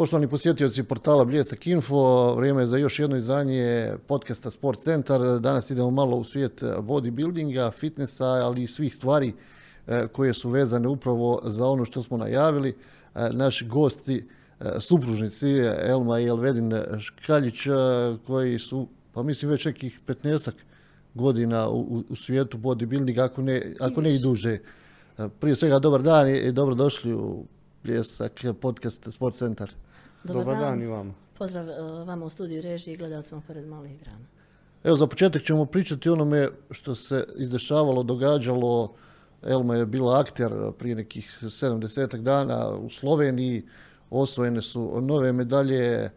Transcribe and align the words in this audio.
Poštovani 0.00 0.28
posjetioci 0.28 0.82
portala 0.82 1.24
Bljesak 1.24 1.66
Info, 1.66 2.34
vrijeme 2.34 2.62
je 2.62 2.66
za 2.66 2.76
još 2.76 2.98
jedno 2.98 3.16
izdanje 3.16 3.92
podcasta 4.06 4.50
Sport 4.50 4.80
Centar. 4.80 5.20
Danas 5.40 5.70
idemo 5.70 5.90
malo 5.90 6.16
u 6.16 6.24
svijet 6.24 6.62
bodybuildinga, 6.62 7.72
fitnessa, 7.72 8.24
ali 8.24 8.62
i 8.62 8.66
svih 8.66 8.94
stvari 8.94 9.32
e, 9.86 10.06
koje 10.12 10.34
su 10.34 10.48
vezane 10.50 10.88
upravo 10.88 11.40
za 11.44 11.66
ono 11.66 11.84
što 11.84 12.02
smo 12.02 12.16
najavili. 12.16 12.68
E, 13.14 13.28
naši 13.32 13.66
gosti, 13.66 14.28
e, 14.60 14.80
supružnici 14.80 15.50
Elma 15.82 16.20
i 16.20 16.26
Elvedin 16.26 16.72
Škaljić, 17.00 17.66
koji 18.26 18.58
su, 18.58 18.88
pa 19.12 19.22
mislim 19.22 19.50
već 19.50 19.64
nekih 19.64 20.00
15 20.06 20.50
godina 21.14 21.68
u, 21.68 22.02
u 22.08 22.16
svijetu 22.16 22.58
bodybuildinga, 22.58 23.24
ako 23.24 23.42
ne, 23.42 23.74
ako 23.80 24.00
ne 24.00 24.14
i 24.14 24.18
duže. 24.18 24.58
Prije 25.40 25.56
svega 25.56 25.78
dobar 25.78 26.02
dan 26.02 26.28
i 26.28 26.52
dobrodošli 26.52 27.14
u 27.14 27.44
Bljesak 27.82 28.44
podcast 28.60 29.12
Sport 29.12 29.34
Centar. 29.34 29.70
Dobar, 30.24 30.44
Dobar 30.44 30.60
dan. 30.60 30.82
i 30.82 30.86
vama. 30.86 31.14
Pozdrav 31.38 31.68
uh, 31.68 32.08
vama 32.08 32.26
u 32.26 32.30
studiju 32.30 32.62
režiji 32.62 32.94
i 32.94 32.96
gledalcima 32.96 33.42
pored 33.46 33.66
malih 33.66 34.00
ekrana. 34.00 34.26
Evo, 34.84 34.96
za 34.96 35.06
početak 35.06 35.42
ćemo 35.42 35.66
pričati 35.66 36.08
o 36.08 36.12
onome 36.12 36.48
što 36.70 36.94
se 36.94 37.24
izdešavalo, 37.36 38.02
događalo. 38.02 38.92
Elma 39.42 39.76
je 39.76 39.86
bila 39.86 40.20
akter 40.20 40.52
prije 40.78 40.94
nekih 40.94 41.38
70 41.42 42.22
dana 42.22 42.68
u 42.68 42.90
Sloveniji. 42.90 43.62
Osvojene 44.10 44.62
su 44.62 45.00
nove 45.00 45.32
medalje. 45.32 46.10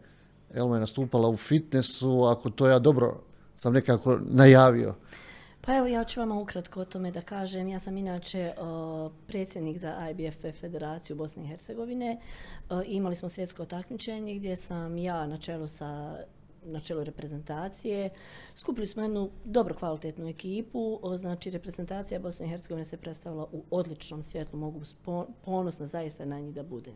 Elma 0.54 0.76
je 0.76 0.80
nastupala 0.80 1.28
u 1.28 1.36
fitnessu. 1.36 2.24
Ako 2.24 2.50
to 2.50 2.68
ja 2.68 2.78
dobro 2.78 3.20
sam 3.56 3.72
nekako 3.72 4.18
najavio. 4.22 4.94
Pa 5.66 5.76
evo 5.76 5.86
ja 5.86 6.04
ću 6.04 6.20
vama 6.20 6.40
ukratko 6.40 6.80
o 6.80 6.84
tome 6.84 7.10
da 7.10 7.20
kažem. 7.20 7.68
Ja 7.68 7.78
sam 7.78 7.96
inače 7.96 8.52
predsjednik 9.26 9.78
za 9.78 10.10
IBF 10.10 10.60
federaciju 10.60 11.16
Bosne 11.16 11.44
i 11.44 11.46
Hercegovine. 11.46 12.20
imali 12.86 13.14
smo 13.14 13.28
svjetsko 13.28 13.64
takmičenje 13.64 14.34
gdje 14.34 14.56
sam 14.56 14.98
ja 14.98 15.26
na 15.26 15.36
čelu 15.36 15.68
sa 15.68 16.16
na 16.66 16.80
čelu 16.80 17.04
reprezentacije. 17.04 18.10
Skupili 18.54 18.86
smo 18.86 19.02
jednu 19.02 19.30
dobro 19.44 19.74
kvalitetnu 19.74 20.28
ekipu, 20.28 21.00
znači 21.16 21.50
reprezentacija 21.50 22.20
Bosne 22.20 22.46
i 22.46 22.48
Hercegovine 22.48 22.84
se 22.84 22.96
predstavila 22.96 23.46
u 23.52 23.62
odličnom 23.70 24.22
svjetlu, 24.22 24.58
mogu 24.58 24.80
ponosna 25.44 25.86
zaista 25.86 26.24
na 26.24 26.40
njih 26.40 26.54
da 26.54 26.62
budem. 26.62 26.94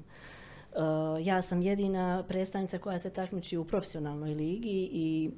ja 1.25 1.43
sam 1.43 1.63
jedina 1.63 2.25
predstavnica 2.29 2.79
koja 2.79 2.99
se 2.99 3.11
takmiči 3.11 3.57
u 3.57 3.65
profesionalnoj 3.65 4.35
ligi 4.35 4.89
i 4.93 5.31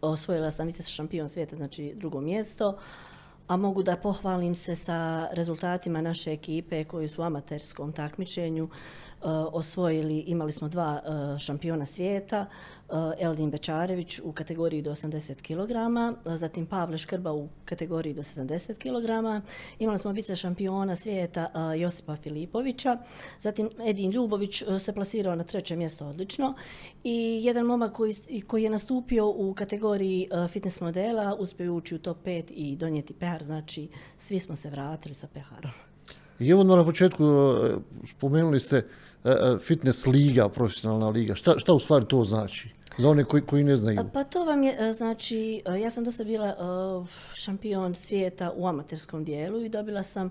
osvojila 0.00 0.50
sam 0.50 0.66
vice 0.66 0.82
šampion 0.82 1.28
svijeta, 1.28 1.56
znači 1.56 1.94
drugo 1.96 2.20
mjesto, 2.20 2.78
a 3.48 3.56
mogu 3.56 3.82
da 3.82 3.96
pohvalim 3.96 4.54
se 4.54 4.76
sa 4.76 5.28
rezultatima 5.32 6.00
naše 6.00 6.32
ekipe 6.32 6.84
koji 6.84 7.08
su 7.08 7.22
u 7.22 7.24
amaterskom 7.24 7.92
takmičenju. 7.92 8.68
Eh, 9.18 9.28
osvojili, 9.52 10.18
imali 10.18 10.52
smo 10.52 10.68
dva 10.68 11.00
eh, 11.04 11.38
šampiona 11.38 11.86
svijeta, 11.86 12.46
Eldin 13.18 13.50
Bečarević 13.50 14.20
u 14.24 14.32
kategoriji 14.32 14.82
do 14.82 14.90
80 14.90 15.34
kg, 15.34 15.72
zatim 16.38 16.66
Pavle 16.66 16.98
Škrba 16.98 17.32
u 17.32 17.48
kategoriji 17.64 18.14
do 18.14 18.22
70 18.22 18.74
kg, 18.74 19.44
imali 19.78 19.98
smo 19.98 20.12
vice 20.12 20.36
šampiona 20.36 20.96
svijeta 20.96 21.72
Josipa 21.78 22.16
Filipovića, 22.16 22.98
zatim 23.40 23.70
Edin 23.86 24.10
Ljubović 24.10 24.62
se 24.84 24.92
plasirao 24.92 25.34
na 25.34 25.44
treće 25.44 25.76
mjesto 25.76 26.06
odlično 26.06 26.54
i 27.04 27.40
jedan 27.44 27.66
momak 27.66 27.92
koji, 27.92 28.14
koji 28.46 28.62
je 28.62 28.70
nastupio 28.70 29.28
u 29.28 29.54
kategoriji 29.54 30.28
fitness 30.48 30.80
modela 30.80 31.36
uspio 31.38 31.74
ući 31.74 31.94
u 31.94 31.98
top 31.98 32.16
5 32.24 32.44
i 32.50 32.76
donijeti 32.76 33.14
pehar, 33.14 33.44
znači 33.44 33.88
svi 34.18 34.38
smo 34.38 34.56
se 34.56 34.70
vratili 34.70 35.14
sa 35.14 35.26
peharom. 35.26 35.72
I 36.40 36.50
evo 36.50 36.64
na 36.64 36.84
početku 36.84 37.24
spomenuli 38.04 38.60
ste 38.60 38.86
fitness 39.60 40.06
liga, 40.06 40.48
profesionalna 40.48 41.08
liga. 41.08 41.34
Šta, 41.34 41.58
šta 41.58 41.72
u 41.72 41.80
stvari 41.80 42.04
to 42.08 42.24
znači? 42.24 42.68
Za 42.98 43.10
one 43.10 43.24
koji, 43.24 43.42
koji 43.42 43.64
ne 43.64 43.76
znaju. 43.76 44.00
Pa 44.12 44.24
to 44.24 44.44
vam 44.44 44.62
je, 44.62 44.88
e, 44.88 44.92
znači, 44.92 45.62
ja 45.82 45.90
sam 45.90 46.04
dosta 46.04 46.24
bila 46.24 46.56
šampion 47.34 47.94
svijeta 47.94 48.52
u 48.56 48.66
amaterskom 48.66 49.24
dijelu 49.24 49.64
i 49.64 49.68
dobila 49.68 50.02
sam 50.02 50.30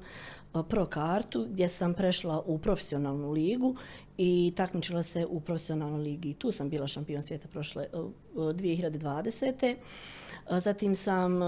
pro 0.70 0.86
kartu 0.86 1.46
gdje 1.50 1.68
sam 1.68 1.94
prešla 1.94 2.44
u 2.46 2.58
profesionalnu 2.58 3.32
ligu 3.32 3.76
i 4.18 4.54
takmičila 4.56 5.04
se 5.04 5.26
u 5.26 5.40
profesionalnoj 5.40 6.02
ligi. 6.02 6.34
Tu 6.34 6.52
sam 6.52 6.70
bila 6.70 6.88
šampion 6.88 7.24
svijeta 7.24 7.48
prošle 7.48 7.88
2020. 8.36 9.76
Zatim 10.50 10.96
sam 10.96 11.40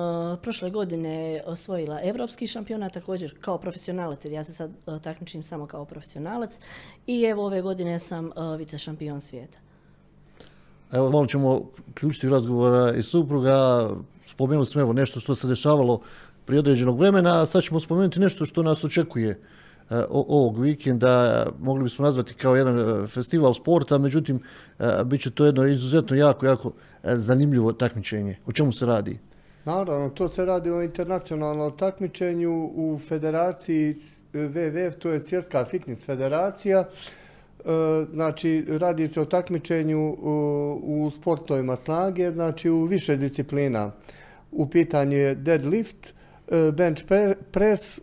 prošle 0.42 0.70
godine 0.70 1.44
osvojila 1.46 2.00
evropski 2.04 2.48
šampionat 2.48 2.94
također 2.94 3.36
kao 3.42 3.58
profesionalac 3.58 4.26
jer 4.26 4.34
ja 4.34 4.44
se 4.44 4.54
sad 4.54 4.72
takmičim 5.04 5.44
samo 5.44 5.68
kao 5.68 5.86
profesionalac 5.86 6.60
i 7.08 7.24
evo 7.24 7.46
ove 7.46 7.62
godine 7.62 8.00
sam 8.00 8.32
vice 8.58 8.78
šampion 8.78 9.22
svijeta. 9.22 9.69
Evo 10.92 11.12
malo 11.12 11.26
ćemo 11.26 11.62
ključiti 11.94 12.30
razgovora 12.30 12.94
i 12.94 13.04
supruga. 13.04 13.90
Spomenuli 14.26 14.66
smo 14.66 14.82
evo 14.82 14.94
nešto 14.94 15.20
što 15.20 15.36
se 15.36 15.48
dešavalo 15.48 16.00
prije 16.46 16.60
određenog 16.60 17.00
vremena, 17.00 17.42
a 17.42 17.46
sad 17.46 17.64
ćemo 17.64 17.80
spomenuti 17.80 18.20
nešto 18.20 18.46
što 18.46 18.64
nas 18.64 18.84
očekuje 18.84 19.30
e, 19.30 19.38
ovog 20.10 20.60
vikenda, 20.60 21.46
mogli 21.60 21.84
bismo 21.84 22.06
nazvati 22.06 22.34
kao 22.34 22.56
jedan 22.56 22.80
e, 22.80 23.08
festival 23.08 23.54
sporta, 23.54 23.98
međutim, 23.98 24.40
e, 24.80 25.04
bit 25.06 25.22
će 25.22 25.32
to 25.32 25.46
jedno 25.46 25.68
izuzetno 25.68 26.16
jako, 26.16 26.46
jako 26.46 26.72
zanimljivo 27.04 27.74
takmičenje. 27.74 28.38
O 28.46 28.52
čemu 28.52 28.72
se 28.72 28.86
radi? 28.86 29.20
Naravno, 29.66 30.10
to 30.10 30.30
se 30.30 30.46
radi 30.46 30.72
o 30.72 30.82
internacionalnom 30.82 31.78
takmičenju 31.78 32.72
u 32.76 33.00
federaciji 33.08 33.96
WWF, 34.34 34.98
to 35.00 35.10
je 35.10 35.20
Svjetska 35.20 35.66
fitness 35.66 36.06
federacija. 36.06 36.86
Znači, 38.14 38.66
radi 38.68 39.08
se 39.08 39.22
o 39.22 39.26
takmičenju 39.26 40.16
u 40.82 41.12
sportovima 41.16 41.76
snage, 41.76 42.32
znači 42.32 42.70
u 42.70 42.84
više 42.84 43.18
disciplina. 43.18 43.92
U 44.52 44.70
pitanju 44.70 45.18
je 45.18 45.36
deadlift, 45.36 46.14
E, 46.50 46.72
bench 46.72 47.04
press, 47.52 47.98
e, 47.98 48.02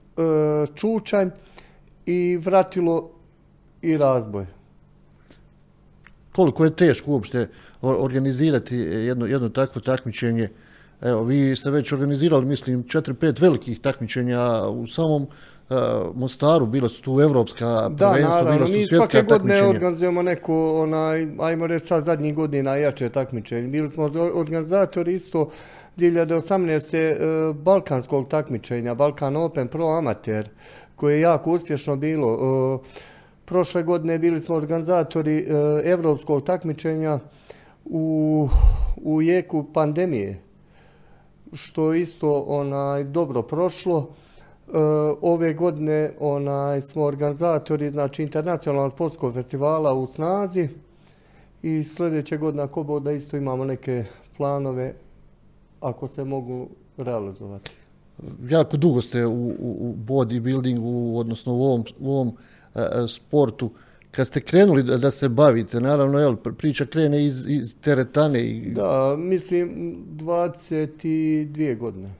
čučanj 0.75 1.28
i 2.06 2.39
vratilo 2.41 3.11
i 3.83 3.97
razboj. 3.97 4.47
Koliko 6.33 6.65
je 6.65 6.77
teško 6.77 7.11
uopšte 7.11 7.49
organizirati 7.83 8.77
jedno, 8.77 9.27
jedno 9.27 9.49
takvo 9.49 9.81
takmičenje? 9.81 10.49
Evo, 11.00 11.25
vi 11.25 11.56
ste 11.56 11.71
već 11.71 11.93
organizirali, 11.93 12.47
mislim, 12.47 12.84
4-5 12.84 13.41
velikih 13.41 13.81
takmičenja 13.81 14.69
u 14.69 14.87
samom 14.87 15.27
Mostaru, 16.15 16.66
bila 16.66 16.88
su 16.88 17.03
tu 17.03 17.21
evropska 17.21 17.91
prvenstva, 17.99 18.43
bila 18.43 18.66
su 18.66 18.72
svjetska 18.72 18.97
takmičenja. 18.97 19.22
mi 19.22 19.22
svake 19.22 19.22
godine 19.22 19.62
organizujemo 19.62 20.22
neko, 20.22 20.82
onaj, 20.82 21.28
ajmo 21.38 21.66
reći 21.66 21.87
sad 21.87 22.04
zadnjih 22.04 22.34
godina 22.34 22.77
jače 22.77 23.09
takmičenje. 23.09 23.69
Bili 23.69 23.88
smo 23.88 24.10
organizatori 24.34 25.15
isto 25.15 25.50
2018. 25.97 26.97
E, 26.97 27.53
balkanskog 27.53 28.28
takmičenja, 28.28 28.94
Balkan 28.94 29.37
Open 29.37 29.69
Pro 29.69 29.87
Amater, 29.87 30.49
koje 30.97 31.15
je 31.15 31.21
jako 31.21 31.53
uspješno 31.53 31.97
bilo. 31.97 32.34
E, 32.34 32.88
prošle 33.44 33.82
godine 33.82 34.19
bili 34.19 34.41
smo 34.41 34.55
organizatori 34.55 35.47
evropskog 35.84 36.44
takmičenja 36.44 37.19
u, 37.84 38.49
u 38.97 39.22
jeku 39.22 39.66
pandemije, 39.72 40.43
što 41.53 41.94
isto 41.94 42.41
onaj 42.41 43.05
dobro 43.05 43.43
prošlo. 43.43 44.10
Ove 45.21 45.54
godine 45.54 46.12
onaj 46.21 46.82
smo 46.82 47.03
organizatori 47.03 47.91
znači 47.91 48.22
internacionalnog 48.22 48.93
sportskog 48.93 49.34
festivala 49.34 49.94
u 49.94 50.06
snazi 50.06 50.69
i 51.62 51.84
sljedeće 51.84 52.37
godine 52.37 52.62
ako 52.62 53.00
da 53.00 53.12
isto 53.12 53.37
imamo 53.37 53.65
neke 53.65 54.05
planove 54.37 54.94
ako 55.81 56.09
se 56.09 56.25
mogu 56.25 56.69
realizovati. 56.97 57.71
Jako 58.49 58.76
dugo 58.76 59.03
ste 59.03 59.26
u, 59.26 59.49
u 59.58 59.94
bodybuildingu, 60.06 61.19
odnosno 61.19 61.55
u 61.55 61.64
ovom, 61.64 61.85
u 62.00 62.12
ovom 62.12 62.29
e, 62.75 62.81
e, 62.81 63.08
sportu. 63.08 63.70
Kad 64.11 64.26
ste 64.26 64.40
krenuli 64.40 64.82
da, 64.82 64.96
da 64.96 65.11
se 65.11 65.29
bavite, 65.29 65.81
naravno, 65.81 66.19
jel, 66.19 66.37
priča 66.37 66.87
krene 66.87 67.26
iz, 67.26 67.44
iz 67.49 67.76
teretane. 67.81 68.40
I... 68.40 68.70
Da, 68.70 69.17
mislim 69.19 69.96
22 70.11 71.79
godine. 71.79 72.11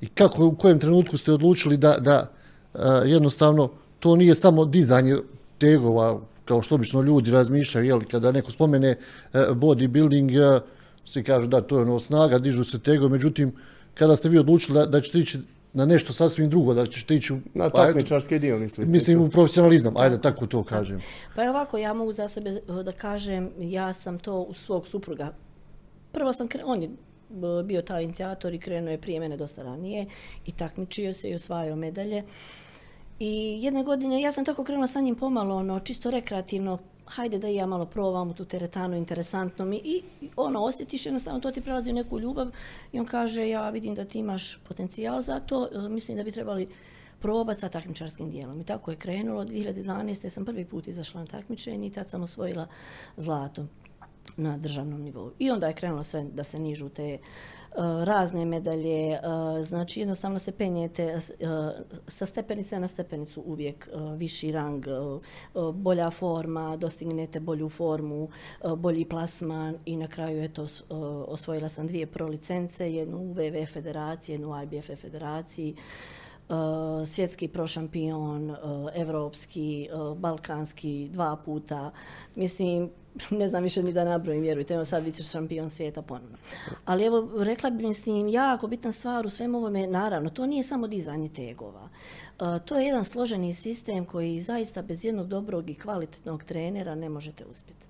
I 0.00 0.06
kako, 0.06 0.46
u 0.46 0.56
kojem 0.56 0.78
trenutku 0.78 1.16
ste 1.16 1.32
odlučili 1.32 1.76
da, 1.76 1.96
da 1.98 2.30
e, 2.74 2.78
jednostavno 3.08 3.70
to 4.00 4.16
nije 4.16 4.34
samo 4.34 4.64
dizanje 4.64 5.16
tegova, 5.58 6.20
kao 6.44 6.62
što 6.62 6.74
obično 6.74 7.02
ljudi 7.02 7.30
razmišljaju, 7.30 7.86
jel, 7.86 8.00
kada 8.10 8.32
neko 8.32 8.50
spomene 8.50 8.96
bodybuilding, 9.32 10.60
svi 11.04 11.24
kažu 11.24 11.46
da 11.46 11.60
to 11.60 11.76
je 11.78 11.82
ono 11.82 11.98
snaga, 11.98 12.38
dižu 12.38 12.64
se 12.64 12.78
tego, 12.78 13.08
međutim, 13.08 13.52
kada 13.94 14.16
ste 14.16 14.28
vi 14.28 14.38
odlučili 14.38 14.78
da, 14.78 14.86
da 14.86 15.00
ćete 15.00 15.18
ići 15.18 15.38
na 15.72 15.86
nešto 15.86 16.12
sasvim 16.12 16.50
drugo, 16.50 16.74
da 16.74 16.86
ćete 16.86 17.16
ići 17.16 17.32
u... 17.32 17.38
Na 17.54 17.70
pa 17.70 17.86
takmičarski 17.86 18.38
dio, 18.38 18.58
mislim. 18.58 18.90
Mislim, 18.90 19.20
u 19.20 19.30
profesionalizam, 19.30 19.96
ajde, 19.96 20.20
tako 20.20 20.46
to 20.46 20.64
kažem. 20.64 21.00
Pa 21.34 21.42
je 21.42 21.50
ovako, 21.50 21.78
ja 21.78 21.94
mogu 21.94 22.12
za 22.12 22.28
sebe 22.28 22.60
da 22.84 22.92
kažem, 22.92 23.50
ja 23.58 23.92
sam 23.92 24.18
to 24.18 24.40
u 24.40 24.54
svog 24.54 24.86
supruga. 24.86 25.32
Prvo 26.12 26.32
sam, 26.32 26.48
on 26.64 26.82
je 26.82 26.90
bio 27.64 27.82
taj 27.82 28.04
inicijator 28.04 28.54
i 28.54 28.58
krenuo 28.58 28.90
je 28.90 29.00
prije 29.00 29.20
mene 29.20 29.36
dosta 29.36 29.62
ranije 29.62 30.06
i 30.46 30.52
takmičio 30.52 31.12
se 31.12 31.30
i 31.30 31.34
osvajao 31.34 31.76
medalje. 31.76 32.24
I 33.18 33.58
jedne 33.62 33.82
godine, 33.82 34.20
ja 34.20 34.32
sam 34.32 34.44
tako 34.44 34.64
krenula 34.64 34.86
sa 34.86 35.00
njim 35.00 35.14
pomalo, 35.14 35.56
ono, 35.56 35.80
čisto 35.80 36.10
rekreativno, 36.10 36.78
hajde 37.06 37.38
da 37.38 37.48
i 37.48 37.54
ja 37.54 37.66
malo 37.66 37.86
probam 37.86 38.34
tu 38.34 38.44
teretanu, 38.44 38.96
interesantno 38.96 39.64
mi 39.64 39.76
i 39.76 40.02
ono, 40.36 40.64
osjetiš 40.64 41.06
jednostavno, 41.06 41.40
to 41.40 41.50
ti 41.50 41.60
prelazi 41.60 41.90
u 41.90 41.94
neku 41.94 42.20
ljubav 42.20 42.48
i 42.92 43.00
on 43.00 43.06
kaže, 43.06 43.48
ja 43.48 43.70
vidim 43.70 43.94
da 43.94 44.04
ti 44.04 44.18
imaš 44.18 44.58
potencijal 44.68 45.22
za 45.22 45.40
to, 45.40 45.68
e, 45.72 45.88
mislim 45.88 46.16
da 46.16 46.24
bi 46.24 46.32
trebali 46.32 46.68
probati 47.20 47.60
sa 47.60 47.68
takmičarskim 47.68 48.30
dijelom. 48.30 48.60
I 48.60 48.64
tako 48.64 48.90
je 48.90 48.96
krenulo, 48.96 49.44
2012. 49.44 50.28
sam 50.28 50.44
prvi 50.44 50.64
put 50.64 50.88
izašla 50.88 51.20
na 51.20 51.26
takmičenje 51.26 51.86
i 51.86 51.90
tad 51.90 52.10
sam 52.10 52.22
osvojila 52.22 52.66
zlato 53.16 53.66
na 54.36 54.56
državnom 54.56 55.02
nivou. 55.02 55.30
I 55.38 55.50
onda 55.50 55.66
je 55.66 55.74
krenulo 55.74 56.02
sve 56.02 56.24
da 56.24 56.44
se 56.44 56.58
nižu 56.58 56.88
te 56.88 57.18
E, 57.76 58.04
razne 58.04 58.44
medalje, 58.44 59.12
e, 59.12 59.20
znači 59.62 60.00
jednostavno 60.00 60.38
se 60.38 60.52
penjete 60.52 61.02
e, 61.02 61.20
sa 62.08 62.26
stepenice 62.26 62.80
na 62.80 62.88
stepenicu 62.88 63.42
uvijek 63.46 63.88
viši 64.16 64.52
rang, 64.52 64.86
bolja 65.74 66.10
forma, 66.10 66.76
dostignete 66.76 67.40
bolju 67.40 67.68
formu, 67.68 68.28
bolji 68.76 69.04
plasman 69.04 69.76
i 69.84 69.96
na 69.96 70.06
kraju 70.06 70.42
eto 70.42 70.66
osvojila 71.28 71.68
sam 71.68 71.86
dvije 71.86 72.06
pro 72.06 72.26
licence, 72.26 72.92
jednu 72.92 73.18
u 73.18 73.34
WWF 73.34 73.72
federaciji, 73.72 74.34
jednu 74.34 74.50
u 74.50 74.62
IBF 74.62 75.00
federaciji. 75.00 75.76
svjetski 77.06 77.48
prošampion, 77.48 78.56
evropski, 78.94 79.88
balkanski, 80.16 81.08
dva 81.12 81.36
puta. 81.36 81.90
Mislim, 82.34 82.90
ne 83.30 83.48
znam 83.48 83.62
više 83.62 83.82
ni 83.82 83.92
da 83.92 84.04
nabrojim, 84.04 84.42
vjerujte, 84.42 84.74
evo 84.74 84.84
sad 84.84 85.04
vice 85.04 85.22
šampion 85.22 85.70
svijeta 85.70 86.02
ponovno. 86.02 86.36
Ali 86.84 87.04
evo, 87.04 87.30
rekla 87.44 87.70
bi 87.70 87.86
mislim, 87.86 88.28
jako 88.28 88.66
bitna 88.66 88.92
stvar 88.92 89.26
u 89.26 89.30
svemu 89.30 89.58
ovome, 89.58 89.86
naravno, 89.86 90.30
to 90.30 90.46
nije 90.46 90.62
samo 90.62 90.86
dizanje 90.86 91.28
tegova. 91.28 91.88
E, 92.40 92.58
to 92.64 92.78
je 92.78 92.86
jedan 92.86 93.04
složeni 93.04 93.54
sistem 93.54 94.04
koji 94.04 94.40
zaista 94.40 94.82
bez 94.82 95.04
jednog 95.04 95.26
dobrog 95.26 95.70
i 95.70 95.74
kvalitetnog 95.74 96.44
trenera 96.44 96.94
ne 96.94 97.08
možete 97.08 97.44
uspjeti. 97.44 97.86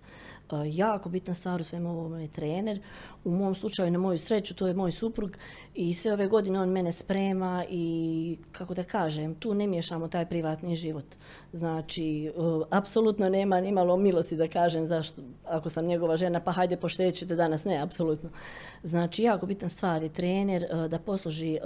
E, 0.53 0.57
jako 0.65 1.09
bitna 1.09 1.35
stvar 1.35 1.61
u 1.61 1.65
svemu 1.65 1.91
ovome 1.91 2.23
je 2.23 2.29
trener. 2.29 2.81
U 3.25 3.31
mom 3.31 3.55
slučaju, 3.55 3.91
na 3.91 3.99
moju 3.99 4.19
sreću, 4.19 4.55
to 4.55 4.67
je 4.67 4.75
moj 4.75 4.93
suprug 4.93 5.37
i 5.75 5.95
sve 5.95 6.13
ove 6.13 6.27
godine 6.29 6.61
on 6.61 6.69
mene 6.69 6.93
sprema 6.93 7.65
i, 7.71 8.39
kako 8.53 8.75
da 8.75 8.85
kažem, 8.85 9.35
tu 9.35 9.55
ne 9.55 9.67
miješamo 9.67 10.09
taj 10.09 10.27
privatni 10.27 10.77
život. 10.77 11.05
Znači, 11.53 12.27
e, 12.27 12.31
apsolutno 12.71 13.29
nema 13.29 13.61
ni 13.61 13.73
malo 13.73 13.97
milosti 13.97 14.37
da 14.37 14.49
kažem 14.49 14.87
zašto, 14.87 15.23
ako 15.45 15.69
sam 15.69 15.87
njegova 15.87 16.17
žena, 16.17 16.41
pa 16.41 16.53
hajde 16.53 16.77
poštećete 16.77 17.37
danas, 17.37 17.65
ne, 17.65 17.79
apsolutno. 17.83 18.31
Znači, 18.83 19.23
jako 19.23 19.47
bitna 19.47 19.69
stvar 19.69 20.03
je 20.03 20.13
trener 20.13 20.65
e, 20.65 20.89
da 20.89 20.99
posluži 20.99 21.59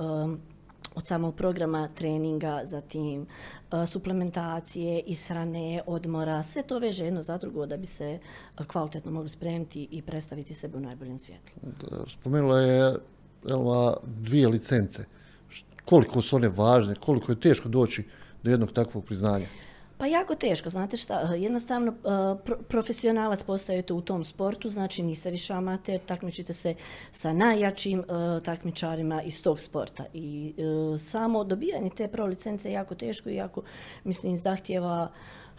od 0.95 1.07
samog 1.07 1.35
programa 1.35 1.89
treninga, 1.89 2.63
zatim 2.65 3.27
e, 3.73 3.87
suplementacije, 3.87 5.01
ishrane, 5.01 5.83
odmora, 5.87 6.43
sve 6.43 6.63
to 6.63 6.79
veže 6.79 7.05
jedno 7.05 7.23
za 7.23 7.39
drugo 7.39 7.67
da 7.67 7.77
bi 7.77 7.87
se 7.87 8.05
e, 8.59 8.65
kvalitetno 8.67 9.11
mogli 9.11 9.29
spremiti 9.29 9.89
i 9.91 10.03
predstaviti 10.03 10.55
sebe 10.55 10.79
u 10.79 10.81
najboljem 10.81 11.19
svijetlu. 11.19 11.63
Spomenula 12.07 12.61
je 12.61 12.95
Elma 13.49 13.97
dvije 14.05 14.49
licence. 14.49 15.05
Koliko 15.85 16.23
su 16.23 16.37
one 16.37 16.49
važne, 16.49 16.95
koliko 16.95 17.33
je 17.33 17.41
teško 17.41 17.69
doći 17.69 18.05
do 18.43 18.51
jednog 18.51 18.73
takvog 18.73 19.05
priznanja? 19.05 19.47
Pa 20.01 20.07
jako 20.07 20.35
teško, 20.35 20.71
znate 20.71 20.97
šta, 20.97 21.21
jednostavno 21.21 21.93
e, 21.93 22.55
profesionalac 22.69 23.43
postajete 23.43 23.93
u 23.93 24.01
tom 24.01 24.25
sportu, 24.25 24.69
znači 24.69 25.03
niste 25.03 25.31
više 25.31 25.53
amater, 25.53 26.01
takmičite 26.07 26.53
se 26.53 26.75
sa 27.11 27.33
najjačim 27.33 28.01
e, 28.01 28.05
takmičarima 28.45 29.23
iz 29.23 29.43
tog 29.43 29.61
sporta 29.61 30.05
i 30.15 30.55
samo 30.99 31.45
dobijanje 31.45 31.91
te 31.91 32.09
pro 32.09 32.27
licence 32.27 32.69
je 32.69 32.73
jako 32.73 32.95
teško 32.95 33.29
i 33.29 33.35
jako, 33.35 33.63
mislim, 34.05 34.39
zahtjeva 34.39 35.11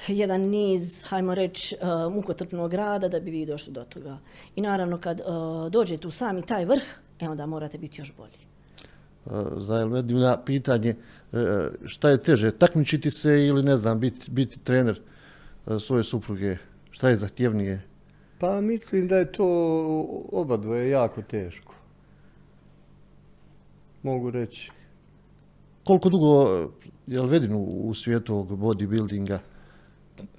jedan 0.08 0.42
niz, 0.42 1.04
hajmo 1.04 1.36
reći, 1.36 1.76
mukotrpnog 2.12 2.74
rada 2.74 3.08
da 3.08 3.20
bi 3.20 3.32
vi 3.32 3.46
došli 3.46 3.74
do 3.74 3.84
toga. 3.84 4.18
I 4.56 4.62
naravno 4.62 4.98
kad 4.98 5.22
dođete 5.70 6.08
u 6.08 6.12
sami 6.12 6.42
taj 6.42 6.66
vrh, 6.66 6.84
e 7.20 7.30
onda 7.30 7.46
morate 7.46 7.78
biti 7.78 8.02
još 8.02 8.14
bolji. 8.18 8.52
Za 9.58 9.76
Elmedina 9.76 10.38
pitanje, 10.46 10.96
šta 11.86 12.10
je 12.10 12.24
teže, 12.24 12.52
takmičiti 12.52 13.12
se 13.12 13.46
ili 13.48 13.64
ne 13.64 13.78
znam, 13.78 14.00
biti, 14.00 14.32
biti 14.32 14.60
trener 14.60 15.02
e, 15.68 15.80
svoje 15.80 16.04
supruge? 16.04 16.58
Šta 16.92 17.10
je 17.10 17.16
zahtjevnije? 17.16 17.82
Pa 18.40 18.62
mislim 18.62 19.08
da 19.08 19.18
je 19.18 19.32
to 19.32 19.46
oba 20.32 20.58
dvoje 20.58 20.90
jako 20.90 21.22
teško. 21.22 21.74
Mogu 24.04 24.32
reći. 24.32 24.72
Koliko 25.84 26.10
dugo 26.10 26.48
je 27.08 27.28
vedinu 27.28 27.60
u 27.60 27.94
svijetu 27.94 28.34
ovog 28.34 28.60
bodybuildinga? 28.60 29.38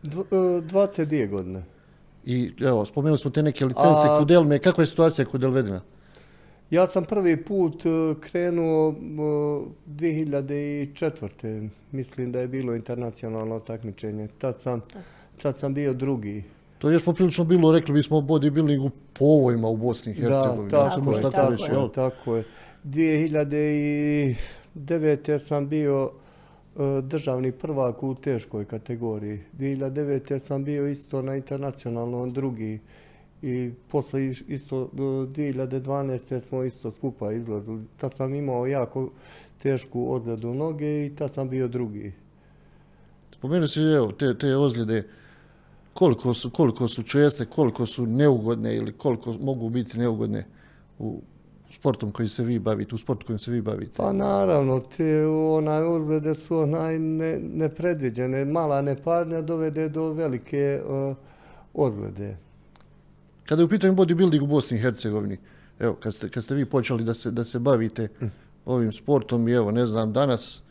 22 0.02 1.24
e, 1.24 1.26
godine. 1.26 1.64
I 2.24 2.52
evo, 2.60 2.84
spomenuli 2.84 3.18
smo 3.18 3.30
te 3.30 3.42
neke 3.42 3.64
licence, 3.64 4.08
A... 4.08 4.18
Kudelme, 4.18 4.58
kakva 4.58 4.82
je 4.82 4.86
situacija 4.86 5.24
kod 5.24 5.44
Elvedina? 5.44 5.80
Ja 6.72 6.86
sam 6.86 7.04
prvi 7.04 7.44
put 7.44 7.86
e, 7.86 7.88
krenuo 8.20 8.94
2004. 9.86 11.68
Mislim 11.90 12.32
da 12.32 12.40
je 12.40 12.48
bilo 12.48 12.74
internacionalno 12.74 13.58
takmičenje. 13.58 14.28
Tad 14.38 14.60
sam, 14.60 14.80
tad 15.42 15.58
sam 15.58 15.74
bio 15.74 15.94
drugi. 15.94 16.44
To 16.78 16.88
je 16.88 16.92
još 16.92 17.04
poprilično 17.04 17.44
bilo, 17.44 17.72
rekli 17.72 17.94
bismo, 17.94 18.16
o 18.16 18.20
bodybuildingu 18.20 18.90
povojima 19.12 19.68
u 19.68 19.76
Bosni 19.76 20.12
i 20.12 20.14
Hercegovini. 20.14 20.70
Da, 20.70 20.90
tako, 20.90 21.16
je, 21.16 21.22
tako, 21.22 21.50
reći, 21.50 21.72
je, 21.72 21.92
tako 21.94 22.36
je. 22.36 22.44
2009. 22.84 25.38
sam 25.38 25.68
bio 25.68 26.10
e, 26.10 26.12
državni 27.02 27.52
prvak 27.52 28.02
u 28.02 28.14
teškoj 28.14 28.64
kategoriji. 28.64 29.40
2009. 29.58 30.38
sam 30.38 30.64
bio 30.64 30.88
isto 30.88 31.22
na 31.22 31.36
internacionalnom 31.36 32.32
drugi 32.32 32.80
i 33.42 33.72
posle 33.88 34.26
isto 34.48 34.90
2012. 34.92 36.48
smo 36.48 36.64
isto 36.64 36.92
skupa 36.98 37.32
izgledali. 37.32 37.84
Tad 37.96 38.14
sam 38.14 38.34
imao 38.34 38.66
jako 38.66 39.10
tešku 39.62 40.12
odgledu 40.12 40.54
noge 40.54 41.06
i 41.06 41.16
tad 41.16 41.34
sam 41.34 41.48
bio 41.48 41.68
drugi. 41.68 42.12
Spomenuo 43.30 43.66
si 43.66 43.80
evo, 43.80 44.12
te, 44.12 44.38
te 44.38 44.56
ozljede, 44.56 45.08
koliko 45.94 46.34
su, 46.34 46.50
koliko 46.50 46.88
su 46.88 47.02
česte, 47.02 47.46
koliko 47.46 47.86
su 47.86 48.06
neugodne 48.06 48.76
ili 48.76 48.92
koliko 48.92 49.32
mogu 49.32 49.68
biti 49.68 49.98
neugodne 49.98 50.46
u 50.98 51.20
sportom 51.70 52.12
koji 52.12 52.28
se 52.28 52.44
vi 52.44 52.58
bavite, 52.58 52.94
u 52.94 52.98
sportu 52.98 53.26
kojim 53.26 53.38
se 53.38 53.50
vi 53.50 53.60
bavite? 53.60 53.92
Pa 53.96 54.12
naravno, 54.12 54.80
te 54.80 55.26
onaj 55.26 55.82
ozljede 55.82 56.34
su 56.34 56.58
onaj 56.58 56.98
ne, 56.98 57.38
nepredviđene. 57.38 58.44
Mala 58.44 58.82
neparnja 58.82 59.40
dovede 59.40 59.88
do 59.88 60.12
velike 60.12 60.82
uh, 60.86 61.16
ozljede. 61.74 62.36
Kada 63.46 63.62
je 63.62 63.66
u 63.66 63.68
pitanju 63.68 63.94
bodybuilding 63.94 64.42
u 64.42 64.46
Bosni 64.46 64.76
i 64.76 64.80
Hercegovini, 64.80 65.38
evo, 65.78 65.94
kad 65.94 66.14
ste, 66.14 66.28
kad 66.28 66.44
ste 66.44 66.54
vi 66.54 66.64
počeli 66.64 67.04
da 67.04 67.14
se, 67.14 67.30
da 67.30 67.44
se 67.44 67.58
bavite 67.58 68.08
ovim 68.64 68.92
sportom 68.92 69.48
i 69.48 69.52
evo, 69.52 69.70
ne 69.70 69.86
znam, 69.86 70.12
danas 70.12 70.62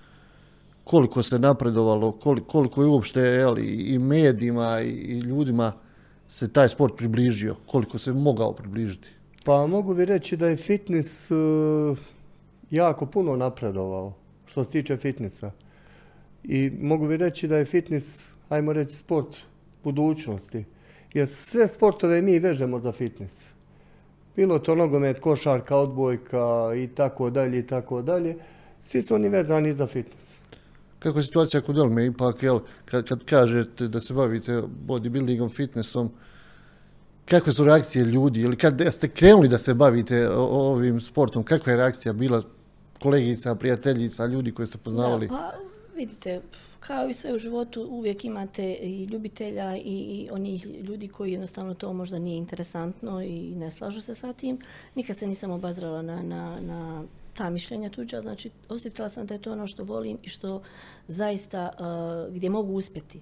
koliko 0.84 1.24
se 1.24 1.40
napredovalo, 1.40 2.12
koliko, 2.12 2.48
koliko 2.48 2.82
je 2.82 2.88
uopšte 2.88 3.22
jel, 3.22 3.58
i 3.60 4.00
medijima 4.00 4.82
i, 4.82 5.20
ljudima 5.20 5.74
se 6.30 6.54
taj 6.54 6.70
sport 6.70 6.98
približio, 6.98 7.56
koliko 7.66 7.98
se 7.98 8.14
mogao 8.14 8.54
približiti? 8.54 9.10
Pa 9.46 9.68
mogu 9.68 9.94
vi 9.94 10.06
reći 10.06 10.38
da 10.38 10.48
je 10.48 10.58
fitness 10.58 11.32
uh, 11.32 11.98
jako 12.72 13.06
puno 13.06 13.36
napredovao 13.36 14.14
što 14.46 14.64
se 14.64 14.70
tiče 14.70 14.98
fitnessa. 14.98 15.52
I 16.44 16.72
mogu 16.82 17.06
vi 17.06 17.18
reći 17.18 17.48
da 17.48 17.58
je 17.58 17.66
fitness, 17.66 18.28
ajmo 18.50 18.74
reći, 18.74 18.96
sport 18.96 19.38
budućnosti. 19.84 20.66
Jer 21.14 21.28
sve 21.28 21.68
sportove 21.68 22.22
mi 22.22 22.40
vežemo 22.40 22.80
za 22.80 22.92
fitness. 22.92 23.34
Bilo 24.36 24.60
to 24.60 24.76
nogomet, 24.76 25.20
košarka, 25.20 25.78
odbojka 25.78 26.72
i 26.76 26.88
tako 26.88 27.30
dalje 27.30 27.60
i 27.60 27.68
tako 27.68 28.02
dalje. 28.02 28.36
Svi 28.82 29.02
su 29.02 29.16
oni 29.16 29.30
vezani 29.30 29.74
za 29.74 29.88
fitness. 29.88 30.42
Kako 31.00 31.20
je 31.20 31.24
situacija 31.24 31.62
kod 31.62 31.78
Elme? 31.78 32.06
Ipak, 32.06 32.44
jel, 32.44 32.60
kad, 32.86 33.08
kad 33.08 33.26
kažete 33.26 33.88
da 33.88 34.00
se 34.00 34.14
bavite 34.14 34.62
bodybuildingom, 34.88 35.50
fitnessom, 35.50 36.12
kakve 37.26 37.52
su 37.52 37.64
reakcije 37.64 38.06
ljudi? 38.06 38.42
Ili 38.42 38.56
kad 38.56 38.82
ste 38.92 39.08
krenuli 39.08 39.48
da 39.48 39.58
se 39.58 39.74
bavite 39.74 40.30
ovim 40.30 41.00
sportom, 41.00 41.44
kakva 41.44 41.72
je 41.72 41.78
reakcija 41.78 42.14
bila 42.14 42.44
kolegica, 43.02 43.56
prijateljica, 43.56 44.26
ljudi 44.26 44.52
koji 44.52 44.68
ste 44.68 44.78
poznavali? 44.78 45.28
pa 45.28 45.52
vidite, 45.96 46.42
kao 46.82 47.10
i 47.10 47.14
sve 47.14 47.34
u 47.34 47.38
životu 47.38 47.88
uvijek 47.90 48.26
imate 48.26 48.74
i 48.74 49.04
ljubitelja 49.04 49.78
i, 49.78 49.82
i 49.82 50.30
onih 50.32 50.66
ljudi 50.66 51.08
koji 51.08 51.32
jednostavno 51.32 51.74
to 51.74 51.94
možda 51.94 52.20
nije 52.20 52.38
interesantno 52.38 53.22
i 53.22 53.56
ne 53.56 53.72
slažu 53.72 54.02
se 54.02 54.16
sa 54.16 54.34
tim. 54.34 54.60
Nikad 54.96 55.18
se 55.18 55.28
nisam 55.28 55.52
obazrala 55.52 56.02
na, 56.02 56.22
na, 56.22 56.60
na 56.62 57.04
ta 57.34 57.50
mišljenja 57.50 57.90
tuđa, 57.90 58.22
znači 58.22 58.50
osjetila 58.70 59.10
sam 59.10 59.26
da 59.26 59.34
je 59.34 59.42
to 59.42 59.52
ono 59.52 59.68
što 59.68 59.84
volim 59.84 60.18
i 60.24 60.30
što 60.30 60.62
zaista 61.08 61.70
uh, 61.70 62.36
gdje 62.36 62.50
mogu 62.50 62.74
uspjeti. 62.74 63.20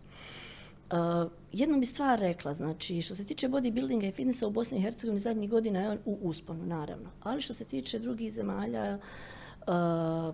Uh, 0.91 1.31
jednu 1.51 1.79
bi 1.79 1.85
stvar 1.85 2.19
rekla, 2.19 2.53
znači 2.53 3.01
što 3.01 3.15
se 3.15 3.25
tiče 3.25 3.49
bodybuildinga 3.49 4.09
i 4.09 4.11
fitnessa 4.11 4.47
u 4.47 4.51
Bosni 4.51 4.77
i 4.77 4.81
Hercegovini 4.81 5.19
zadnjih 5.19 5.49
godina 5.49 5.79
je 5.79 5.89
on 5.89 5.97
u 6.05 6.17
usponu, 6.21 6.65
naravno. 6.65 7.09
Ali 7.23 7.41
što 7.41 7.53
se 7.53 7.65
tiče 7.65 7.99
drugih 7.99 8.33
zemalja, 8.33 8.99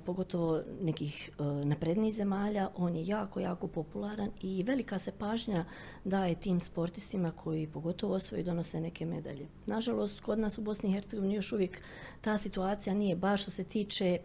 pogotovo 0.06 0.62
nekih 0.82 1.30
naprednijih 1.64 2.16
zemalja, 2.16 2.70
on 2.76 2.96
je 2.96 3.08
jako, 3.08 3.40
jako 3.40 3.68
popularan 3.68 4.30
i 4.42 4.64
velika 4.64 5.00
se 5.00 5.12
pažnja 5.12 5.66
daje 6.04 6.36
tim 6.36 6.60
sportistima 6.60 7.32
koji 7.32 7.68
pogotovo 7.68 8.16
osvoji 8.16 8.44
donose 8.44 8.82
neke 8.82 9.06
medalje. 9.06 9.48
Nažalost, 9.66 10.20
kod 10.20 10.40
nas 10.40 10.58
u 10.58 10.62
Bosni 10.62 10.90
i 10.90 10.94
Hercegovini 10.94 11.36
još 11.36 11.52
uvijek 11.52 11.82
ta 12.22 12.38
situacija 12.38 12.94
nije 12.94 13.16
baš 13.16 13.42
što 13.42 13.52
se 13.52 13.64
tiče 13.64 14.20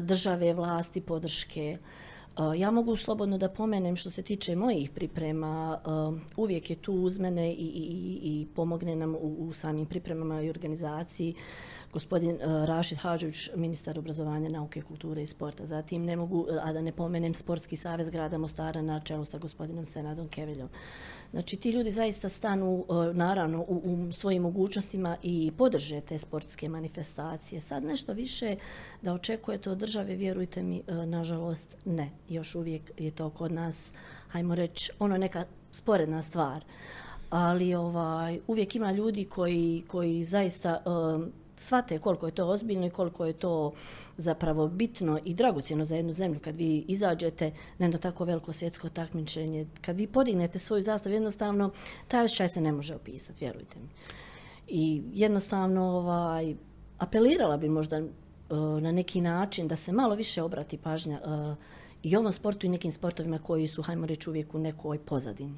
države, 0.00 0.54
vlasti, 0.54 1.00
podrške. 1.00 1.78
Ja 2.56 2.70
mogu 2.70 2.96
slobodno 2.96 3.38
da 3.38 3.48
pomenem 3.48 3.96
što 3.96 4.10
se 4.10 4.22
tiče 4.22 4.56
mojih 4.56 4.90
priprema, 4.90 5.80
uvijek 6.36 6.70
je 6.70 6.76
tu 6.76 6.94
uz 6.94 7.18
mene 7.18 7.52
i, 7.52 7.54
i, 7.54 8.20
i 8.22 8.46
pomogne 8.54 8.96
nam 8.96 9.14
u, 9.14 9.36
u 9.38 9.52
samim 9.52 9.86
pripremama 9.86 10.42
i 10.42 10.50
organizaciji 10.50 11.34
gospodin 11.92 12.38
Rašid 12.42 12.98
Hadžović, 12.98 13.50
ministar 13.56 13.98
obrazovanja, 13.98 14.48
nauke, 14.48 14.82
kulture 14.82 15.22
i 15.22 15.26
sporta. 15.26 15.66
Zatim 15.66 16.04
ne 16.04 16.16
mogu, 16.16 16.46
a 16.62 16.72
da 16.72 16.80
ne 16.82 16.92
pomenem 16.92 17.34
Sportski 17.34 17.76
savez 17.76 18.10
grada 18.10 18.38
Mostara 18.38 18.82
na 18.82 19.00
čelu 19.00 19.24
sa 19.24 19.38
gospodinom 19.38 19.84
Senadom 19.84 20.28
Keveljom. 20.28 20.68
Znači 21.30 21.56
ti 21.56 21.70
ljudi 21.70 21.90
zaista 21.90 22.28
stanu 22.28 22.84
naravno 23.14 23.60
u, 23.68 24.06
u 24.08 24.12
svojim 24.12 24.42
mogućnostima 24.42 25.16
i 25.22 25.52
podrže 25.58 26.00
te 26.00 26.18
sportske 26.18 26.68
manifestacije. 26.68 27.60
Sad 27.60 27.84
nešto 27.84 28.12
više 28.12 28.56
da 29.02 29.12
očekujete 29.12 29.70
od 29.70 29.78
države, 29.78 30.16
vjerujte 30.16 30.62
mi, 30.62 30.82
nažalost 31.06 31.76
ne. 31.84 32.10
Još 32.28 32.54
uvijek 32.54 32.90
je 32.98 33.10
to 33.10 33.30
kod 33.30 33.52
nas, 33.52 33.92
hajmo 34.28 34.54
reći, 34.54 34.92
ono 34.98 35.18
neka 35.18 35.44
sporedna 35.72 36.22
stvar. 36.22 36.64
Ali 37.30 37.74
ovaj, 37.74 38.40
uvijek 38.46 38.76
ima 38.76 38.92
ljudi 38.92 39.24
koji, 39.24 39.82
koji 39.88 40.24
zaista 40.24 40.82
shvate 41.56 41.98
koliko 41.98 42.26
je 42.26 42.32
to 42.32 42.46
ozbiljno 42.46 42.86
i 42.86 42.90
koliko 42.90 43.26
je 43.26 43.32
to 43.32 43.72
zapravo 44.16 44.68
bitno 44.68 45.20
i 45.24 45.34
dragocjeno 45.34 45.84
za 45.84 45.96
jednu 45.96 46.12
zemlju 46.12 46.40
kad 46.40 46.56
vi 46.56 46.84
izađete 46.88 47.50
na 47.78 47.86
jedno 47.86 47.98
tako 47.98 48.24
veliko 48.24 48.52
svjetsko 48.52 48.88
takmičenje, 48.88 49.66
kad 49.80 49.96
vi 49.96 50.06
podignete 50.06 50.58
svoju 50.58 50.82
zastavu, 50.82 51.14
jednostavno 51.14 51.70
taj 52.08 52.24
osjećaj 52.24 52.48
se 52.48 52.60
ne 52.60 52.72
može 52.72 52.94
opisati, 52.94 53.44
vjerujte 53.44 53.78
mi. 53.78 53.88
I 54.68 55.02
jednostavno 55.12 55.84
ovaj, 55.84 56.54
apelirala 56.98 57.56
bi 57.56 57.68
možda 57.68 57.98
uh, 57.98 58.08
na 58.82 58.92
neki 58.92 59.20
način 59.20 59.68
da 59.68 59.76
se 59.76 59.92
malo 59.92 60.14
više 60.14 60.42
obrati 60.42 60.78
pažnja 60.78 61.20
uh, 61.24 61.56
i 62.02 62.16
ovom 62.16 62.32
sportu 62.32 62.66
i 62.66 62.68
nekim 62.68 62.92
sportovima 62.92 63.38
koji 63.38 63.66
su, 63.66 63.82
hajmo 63.82 64.06
reći, 64.06 64.30
uvijek 64.30 64.54
u 64.54 64.58
nekoj 64.58 64.98
pozadini. 64.98 65.56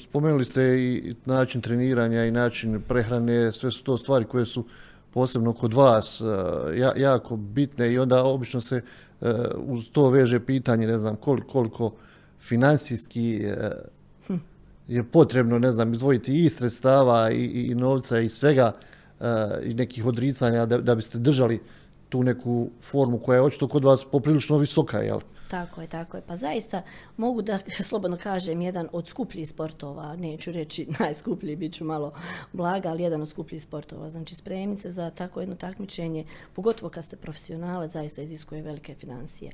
Spomenuli 0.00 0.44
ste 0.44 0.62
i 0.62 1.14
način 1.26 1.60
treniranja 1.60 2.24
i 2.24 2.30
način 2.30 2.82
prehrane, 2.88 3.52
sve 3.52 3.70
su 3.70 3.84
to 3.84 3.98
stvari 3.98 4.24
koje 4.24 4.46
su 4.46 4.64
posebno 5.10 5.52
kod 5.52 5.74
vas 5.74 6.20
e, 6.20 6.24
jako 6.96 7.36
bitne 7.36 7.92
i 7.92 7.98
onda 7.98 8.24
obično 8.24 8.60
se 8.60 8.82
e, 9.20 9.32
uz 9.56 9.84
to 9.92 10.10
veže 10.10 10.40
pitanje, 10.40 10.86
ne 10.86 10.98
znam, 10.98 11.16
koliko, 11.16 11.48
koliko 11.48 11.92
finansijski 12.40 13.36
e, 13.36 13.70
hm. 14.26 14.36
je 14.88 15.04
potrebno, 15.04 15.58
ne 15.58 15.72
znam, 15.72 15.92
izdvojiti 15.92 16.44
i 16.44 16.48
sredstava 16.48 17.30
i, 17.30 17.44
i 17.44 17.74
novca 17.74 18.18
i 18.18 18.28
svega 18.28 18.72
i 19.62 19.74
nekih 19.74 20.06
odricanja 20.06 20.66
da, 20.66 20.78
da 20.78 20.94
biste 20.94 21.18
držali 21.18 21.60
tu 22.08 22.22
neku 22.22 22.70
formu 22.80 23.18
koja 23.18 23.36
je 23.36 23.42
očito 23.42 23.68
kod 23.68 23.84
vas 23.84 24.04
poprilično 24.04 24.58
visoka, 24.58 24.98
jel? 24.98 25.20
Tako 25.48 25.80
je, 25.80 25.86
tako 25.86 26.16
je. 26.16 26.22
Pa 26.26 26.36
zaista 26.36 26.82
mogu 27.16 27.42
da 27.42 27.58
slobodno 27.88 28.16
kažem 28.16 28.60
jedan 28.60 28.88
od 28.92 29.08
skupljih 29.08 29.48
sportova, 29.48 30.16
neću 30.16 30.52
reći 30.52 30.86
najskuplji, 31.00 31.56
bit 31.56 31.74
ću 31.74 31.84
malo 31.84 32.12
blaga, 32.52 32.88
ali 32.88 33.02
jedan 33.02 33.22
od 33.22 33.28
skupljih 33.28 33.62
sportova. 33.62 34.10
Znači 34.10 34.34
spremnice 34.34 34.92
za 34.92 35.10
tako 35.10 35.40
jedno 35.40 35.54
takmičenje, 35.54 36.24
pogotovo 36.54 36.90
kad 36.90 37.04
ste 37.04 37.16
profesionalac, 37.16 37.92
zaista 37.92 38.22
iziskuje 38.22 38.62
velike 38.62 38.94
financije. 38.94 39.52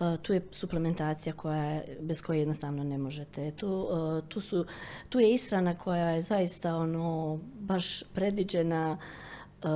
Uh, 0.00 0.20
tu 0.22 0.32
je 0.32 0.46
suplementacija 0.52 1.32
koja 1.32 1.64
je, 1.64 1.98
bez 2.00 2.22
koje 2.22 2.38
jednostavno 2.38 2.84
ne 2.84 2.98
možete. 2.98 3.50
Tu, 3.50 3.68
uh, 3.68 4.28
tu, 4.28 4.40
su, 4.40 4.66
tu 5.08 5.20
je 5.20 5.34
ishrana 5.34 5.78
koja 5.78 6.08
je 6.08 6.22
zaista 6.22 6.76
ono 6.76 7.38
baš 7.60 8.02
predviđena 8.02 8.98
uh, 9.62 9.70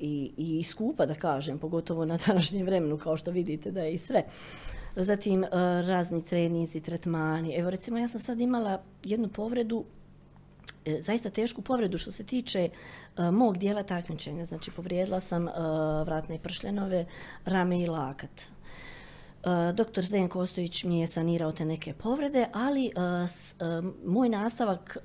i, 0.00 0.32
i 0.36 0.62
skupa 0.62 1.06
da 1.06 1.14
kažem, 1.14 1.58
pogotovo 1.58 2.04
na 2.04 2.18
današnjem 2.26 2.66
vremenu 2.66 2.98
kao 2.98 3.16
što 3.16 3.30
vidite 3.30 3.70
da 3.70 3.80
je 3.80 3.92
i 3.92 3.98
sve. 3.98 4.22
Zatim 4.96 5.42
uh, 5.42 5.48
razni 5.88 6.24
trenizi, 6.24 6.80
tretmani. 6.80 7.54
Evo 7.54 7.70
recimo 7.70 7.98
ja 7.98 8.08
sam 8.08 8.20
sad 8.20 8.40
imala 8.40 8.82
jednu 9.04 9.28
povredu, 9.28 9.84
e, 10.84 11.00
zaista 11.00 11.30
tešku 11.30 11.62
povredu 11.62 11.98
što 11.98 12.12
se 12.12 12.24
tiče 12.24 12.68
uh, 13.16 13.24
mog 13.24 13.58
dijela 13.58 13.82
takmičenja. 13.82 14.44
Znači 14.44 14.70
povrijedila 14.70 15.20
sam 15.20 15.44
uh, 15.44 15.54
vratne 16.06 16.38
pršljenove, 16.38 17.06
rame 17.44 17.80
i 17.80 17.86
lakat. 17.86 18.42
Doktor 19.74 20.04
Zdenko 20.04 20.40
Ostojić 20.40 20.84
mi 20.84 21.00
je 21.00 21.06
sanirao 21.06 21.52
te 21.52 21.64
neke 21.64 21.92
povrede, 21.94 22.46
ali 22.52 22.90
s, 23.28 23.54
moj 24.04 24.28
nastavak 24.28 24.96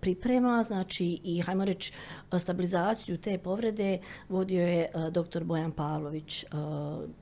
priprema, 0.00 0.62
znači 0.62 1.20
i 1.24 1.40
hajmo 1.40 1.64
reći 1.64 1.92
stabilizaciju 2.38 3.18
te 3.18 3.38
povrede 3.38 3.98
vodio 4.28 4.66
je 4.66 4.90
doktor 5.10 5.44
Bojan 5.44 5.72
Pavlović 5.72 6.44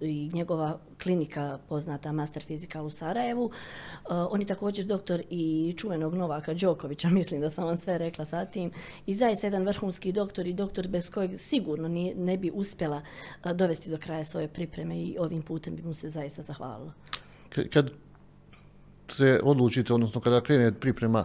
i 0.01 0.31
njegova 0.33 0.79
klinika 1.02 1.59
poznata 1.69 2.12
Master 2.12 2.45
Physical 2.49 2.81
u 2.81 2.90
Sarajevu. 2.90 3.45
Uh, 3.45 3.50
on 4.09 4.40
je 4.40 4.47
također 4.47 4.85
doktor 4.85 5.23
i 5.31 5.75
čuvenog 5.76 6.14
Novaka 6.14 6.55
Đokovića, 6.55 7.09
mislim 7.19 7.40
da 7.40 7.50
sam 7.50 7.64
vam 7.64 7.76
sve 7.76 7.99
rekla 7.99 8.25
sa 8.25 8.45
tim. 8.45 8.71
I 9.07 9.14
zaista 9.14 9.47
jedan 9.47 9.64
vrhunski 9.64 10.12
doktor 10.12 10.47
i 10.47 10.52
doktor 10.52 10.88
bez 10.88 11.11
kojeg 11.11 11.40
sigurno 11.40 11.88
ne 12.17 12.37
bi 12.37 12.50
uspjela 12.55 13.02
uh, 13.45 13.52
dovesti 13.52 13.90
do 13.90 13.99
kraja 13.99 14.25
svoje 14.25 14.49
pripreme 14.49 14.99
i 14.99 15.17
ovim 15.19 15.43
putem 15.43 15.76
bi 15.76 15.83
mu 15.83 15.95
se 15.95 16.11
zaista 16.11 16.43
zahvalila. 16.43 16.93
Kad 17.73 17.90
se 19.09 19.40
odlučite, 19.43 19.95
odnosno 19.95 20.21
kada 20.21 20.40
krene 20.40 20.73
priprema 20.73 21.25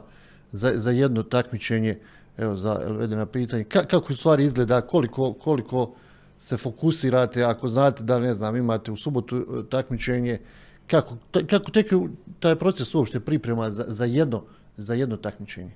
za, 0.52 0.72
za 0.76 0.92
jedno 0.92 1.24
takmičenje, 1.24 2.00
evo 2.38 2.58
za 2.58 2.74
vedena 2.74 3.26
pitanje, 3.26 3.64
ka, 3.64 3.86
kako 3.86 4.14
stvari 4.14 4.44
izgleda, 4.44 4.82
koliko, 4.82 5.34
koliko 5.34 5.96
se 6.44 6.58
fokusirate, 6.58 7.44
ako 7.44 7.68
znate 7.68 8.04
da, 8.04 8.20
ne 8.20 8.34
znam, 8.34 8.56
imate 8.56 8.92
u 8.92 8.98
subotu 8.98 9.38
e, 9.38 9.70
takmičenje, 9.70 10.40
kako, 10.88 11.16
kako 11.50 11.72
tek 11.72 11.92
taj 12.40 12.56
proces 12.56 12.96
uopšte 12.96 13.20
priprema 13.20 13.70
za, 13.70 13.86
za, 13.88 14.06
jedno, 14.06 14.44
za 14.78 14.94
jedno 14.94 15.18
takmičenje? 15.18 15.72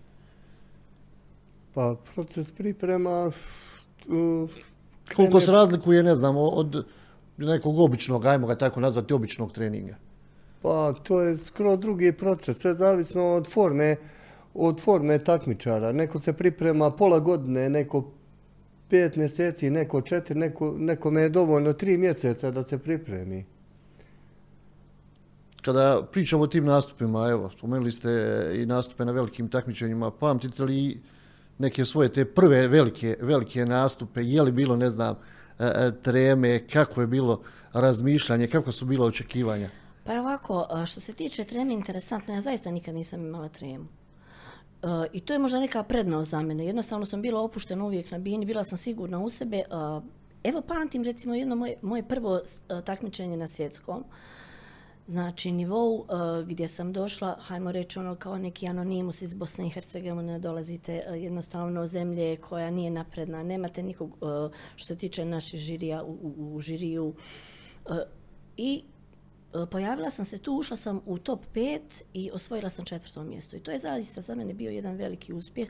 Pa 1.73 1.95
proces 2.15 2.51
priprema... 2.51 3.31
Uh, 4.07 4.49
Koliko 5.15 5.39
se 5.39 5.51
razlikuje, 5.51 6.03
ne 6.03 6.15
znam, 6.15 6.35
od 6.37 6.85
nekog 7.37 7.79
običnog, 7.79 8.25
ajmo 8.25 8.47
ga 8.47 8.55
tako 8.55 8.81
nazvati, 8.81 9.13
običnog 9.13 9.51
treninga? 9.51 9.95
Pa 10.61 10.93
to 11.03 11.21
je 11.21 11.37
skoro 11.37 11.77
drugi 11.77 12.11
proces, 12.11 12.57
sve 12.57 12.73
zavisno 12.73 13.33
od 13.33 13.47
forme, 13.51 13.95
od 14.53 14.81
forme 14.81 15.19
takmičara. 15.19 15.91
Neko 15.91 16.19
se 16.19 16.33
priprema 16.33 16.91
pola 16.91 17.19
godine, 17.19 17.69
neko 17.69 18.03
pet 18.89 19.15
mjeseci, 19.15 19.69
neko 19.69 20.01
četiri, 20.01 20.35
neko, 20.35 20.75
nekome 20.77 21.21
je 21.21 21.29
dovoljno 21.29 21.73
tri 21.73 21.97
mjeseca 21.97 22.51
da 22.51 22.67
se 22.67 22.77
pripremi. 22.77 23.45
Kada 25.61 26.07
pričamo 26.11 26.43
o 26.43 26.47
tim 26.47 26.65
nastupima, 26.65 27.27
evo, 27.29 27.49
spomenuli 27.49 27.91
ste 27.91 28.09
i 28.55 28.65
nastupe 28.65 29.05
na 29.05 29.11
velikim 29.11 29.49
takmičenjima, 29.49 30.11
pamtite 30.11 30.63
li 30.63 31.01
neke 31.57 31.85
svoje 31.85 32.13
te 32.13 32.25
prve 32.25 32.67
velike, 32.67 33.17
velike 33.21 33.65
nastupe, 33.65 34.23
je 34.23 34.41
li 34.41 34.51
bilo, 34.51 34.75
ne 34.75 34.89
znam, 34.89 35.15
e, 35.59 35.65
e, 35.65 35.91
treme, 36.01 36.67
kako 36.67 37.01
je 37.01 37.07
bilo 37.07 37.41
razmišljanje, 37.73 38.47
kako 38.47 38.71
su 38.71 38.85
bilo 38.85 39.05
očekivanja? 39.05 39.69
Pa 40.03 40.13
ovako, 40.13 40.67
što 40.85 40.99
se 40.99 41.13
tiče 41.13 41.43
treme, 41.43 41.73
interesantno, 41.73 42.33
ja 42.33 42.41
zaista 42.41 42.71
nikad 42.71 42.95
nisam 42.95 43.21
imala 43.21 43.49
tremu. 43.49 43.85
Uh, 44.83 45.05
I 45.13 45.19
to 45.19 45.33
je 45.33 45.39
možda 45.39 45.59
neka 45.59 45.83
prednost 45.83 46.29
za 46.29 46.41
mene. 46.41 46.65
Jednostavno 46.65 47.05
sam 47.05 47.21
bila 47.21 47.41
opuštena 47.41 47.85
uvijek 47.85 48.11
na 48.11 48.19
bini, 48.19 48.45
bila 48.45 48.63
sam 48.63 48.77
sigurna 48.77 49.19
u 49.19 49.29
sebe. 49.29 49.63
Evo 50.43 50.61
pamtim 50.61 51.03
recimo 51.03 51.35
jedno 51.35 51.55
moje, 51.55 51.77
moje 51.81 52.07
prvo 52.07 52.33
uh, 52.33 52.83
takmičenje 52.83 53.37
na 53.37 53.47
svjetskom. 53.47 54.03
Znači 55.07 55.51
nivou 55.51 55.95
uh, 55.95 56.07
gdje 56.47 56.67
sam 56.67 56.93
došla, 56.93 57.35
hajmo 57.39 57.71
reći 57.71 57.99
ono 57.99 58.15
kao 58.15 58.37
neki 58.37 58.67
anonimus 58.67 59.21
iz 59.21 59.33
Bosne 59.33 59.67
i 59.67 59.69
Hercegovine, 59.69 60.39
dolazite 60.39 61.03
jednostavno 61.15 61.87
zemlje 61.87 62.35
koja 62.35 62.71
nije 62.71 62.91
napredna, 62.91 63.43
nemate 63.43 63.83
nikog 63.83 64.17
što 64.75 64.87
se 64.87 64.97
tiče 64.97 65.25
naših 65.25 65.59
žirija 65.59 66.03
u, 66.03 66.11
u, 66.11 66.55
u 66.55 66.59
žiriju. 66.59 67.13
I 68.57 68.83
pojavila 69.71 70.09
sam 70.09 70.25
se 70.25 70.37
tu, 70.37 70.53
ušla 70.53 70.77
sam 70.77 71.01
u 71.05 71.17
top 71.17 71.45
5 71.53 71.79
i 72.13 72.31
osvojila 72.33 72.69
sam 72.69 72.85
četvrto 72.85 73.23
mjesto. 73.23 73.55
I 73.55 73.59
to 73.59 73.71
je 73.71 73.79
zaista 73.79 74.21
za 74.21 74.35
mene 74.35 74.53
bio 74.53 74.71
jedan 74.71 74.95
veliki 74.95 75.33
uspjeh 75.33 75.69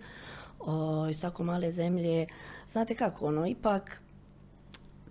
o, 0.59 1.07
iz 1.09 1.21
tako 1.21 1.43
male 1.43 1.71
zemlje. 1.71 2.27
Znate 2.67 2.95
kako, 2.95 3.25
ono, 3.25 3.47
ipak, 3.47 4.01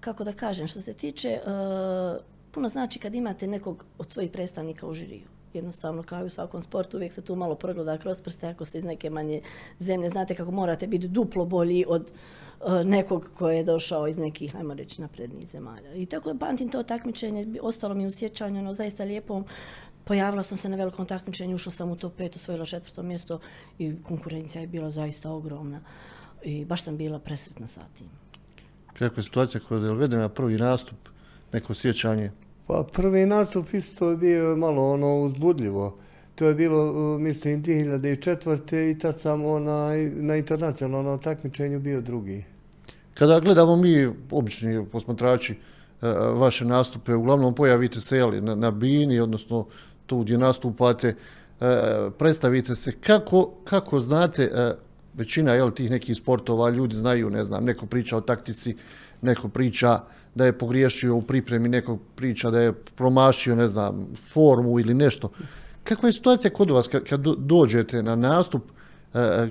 kako 0.00 0.24
da 0.24 0.32
kažem, 0.32 0.66
što 0.66 0.80
se 0.80 0.94
tiče, 0.94 1.40
uh, 1.46 2.22
puno 2.50 2.68
znači 2.68 2.98
kad 2.98 3.14
imate 3.14 3.46
nekog 3.46 3.84
od 3.98 4.12
svojih 4.12 4.30
predstavnika 4.30 4.86
u 4.86 4.92
žiriju. 4.92 5.35
Jednostavno 5.56 6.02
kao 6.02 6.22
i 6.22 6.26
u 6.26 6.30
svakom 6.30 6.62
sportu, 6.62 6.96
uvijek 6.96 7.12
se 7.12 7.22
tu 7.22 7.36
malo 7.36 7.54
progleda 7.54 7.98
kroz 7.98 8.20
prste 8.20 8.48
ako 8.48 8.64
ste 8.64 8.78
iz 8.78 8.84
neke 8.84 9.10
manje 9.10 9.40
zemlje. 9.78 10.08
Znate 10.08 10.34
kako 10.34 10.50
morate 10.50 10.86
biti 10.86 11.08
duplo 11.08 11.44
bolji 11.44 11.84
od 11.88 12.10
e, 12.10 12.84
nekog 12.84 13.30
koji 13.38 13.56
je 13.56 13.64
došao 13.64 14.08
iz 14.08 14.18
nekih, 14.18 14.56
ajmo 14.56 14.74
reći, 14.74 15.00
naprednijih 15.00 15.48
zemalja. 15.48 15.92
I 15.94 16.06
tako 16.06 16.28
je 16.28 16.38
pamtim 16.38 16.68
to 16.68 16.82
takmičenje, 16.82 17.46
ostalo 17.62 17.94
mi 17.94 18.06
u 18.06 18.10
sjećanju, 18.10 18.60
ono 18.60 18.74
zaista 18.74 19.04
lijepo. 19.04 19.42
Pojavila 20.04 20.42
sam 20.42 20.58
se 20.58 20.68
na 20.68 20.76
velikom 20.76 21.06
takmičenju, 21.06 21.54
ušla 21.54 21.72
sam 21.72 21.90
u 21.90 21.96
top 21.96 22.18
5, 22.18 22.36
osvojila 22.36 22.64
četvrto 22.66 23.02
mjesto 23.02 23.40
i 23.78 24.02
konkurencija 24.02 24.62
je 24.62 24.66
bila 24.66 24.90
zaista 24.90 25.30
ogromna. 25.30 25.80
I 26.42 26.64
baš 26.64 26.82
sam 26.84 26.96
bila 26.96 27.18
presretna 27.18 27.66
sa 27.66 27.80
tim. 27.98 28.06
Kakva 28.92 29.18
je 29.18 29.22
situacija 29.22 29.60
kada 29.68 29.86
je 29.86 29.94
vedena 29.94 30.22
na 30.22 30.28
prvi 30.28 30.56
nastup, 30.56 30.98
neko 31.52 31.74
sjećanje? 31.74 32.30
Pa 32.66 32.84
prvi 32.92 33.26
nastup 33.26 33.74
isto 33.74 34.10
je 34.10 34.16
bio 34.16 34.56
malo 34.56 34.92
ono 34.92 35.22
uzbudljivo. 35.22 35.98
To 36.34 36.46
je 36.46 36.54
bilo, 36.54 37.18
mislim, 37.18 37.62
2004. 37.62 38.90
i 38.90 38.98
tad 38.98 39.20
sam 39.20 39.44
onaj, 39.44 40.04
na 40.04 40.36
internacionalnom 40.36 41.18
takmičenju 41.18 41.80
bio 41.80 42.00
drugi. 42.00 42.44
Kada 43.14 43.40
gledamo 43.40 43.76
mi, 43.76 44.08
obični 44.30 44.86
posmatrači, 44.92 45.52
e, 45.52 45.56
vaše 46.32 46.64
nastupe, 46.64 47.14
uglavnom 47.14 47.54
pojavite 47.54 48.00
se 48.00 48.16
jeli, 48.16 48.40
na, 48.40 48.54
na 48.54 48.70
bini, 48.70 49.20
odnosno 49.20 49.66
tu 50.06 50.18
gdje 50.18 50.38
nastupate, 50.38 51.08
e, 51.08 51.14
predstavite 52.18 52.74
se. 52.74 52.92
Kako, 52.92 53.52
kako 53.64 54.00
znate, 54.00 54.42
e, 54.42 54.74
većina 55.14 55.54
jel, 55.54 55.70
tih 55.70 55.90
nekih 55.90 56.16
sportova, 56.16 56.70
ljudi 56.70 56.94
znaju, 56.94 57.30
ne 57.30 57.44
znam, 57.44 57.64
neko 57.64 57.86
priča 57.86 58.16
o 58.16 58.20
taktici, 58.20 58.76
neko 59.22 59.48
priča 59.48 60.00
da 60.36 60.44
je 60.44 60.58
pogriješio 60.58 61.16
u 61.16 61.22
pripremi, 61.22 61.68
neko 61.68 61.98
priča 62.14 62.50
da 62.50 62.60
je 62.60 62.72
promašio, 62.72 63.54
ne 63.54 63.68
znam, 63.68 64.06
formu 64.32 64.80
ili 64.80 64.94
nešto. 64.94 65.30
Kakva 65.84 66.08
je 66.08 66.12
situacija 66.12 66.50
kod 66.50 66.70
vas 66.70 66.88
kad, 66.88 67.04
kad 67.04 67.20
do- 67.20 67.34
dođete 67.38 68.02
na 68.02 68.16
nastup, 68.16 68.62
e, 69.14 69.48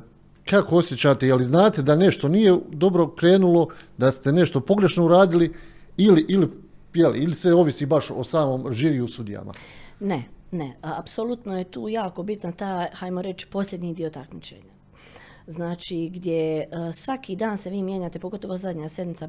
kako 0.49 0.77
osjećate, 0.77 1.27
je 1.27 1.35
li 1.35 1.43
znate 1.43 1.81
da 1.81 1.95
nešto 1.95 2.27
nije 2.27 2.57
dobro 2.71 3.07
krenulo, 3.07 3.67
da 3.97 4.11
ste 4.11 4.31
nešto 4.31 4.59
pogrešno 4.59 5.05
uradili 5.05 5.53
ili, 5.97 6.25
ili, 6.29 6.49
jeli, 6.93 7.19
ili 7.19 7.33
se 7.33 7.53
ovisi 7.53 7.85
baš 7.85 8.11
o 8.11 8.23
samom 8.23 8.73
žiriju 8.73 9.07
sudijama? 9.07 9.51
Ne, 9.99 10.23
ne. 10.51 10.75
Apsolutno 10.81 11.57
je 11.57 11.63
tu 11.63 11.89
jako 11.89 12.23
bitna 12.23 12.51
ta, 12.51 12.87
hajmo 12.93 13.21
reći, 13.21 13.47
posljednji 13.47 13.93
dio 13.93 14.09
takmičenja. 14.09 14.75
Znači, 15.47 16.09
gdje 16.13 16.59
e, 16.59 16.67
svaki 16.93 17.35
dan 17.35 17.57
se 17.57 17.69
vi 17.69 17.83
mijenjate, 17.83 18.19
pogotovo 18.19 18.57
zadnja 18.57 18.89
sedmica 18.89 19.27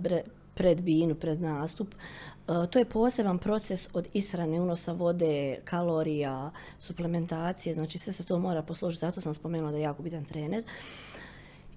pred 0.57 0.81
binu, 0.81 1.15
pred 1.15 1.41
nastup, 1.41 1.95
e, 1.95 2.67
to 2.71 2.79
je 2.79 2.85
poseban 2.85 3.39
proces 3.39 3.89
od 3.93 4.09
ishrane, 4.15 4.61
unosa 4.61 4.93
vode, 4.93 5.59
kalorija, 5.65 6.51
suplementacije, 6.79 7.75
znači 7.75 7.99
sve 7.99 8.13
se 8.13 8.25
to 8.25 8.39
mora 8.39 8.63
posložiti, 8.63 9.01
zato 9.01 9.21
sam 9.21 9.35
spomenula 9.35 9.71
da 9.71 9.77
je 9.77 9.83
jako 9.83 10.03
bitan 10.03 10.25
trener. 10.25 10.65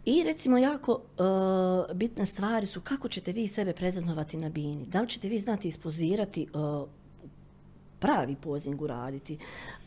I 0.05 0.23
recimo 0.23 0.57
jako 0.57 1.01
e, 1.01 1.93
bitne 1.93 2.25
stvari 2.25 2.65
su 2.65 2.81
kako 2.81 3.09
ćete 3.09 3.31
vi 3.31 3.47
sebe 3.47 3.73
prezentovati 3.73 4.37
na 4.37 4.49
bini. 4.49 4.85
Da 4.85 5.01
li 5.01 5.09
ćete 5.09 5.29
vi 5.29 5.39
znati 5.39 5.67
ispozirati 5.67 6.43
e, 6.43 6.47
pravi 7.99 8.35
pozing 8.35 8.81
uraditi. 8.81 9.37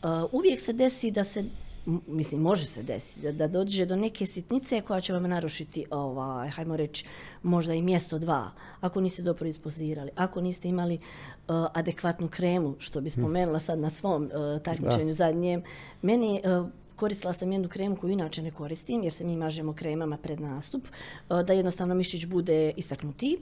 Uh, 0.03 0.09
uvijek 0.31 0.61
se 0.61 0.73
desi 0.73 1.11
da 1.11 1.23
se 1.23 1.43
mislim, 1.85 2.41
može 2.41 2.65
se 2.65 2.83
desiti, 2.83 3.21
da, 3.21 3.31
da 3.31 3.47
dođe 3.47 3.85
do 3.85 3.95
neke 3.95 4.25
sitnice 4.25 4.81
koja 4.81 5.01
će 5.01 5.13
vam 5.13 5.23
narušiti, 5.23 5.85
ovaj, 5.91 6.49
hajmo 6.49 6.77
reći, 6.77 7.05
možda 7.43 7.73
i 7.73 7.81
mjesto 7.81 8.19
dva, 8.19 8.51
ako 8.81 9.01
niste 9.01 9.21
dobro 9.21 9.47
ispozirali, 9.47 10.11
ako 10.15 10.41
niste 10.41 10.69
imali 10.69 10.95
uh, 10.95 11.01
adekvatnu 11.73 12.27
kremu, 12.27 12.75
što 12.79 13.01
bi 13.01 13.09
spomenula 13.09 13.59
sad 13.59 13.79
na 13.79 13.89
svom 13.89 14.23
uh, 14.23 14.61
takmičenju 14.61 15.13
zadnjem. 15.13 15.63
Meni 16.01 16.41
uh, 16.43 16.67
koristila 16.95 17.33
sam 17.33 17.51
jednu 17.51 17.69
kremu 17.69 17.95
koju 17.95 18.11
inače 18.11 18.41
ne 18.41 18.51
koristim, 18.51 19.03
jer 19.03 19.11
se 19.11 19.25
mi 19.25 19.35
mažemo 19.35 19.73
kremama 19.73 20.17
pred 20.17 20.39
nastup, 20.39 20.87
da 21.29 21.53
jednostavno 21.53 21.95
mišić 21.95 22.25
bude 22.25 22.71
istaknutiji. 22.77 23.37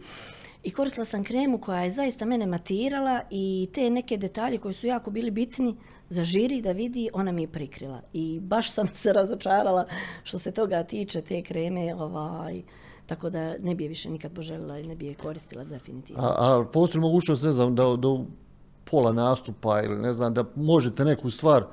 I 0.63 0.71
koristila 0.71 1.05
sam 1.05 1.23
kremu 1.23 1.57
koja 1.57 1.81
je 1.81 1.91
zaista 1.91 2.25
mene 2.25 2.45
matirala 2.45 3.21
i 3.29 3.69
te 3.73 3.89
neke 3.89 4.17
detalje 4.17 4.57
koji 4.57 4.73
su 4.73 4.87
jako 4.87 5.11
bili 5.11 5.31
bitni 5.31 5.75
za 6.09 6.23
žiri 6.23 6.61
da 6.61 6.71
vidi, 6.71 7.09
ona 7.13 7.31
mi 7.31 7.41
je 7.41 7.47
prikrila. 7.47 8.01
I 8.13 8.39
baš 8.39 8.71
sam 8.71 8.87
se 9.01 9.13
razočarala 9.13 9.85
što 10.23 10.39
se 10.39 10.51
toga 10.51 10.83
tiče 10.83 11.21
te 11.21 11.41
kreme, 11.41 11.95
ovaj, 11.95 12.61
tako 13.05 13.29
da 13.29 13.57
ne 13.57 13.75
bi 13.75 13.83
je 13.83 13.87
više 13.87 14.09
nikad 14.09 14.31
poželjela 14.33 14.79
i 14.79 14.87
ne 14.87 14.95
bi 14.95 15.05
je 15.05 15.13
koristila 15.13 15.63
definitivno. 15.63 16.23
A, 16.23 16.35
a 16.39 16.65
postoji 16.73 17.01
mogućnost, 17.01 17.43
ne 17.43 17.51
znam, 17.51 17.75
da, 17.75 17.83
da 17.83 18.17
pola 18.91 19.13
nastupa 19.13 19.81
ili 19.81 19.95
ne 20.01 20.13
znam, 20.13 20.33
da 20.33 20.43
možete 20.55 21.05
neku 21.05 21.29
stvar 21.29 21.65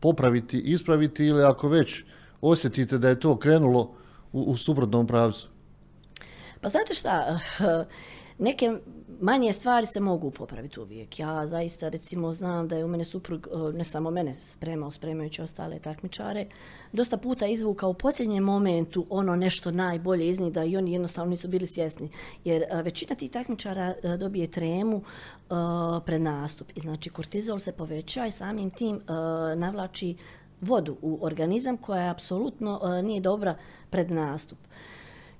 popraviti, 0.00 0.58
ispraviti 0.58 1.26
ili 1.26 1.42
ako 1.42 1.68
već 1.68 2.04
osjetite 2.40 2.98
da 2.98 3.08
je 3.08 3.20
to 3.20 3.36
krenulo 3.36 3.94
u, 4.32 4.40
u 4.40 4.56
suprotnom 4.56 5.06
pravcu? 5.06 5.48
Pa 6.60 6.68
znate 6.68 6.94
šta, 6.94 7.38
neke 8.38 8.78
manje 9.20 9.52
stvari 9.52 9.86
se 9.86 10.00
mogu 10.00 10.30
popraviti 10.30 10.80
uvijek. 10.80 11.18
Ja 11.18 11.46
zaista 11.46 11.88
recimo 11.88 12.32
znam 12.32 12.68
da 12.68 12.76
je 12.76 12.84
u 12.84 12.88
mene 12.88 13.04
suprug, 13.04 13.48
eh, 13.52 13.72
ne 13.76 13.84
samo 13.84 14.10
mene 14.10 14.34
spremao, 14.34 14.90
spremajući 14.90 15.42
ostale 15.42 15.78
takmičare, 15.78 16.46
dosta 16.92 17.16
puta 17.16 17.46
izvukao 17.46 17.90
u 17.90 17.94
posljednjem 17.94 18.44
momentu 18.44 19.06
ono 19.10 19.36
nešto 19.36 19.70
najbolje 19.70 20.28
iz 20.28 20.40
njih 20.40 20.52
da 20.52 20.64
i 20.64 20.76
oni 20.76 20.92
jednostavno 20.92 21.30
nisu 21.30 21.48
bili 21.48 21.66
svjesni. 21.66 22.10
Jer 22.44 22.62
eh, 22.62 22.82
većina 22.82 23.14
tih 23.14 23.30
takmičara 23.30 23.94
eh, 24.02 24.16
dobije 24.16 24.46
tremu 24.46 25.02
pred 26.04 26.20
nastup 26.20 26.70
i 26.74 26.80
znači 26.80 27.10
kortizol 27.10 27.58
se 27.58 27.72
poveća 27.72 28.26
i 28.26 28.30
samim 28.30 28.70
tim 28.70 29.00
navlači 29.56 30.16
vodu 30.60 30.96
u 31.02 31.18
organizam 31.22 31.76
koja 31.76 32.10
apsolutno 32.10 32.80
nije 33.02 33.20
dobra 33.20 33.54
pred 33.90 34.10
nastup. 34.10 34.58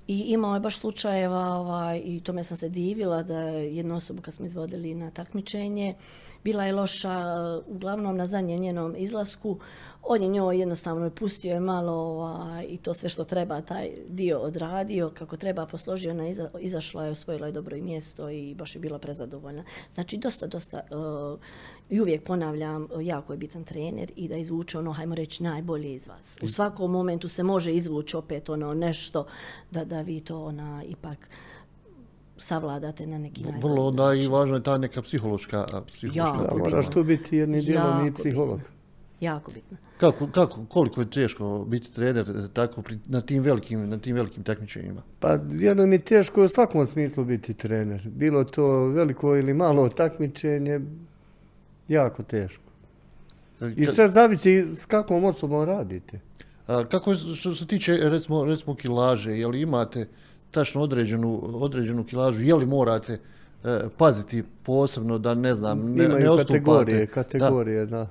I 0.09 0.19
imao 0.19 0.53
je 0.53 0.59
baš 0.59 0.77
slučajeva 0.79 1.45
ovaj, 1.45 2.01
i 2.05 2.19
tome 2.19 2.43
sam 2.43 2.57
se 2.57 2.69
divila 2.69 3.23
da 3.23 3.39
je 3.39 3.75
jednu 3.75 3.95
osobu 3.95 4.21
kad 4.21 4.33
smo 4.33 4.45
izvodili 4.45 4.95
na 4.95 5.11
takmičenje, 5.11 5.95
bila 6.43 6.65
je 6.65 6.73
loša 6.73 7.19
uglavnom 7.67 8.17
na 8.17 8.27
zadnjem 8.27 8.59
njenom 8.59 8.95
izlasku, 8.97 9.59
on 10.03 10.23
je 10.23 10.29
njoj 10.29 10.59
jednostavno 10.59 11.05
je 11.05 11.15
pustio 11.15 11.53
je 11.53 11.59
malo 11.59 11.93
ovaj, 11.93 12.65
i 12.69 12.77
to 12.77 12.93
sve 12.93 13.09
što 13.09 13.23
treba 13.23 13.61
taj 13.61 13.89
dio 14.07 14.39
odradio, 14.39 15.11
kako 15.13 15.37
treba 15.37 15.65
posložio, 15.65 16.11
ona 16.11 16.27
iza, 16.27 16.49
izašla 16.59 17.05
je, 17.05 17.11
osvojila 17.11 17.47
je 17.47 17.53
dobro 17.53 17.75
i 17.75 17.81
mjesto 17.81 18.29
i 18.29 18.55
baš 18.55 18.75
je 18.75 18.81
bila 18.81 18.99
prezadovoljna. 18.99 19.63
Znači 19.93 20.17
dosta, 20.17 20.47
dosta 20.47 20.81
uh, 20.91 21.39
i 21.89 22.01
uvijek 22.01 22.23
ponavljam, 22.23 22.87
jako 23.01 23.33
je 23.33 23.37
bitan 23.37 23.63
trener 23.63 24.11
i 24.15 24.27
da 24.27 24.35
izvuče 24.35 24.79
ono, 24.79 24.91
hajmo 24.91 25.15
reći, 25.15 25.43
najbolje 25.43 25.93
iz 25.93 26.07
vas. 26.07 26.37
U 26.41 26.47
svakom 26.47 26.91
momentu 26.91 27.27
se 27.27 27.43
može 27.43 27.73
izvući 27.73 28.17
opet 28.17 28.49
ono 28.49 28.73
nešto 28.73 29.25
da, 29.71 29.85
da 29.85 30.01
vi 30.01 30.19
to 30.19 30.43
ona 30.43 30.83
ipak 30.83 31.29
savladate 32.37 33.07
na 33.07 33.17
neki 33.17 33.43
najbolji 33.43 33.61
Vrlo 33.61 33.87
onda 33.87 34.13
i 34.13 34.17
način. 34.17 34.31
važna 34.31 34.55
je 34.55 34.63
ta 34.63 34.77
neka 34.77 35.01
psihološka, 35.01 35.65
a, 35.73 35.81
psihološka 35.81 36.41
bitno. 36.41 36.57
moraš 36.57 36.89
tu 36.89 37.03
biti 37.03 37.37
jedni 37.37 37.61
dijelom 37.61 38.07
i 38.07 38.13
psiholog. 38.13 38.59
Jako 39.19 39.51
bitno. 39.51 39.77
Kako, 39.99 40.27
kako, 40.27 40.65
koliko 40.69 41.01
je 41.01 41.09
teško 41.09 41.65
biti 41.67 41.93
trener 41.93 42.25
tako 42.53 42.83
na 43.05 43.21
tim 43.21 43.43
velikim, 43.43 43.89
na 43.89 43.97
tim 43.97 44.15
velikim 44.15 44.43
takmičenjima? 44.43 45.01
Pa 45.19 45.39
jedno 45.51 45.85
mi 45.85 45.95
je 45.95 45.99
teško 45.99 46.43
u 46.43 46.47
svakom 46.47 46.85
smislu 46.85 47.23
biti 47.25 47.53
trener. 47.53 48.01
Bilo 48.09 48.43
to 48.43 48.67
veliko 48.85 49.35
ili 49.35 49.53
malo 49.53 49.89
takmičenje, 49.89 50.79
jako 51.87 52.23
teško. 52.23 52.63
I 53.75 53.85
sve 53.85 54.07
zavisi 54.07 54.75
s 54.75 54.85
kakvom 54.85 55.23
osobom 55.23 55.65
radite. 55.65 56.19
A, 56.67 56.83
kako 56.85 57.15
što 57.15 57.53
se 57.53 57.67
tiče 57.67 57.97
recimo, 58.01 58.45
recimo 58.45 58.75
kilaže, 58.75 59.31
je 59.37 59.47
li 59.47 59.61
imate 59.61 60.07
tačno 60.51 60.81
određenu, 60.81 61.41
određenu 61.53 62.03
kilažu, 62.03 62.43
je 62.43 62.55
li 62.55 62.65
morate 62.65 63.13
e, 63.63 63.79
paziti 63.97 64.43
posebno 64.63 65.17
da 65.17 65.33
ne 65.33 65.53
znam, 65.55 65.79
ne, 65.79 66.05
Imaju 66.05 66.19
ne 66.19 66.29
odstupate? 66.29 66.59
kategorije, 66.59 67.05
Da, 67.05 67.11
kategorije, 67.13 67.85
da. 67.85 68.07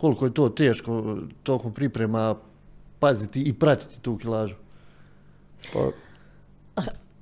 Koliko 0.00 0.24
je 0.24 0.34
to 0.34 0.48
teško 0.48 1.18
tokom 1.42 1.74
priprema 1.74 2.34
paziti 2.98 3.42
i 3.42 3.52
pratiti 3.52 4.00
tu 4.00 4.16
kilažu? 4.18 4.56
Pa, 5.72 5.90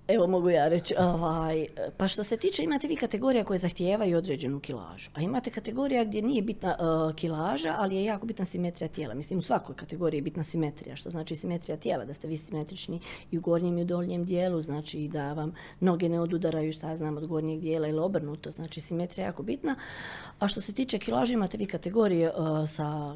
Evo 0.09 0.27
mogu 0.27 0.51
ja 0.51 0.69
reći, 0.69 0.95
ovaj, 0.99 1.67
pa 1.97 2.09
što 2.09 2.25
se 2.25 2.37
tiče 2.37 2.63
imate 2.63 2.89
vi 2.89 2.97
kategorija 2.97 3.45
koje 3.45 3.59
zahtijevaju 3.59 4.19
određenu 4.19 4.61
kilažu, 4.61 5.11
a 5.15 5.21
imate 5.21 5.51
kategorija 5.51 6.05
gdje 6.05 6.23
nije 6.23 6.43
bitna 6.43 6.77
uh, 6.81 7.15
kilaža, 7.15 7.75
ali 7.79 7.97
je 7.97 8.05
jako 8.05 8.27
bitna 8.27 8.45
simetrija 8.45 8.89
tijela. 8.89 9.15
Mislim 9.15 9.39
u 9.39 9.43
svakoj 9.43 9.77
kategoriji 9.77 10.19
je 10.19 10.23
bitna 10.23 10.45
simetrija, 10.45 10.97
što 10.97 11.11
znači 11.11 11.35
simetrija 11.35 11.77
tijela, 11.77 12.05
da 12.05 12.15
ste 12.15 12.29
vi 12.29 12.37
simetrični 12.37 13.01
i 13.31 13.39
u 13.39 13.41
gornjem 13.41 13.79
i 13.79 13.83
u 13.83 13.85
donjem 13.85 14.25
dijelu, 14.25 14.63
znači 14.63 15.09
da 15.09 15.33
vam 15.33 15.55
noge 15.81 16.09
ne 16.09 16.21
odudaraju 16.21 16.73
šta 16.73 16.97
znam 16.97 17.17
od 17.17 17.27
gornjeg 17.27 17.61
dijela 17.61 17.89
ili 17.89 18.01
obrnuto, 18.01 18.51
znači 18.51 18.81
simetrija 18.81 19.25
je 19.25 19.29
jako 19.29 19.43
bitna. 19.43 19.77
A 20.39 20.49
što 20.49 20.61
se 20.61 20.73
tiče 20.73 20.99
kilaže 20.99 21.35
imate 21.35 21.59
vi 21.59 21.67
kategorije 21.67 22.33
uh, 22.33 22.69
sa 22.69 23.15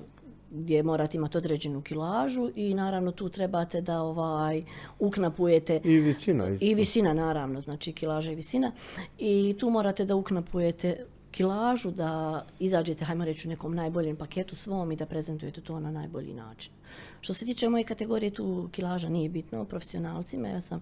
gdje 0.55 0.83
morate 0.83 1.17
imati 1.17 1.39
određenu 1.39 1.83
kilažu 1.83 2.51
i 2.55 2.75
naravno 2.75 3.13
tu 3.13 3.29
trebate 3.29 3.81
da 3.81 4.03
ovaj 4.03 4.65
uknapujete 4.99 5.81
I 5.85 5.99
visina 5.99 6.49
isto. 6.49 6.65
i 6.65 6.75
visina 6.75 7.15
naravno, 7.15 7.61
znači 7.61 7.93
kilaža 7.93 8.33
i 8.33 8.35
visina. 8.35 8.73
I 9.19 9.55
tu 9.59 9.71
morate 9.71 10.05
da 10.05 10.17
uknapujete 10.17 11.07
kilažu 11.31 11.91
da 11.91 12.45
izađete, 12.59 13.05
hajmo 13.05 13.25
reći, 13.25 13.49
u 13.49 13.51
nekom 13.51 13.75
najboljem 13.75 14.17
paketu 14.17 14.57
svom 14.57 14.93
i 14.93 14.97
da 14.97 15.07
prezentujete 15.07 15.61
to 15.61 15.81
na 15.81 15.91
najbolji 15.91 16.35
način. 16.35 16.73
Što 17.21 17.35
se 17.35 17.47
tiče 17.47 17.69
moje 17.69 17.85
kategorije, 17.85 18.31
tu 18.31 18.69
kilaža 18.73 19.09
nije 19.09 19.29
bitno, 19.29 19.65
profesionalcima, 19.65 20.49
ja 20.49 20.61
sam, 20.61 20.81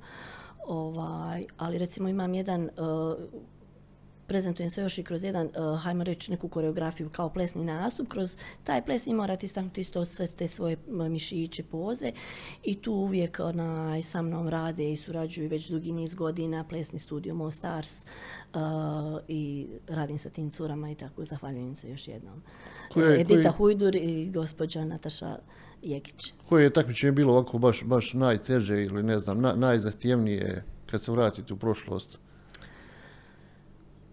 ovaj, 0.67 1.45
ali 1.57 1.79
recimo 1.79 2.09
imam 2.09 2.35
jedan 2.35 2.63
uh, 2.63 3.17
prezentujem 4.31 4.71
se 4.71 4.81
još 4.81 4.99
i 4.99 5.03
kroz 5.03 5.25
jedan, 5.25 5.47
uh, 5.47 5.83
hajmo 5.83 6.05
reći, 6.05 6.31
neku 6.31 6.49
koreografiju 6.49 7.09
kao 7.09 7.29
plesni 7.31 7.65
nastup. 7.65 8.09
Kroz 8.09 8.37
taj 8.65 8.85
ples 8.85 9.07
vi 9.07 9.15
morate 9.15 9.47
istaknuti 9.47 9.81
isto 9.81 10.05
sve 10.05 10.27
te 10.27 10.49
svoje 10.49 10.77
mišiće, 10.87 11.63
poze 11.63 12.13
i 12.63 12.75
tu 12.75 12.93
uvijek 12.93 13.41
onaj, 13.41 14.03
sa 14.03 14.23
mnom 14.23 14.49
rade 14.49 14.93
i 14.93 14.97
surađuju 14.97 15.49
već 15.49 15.69
dugi 15.69 15.93
niz 15.93 16.15
godina 16.15 16.65
plesni 16.65 16.99
studio 16.99 17.35
Mostars 17.35 18.05
uh, 18.55 18.61
i 19.29 19.67
radim 19.89 20.19
sa 20.19 20.31
tim 20.31 20.51
curama 20.51 20.91
i 20.91 20.95
tako 20.95 21.25
zahvaljujem 21.25 21.75
se 21.75 21.91
još 21.91 22.09
jednom. 22.09 22.43
Koje, 22.93 23.21
Edita 23.21 23.43
koji... 23.43 23.53
Hujdur 23.53 23.97
i 23.97 24.31
gospođa 24.31 24.85
Nataša 24.85 25.37
Jekić. 25.83 26.33
Koje 26.49 26.65
je 26.65 26.73
takmičenje 26.73 27.13
bilo 27.13 27.33
ovako 27.33 27.59
baš, 27.59 27.85
baš 27.85 28.15
najteže 28.15 28.85
ili 28.85 29.03
ne 29.03 29.19
znam, 29.19 29.41
na, 29.41 29.55
najzahtjevnije 29.55 30.65
kad 30.87 31.03
se 31.03 31.13
vratite 31.13 31.55
u 31.55 31.57
prošlost? 31.57 32.19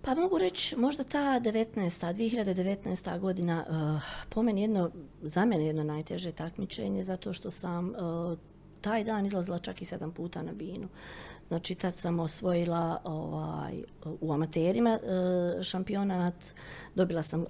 Pa 0.08 0.16
mogu 0.16 0.38
reći, 0.38 0.76
možda 0.76 1.04
ta 1.04 1.20
19. 1.20 2.14
2019. 2.14 3.20
godina, 3.20 3.66
uh, 3.70 4.02
po 4.30 4.44
meni 4.44 4.62
jedno, 4.62 4.92
za 5.22 5.46
mene 5.46 5.66
jedno 5.66 5.84
najteže 5.84 6.32
takmičenje, 6.32 7.04
zato 7.04 7.34
što 7.34 7.52
sam 7.52 7.90
uh, 7.90 8.38
taj 8.82 9.04
dan 9.04 9.26
izlazila 9.26 9.60
čak 9.60 9.82
i 9.82 9.86
sedam 9.86 10.12
puta 10.12 10.42
na 10.42 10.54
binu. 10.54 10.88
Znači, 11.48 11.76
tad 11.76 11.98
sam 11.98 12.20
osvojila 12.20 13.02
ovaj, 13.04 13.84
u 14.22 14.34
amaterima 14.34 15.00
uh, 15.02 15.64
šampionat, 15.64 16.36
dobila 16.96 17.24
sam 17.24 17.46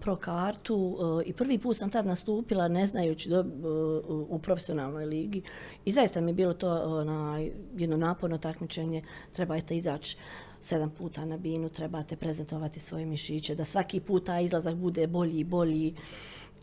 pro 0.00 0.16
kartu 0.16 0.98
i 1.26 1.32
prvi 1.32 1.58
put 1.58 1.76
sam 1.76 1.90
tad 1.90 2.06
nastupila 2.06 2.68
ne 2.68 2.86
znajući 2.86 3.28
do, 3.28 3.44
u 4.28 4.38
profesionalnoj 4.38 5.06
ligi. 5.06 5.42
I 5.84 5.92
zaista 5.92 6.20
mi 6.20 6.30
je 6.30 6.34
bilo 6.34 6.54
to 6.54 6.72
uh, 6.74 7.80
jedno 7.80 7.96
naporno 7.96 8.38
takmičenje, 8.38 9.02
trebajte 9.32 9.76
izaći 9.76 10.16
sedam 10.64 10.90
puta 10.90 11.24
na 11.24 11.36
binu, 11.36 11.68
trebate 11.68 12.16
prezentovati 12.16 12.80
svoje 12.80 13.06
mišiće, 13.06 13.54
da 13.54 13.64
svaki 13.64 14.00
puta 14.00 14.40
izlazak 14.40 14.74
bude 14.74 15.06
bolji 15.06 15.38
i 15.38 15.44
bolji. 15.44 15.94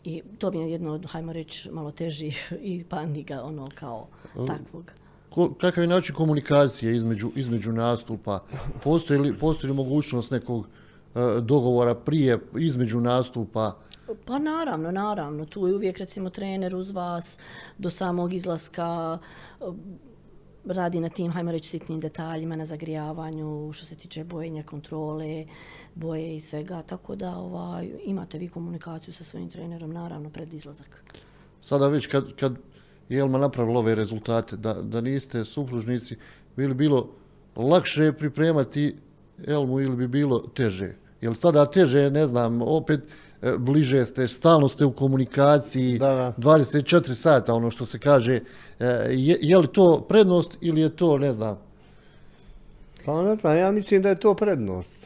I 0.04 0.22
to 0.38 0.50
mi 0.50 0.58
je 0.58 0.70
jedno 0.70 0.92
od, 0.92 1.06
hajmo 1.06 1.32
reći, 1.32 1.70
malo 1.70 1.90
teži 1.90 2.32
i 2.72 2.84
pandiga, 2.84 3.42
ono, 3.42 3.68
kao 3.74 4.06
takvog. 4.46 4.92
Ko, 5.30 5.54
kakav 5.60 5.84
je 5.84 5.88
način 5.88 6.14
komunikacije 6.14 6.96
između, 6.96 7.30
između 7.36 7.72
nastupa? 7.72 8.42
Postoji 8.82 9.20
li, 9.20 9.38
postoji 9.38 9.70
li 9.70 9.76
mogućnost 9.76 10.30
nekog 10.30 10.58
uh, 10.58 11.22
dogovora 11.42 11.94
prije, 11.94 12.38
između 12.58 13.00
nastupa? 13.00 13.76
Pa 14.24 14.38
naravno, 14.38 14.90
naravno. 14.90 15.46
Tu 15.46 15.66
je 15.66 15.74
uvijek, 15.74 15.98
recimo, 15.98 16.30
trener 16.30 16.76
uz 16.76 16.90
vas 16.90 17.38
do 17.78 17.90
samog 17.90 18.32
izlaska, 18.32 19.18
radi 20.64 21.00
na 21.00 21.08
tim, 21.08 21.30
hajmo 21.30 21.52
reći, 21.52 21.70
sitnim 21.70 22.00
detaljima, 22.00 22.56
na 22.56 22.64
zagrijavanju, 22.64 23.72
što 23.72 23.86
se 23.86 23.94
tiče 23.94 24.24
bojenja, 24.24 24.62
kontrole, 24.62 25.46
boje 25.94 26.36
i 26.36 26.40
svega. 26.40 26.82
Tako 26.82 27.16
da 27.16 27.36
ovaj, 27.36 27.90
imate 28.04 28.38
vi 28.38 28.48
komunikaciju 28.48 29.14
sa 29.14 29.24
svojim 29.24 29.50
trenerom, 29.50 29.92
naravno, 29.92 30.30
pred 30.30 30.54
izlazak. 30.54 31.04
Sada 31.60 31.88
već 31.88 32.06
kad, 32.06 32.36
kad 32.40 32.56
je 33.08 33.18
Elma 33.18 33.38
napravila 33.38 33.80
ove 33.80 33.94
rezultate, 33.94 34.56
da, 34.56 34.74
da 34.74 35.00
niste 35.00 35.44
supružnici, 35.44 36.16
bi 36.56 36.66
li 36.66 36.74
bilo 36.74 37.08
lakše 37.56 38.12
pripremati 38.12 38.96
Elmu 39.46 39.80
ili 39.80 39.96
bi 39.96 40.08
bilo 40.08 40.38
teže? 40.38 40.94
Jel 41.20 41.34
sada 41.34 41.66
teže, 41.66 42.10
ne 42.10 42.26
znam, 42.26 42.62
opet 42.62 43.00
bliže 43.58 44.04
ste, 44.04 44.28
stalno 44.28 44.68
ste 44.68 44.84
u 44.84 44.92
komunikaciji, 44.92 45.98
da, 45.98 46.06
da. 46.06 46.34
24 46.38 47.14
sata, 47.14 47.54
ono 47.54 47.70
što 47.70 47.86
se 47.86 47.98
kaže. 47.98 48.40
E, 48.80 48.86
je, 49.10 49.38
je 49.40 49.58
li 49.58 49.66
to 49.66 50.06
prednost 50.08 50.58
ili 50.60 50.80
je 50.80 50.96
to, 50.96 51.18
ne 51.18 51.32
znam? 51.32 51.58
Pa 53.04 53.22
ne 53.22 53.36
znam, 53.36 53.56
ja 53.56 53.70
mislim 53.70 54.02
da 54.02 54.08
je 54.08 54.20
to 54.20 54.34
prednost. 54.34 55.02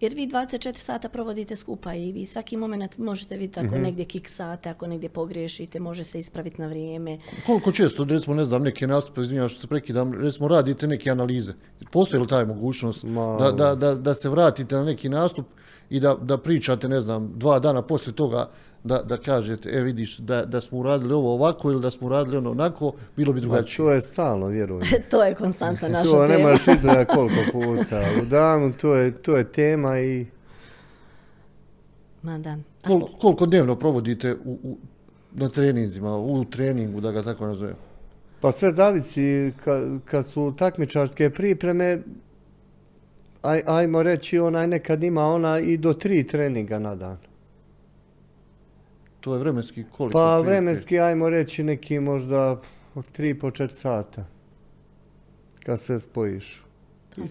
Jer 0.00 0.14
vi 0.14 0.26
24 0.26 0.76
sata 0.76 1.08
provodite 1.08 1.56
skupa 1.56 1.94
i 1.94 2.12
vi 2.12 2.26
svaki 2.26 2.56
moment 2.56 2.98
možete 2.98 3.36
vidjeti 3.36 3.60
ako 3.60 3.68
mm 3.68 3.78
-hmm. 3.78 3.82
negdje 3.82 4.04
kiksate, 4.04 4.68
ako 4.68 4.86
negdje 4.86 5.08
pogriješite, 5.08 5.80
može 5.80 6.04
se 6.04 6.18
ispraviti 6.18 6.60
na 6.60 6.66
vrijeme. 6.66 7.18
Koliko 7.46 7.72
često, 7.72 8.04
recimo, 8.04 8.36
ne 8.36 8.44
znam, 8.44 8.62
neke 8.62 8.86
nastupe, 8.86 9.20
izvinjam 9.20 9.48
što 9.48 9.60
se 9.60 9.66
prekidam, 9.66 10.12
recimo, 10.12 10.48
radite 10.48 10.86
neke 10.86 11.10
analize? 11.10 11.52
Postoji 11.92 12.22
li 12.22 12.28
taj 12.28 12.46
mogućnost 12.46 13.02
Ma... 13.02 13.36
da, 13.40 13.52
da, 13.52 13.74
da, 13.74 13.94
da 13.94 14.14
se 14.14 14.28
vratite 14.28 14.74
na 14.74 14.84
neki 14.84 15.08
nastup 15.08 15.46
i 15.90 16.00
da, 16.00 16.14
da 16.14 16.38
pričate, 16.38 16.88
ne 16.88 17.00
znam, 17.00 17.32
dva 17.36 17.58
dana 17.58 17.82
poslije 17.82 18.14
toga 18.14 18.48
da, 18.84 19.02
da 19.02 19.16
kažete, 19.16 19.70
e 19.70 19.80
vidiš, 19.82 20.18
da, 20.18 20.44
da 20.44 20.60
smo 20.60 20.78
uradili 20.78 21.14
ovo 21.14 21.34
ovako 21.34 21.70
ili 21.70 21.82
da 21.82 21.90
smo 21.90 22.06
uradili 22.06 22.36
ono 22.36 22.50
onako, 22.50 22.92
bilo 23.16 23.32
bi 23.32 23.40
drugačije. 23.40 23.84
Ma, 23.84 23.90
to 23.90 23.94
je 23.94 24.00
stalno, 24.00 24.46
vjerujem. 24.46 24.88
to 25.10 25.24
je 25.24 25.34
konstanta 25.34 25.88
naša 25.88 26.04
to 26.04 26.10
tema. 26.10 26.26
To 26.26 26.32
nemaš 26.32 26.68
izgleda 26.68 27.04
koliko 27.04 27.34
puta. 27.52 28.02
U 28.22 28.24
danu 28.24 28.72
to 28.72 28.94
je, 28.94 29.18
to 29.18 29.36
je 29.36 29.52
tema 29.52 30.00
i... 30.00 30.26
Ma 32.22 32.38
da. 32.38 32.56
Kol, 32.86 33.00
koliko 33.20 33.46
dnevno 33.46 33.76
provodite 33.76 34.34
u, 34.44 34.58
u, 34.62 34.78
na 35.32 35.48
treninzima, 35.48 36.16
u 36.16 36.44
treningu, 36.44 37.00
da 37.00 37.12
ga 37.12 37.22
tako 37.22 37.46
nazovem? 37.46 37.76
Pa 38.40 38.52
sve 38.52 38.70
zavisi, 38.72 39.52
kad, 39.64 39.82
kad 40.04 40.26
su 40.26 40.54
takmičarske 40.58 41.30
pripreme, 41.30 42.02
aj, 43.42 43.62
ajmo 43.66 44.02
reći, 44.02 44.38
onaj 44.38 44.66
nekad 44.66 45.02
ima 45.02 45.26
ona 45.26 45.58
i 45.60 45.76
do 45.76 45.92
tri 45.92 46.26
treninga 46.26 46.78
na 46.78 46.94
dan. 46.94 47.18
To 49.20 49.34
je 49.34 49.40
vremenski 49.40 49.84
koliko? 49.92 50.18
Pa 50.18 50.32
prilike? 50.32 50.50
vremenski, 50.50 51.00
ajmo 51.00 51.28
reći, 51.28 51.62
neki 51.62 52.00
možda 52.00 52.60
tri 53.12 53.38
po 53.38 53.50
četiri 53.50 53.76
sata. 53.76 54.24
Kad 55.64 55.80
se 55.80 55.98
spojiš. 55.98 56.62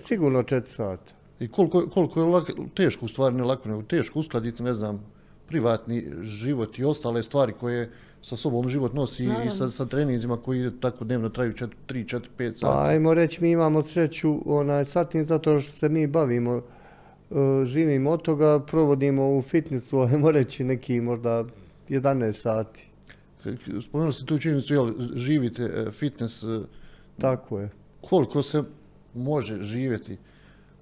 Sigurno 0.03 0.43
četiri 0.43 0.71
sata. 0.71 1.13
I 1.39 1.47
koliko, 1.47 1.87
koliko 1.89 2.19
je 2.19 2.25
lak, 2.25 2.51
teško, 2.75 3.05
u 3.05 3.07
stvari 3.07 3.35
ne 3.35 3.43
lako, 3.43 3.69
nego 3.69 3.81
teško 3.81 4.19
uskladiti, 4.19 4.63
ne 4.63 4.73
znam, 4.73 5.05
privatni 5.47 6.05
život 6.21 6.79
i 6.79 6.83
ostale 6.83 7.23
stvari 7.23 7.53
koje 7.59 7.91
sa 8.21 8.35
sobom 8.35 8.69
život 8.69 8.93
nosi 8.93 9.27
no, 9.27 9.43
i 9.43 9.51
sa, 9.51 9.71
sa 9.71 9.85
treninzima 9.85 10.37
koji 10.37 10.71
tako 10.79 11.05
dnevno 11.05 11.29
traju 11.29 11.51
4, 11.51 11.67
3, 11.87 12.17
4, 12.17 12.21
5 12.37 12.51
sati. 12.51 12.61
Pa, 12.61 12.89
ajmo 12.89 13.13
reći, 13.13 13.41
mi 13.41 13.51
imamo 13.51 13.83
sreću 13.83 14.41
onaj, 14.45 14.85
satim 14.85 15.25
zato 15.25 15.59
što 15.59 15.75
se 15.75 15.89
mi 15.89 16.07
bavimo, 16.07 16.55
uh, 16.55 17.37
živimo 17.65 18.11
od 18.11 18.21
toga, 18.21 18.59
provodimo 18.59 19.37
u 19.37 19.41
fitnessu, 19.41 19.99
ajmo 20.11 20.31
reći, 20.31 20.63
neki 20.63 21.01
možda 21.01 21.45
11 21.89 22.33
sati. 22.33 22.85
Spomenuli 23.81 24.13
ste 24.13 24.25
tu 24.25 24.39
činjenicu, 24.39 24.73
jel, 24.73 24.91
živite 25.15 25.63
e, 25.63 25.91
fitness? 25.91 26.43
E, 26.43 26.59
tako 27.17 27.59
je. 27.59 27.69
Koliko 28.01 28.43
se 28.43 28.63
može 29.13 29.63
živjeti 29.63 30.17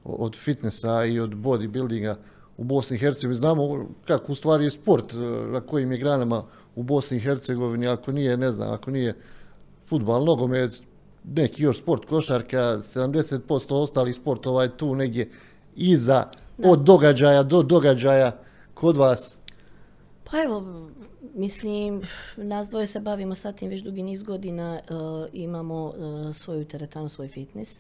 od 0.04 0.36
fitnessa 0.36 1.06
i 1.06 1.20
od 1.20 1.30
bodybuildinga 1.30 2.16
u 2.58 2.64
Bosni 2.64 2.96
i 2.96 3.00
Hercegovini? 3.00 3.38
Znamo 3.38 3.88
kako 4.06 4.32
u 4.32 4.36
stvari 4.36 4.64
je 4.64 4.72
sport, 4.72 5.14
e, 5.14 5.18
na 5.52 5.62
kojim 5.62 5.92
je 5.92 5.98
granama 5.98 6.44
u 6.76 6.84
Bosni 6.84 7.18
i 7.18 7.20
Hercegovini, 7.20 7.88
ako 7.88 8.12
nije, 8.12 8.38
ne 8.38 8.52
znam, 8.52 8.74
ako 8.74 8.92
nije 8.92 9.16
futbal, 9.86 10.26
nogomet, 10.26 10.82
neki 11.24 11.64
još 11.64 11.80
sport, 11.80 12.06
košarka, 12.06 12.58
70% 12.58 13.74
ostalih 13.74 14.16
sportova 14.16 14.64
je 14.64 14.78
tu 14.78 14.96
negdje 14.96 15.30
iza, 15.76 16.24
od 16.64 16.80
događaja 16.80 17.44
do 17.44 17.64
događaja 17.64 18.32
kod 18.74 18.98
vas? 18.98 19.38
Pa 20.24 20.44
evo, 20.44 20.64
mislim, 21.36 22.02
nas 22.38 22.68
dvoje 22.68 22.86
se 22.86 23.00
bavimo 23.00 23.36
sa 23.36 23.52
tim 23.52 23.70
već 23.70 23.82
dugi 23.82 24.04
niz 24.04 24.24
godina, 24.24 24.80
uh, 24.90 25.28
imamo 25.34 25.86
uh, 25.86 26.36
svoju 26.36 26.66
teretanu, 26.66 27.10
svoj 27.10 27.28
fitness. 27.28 27.80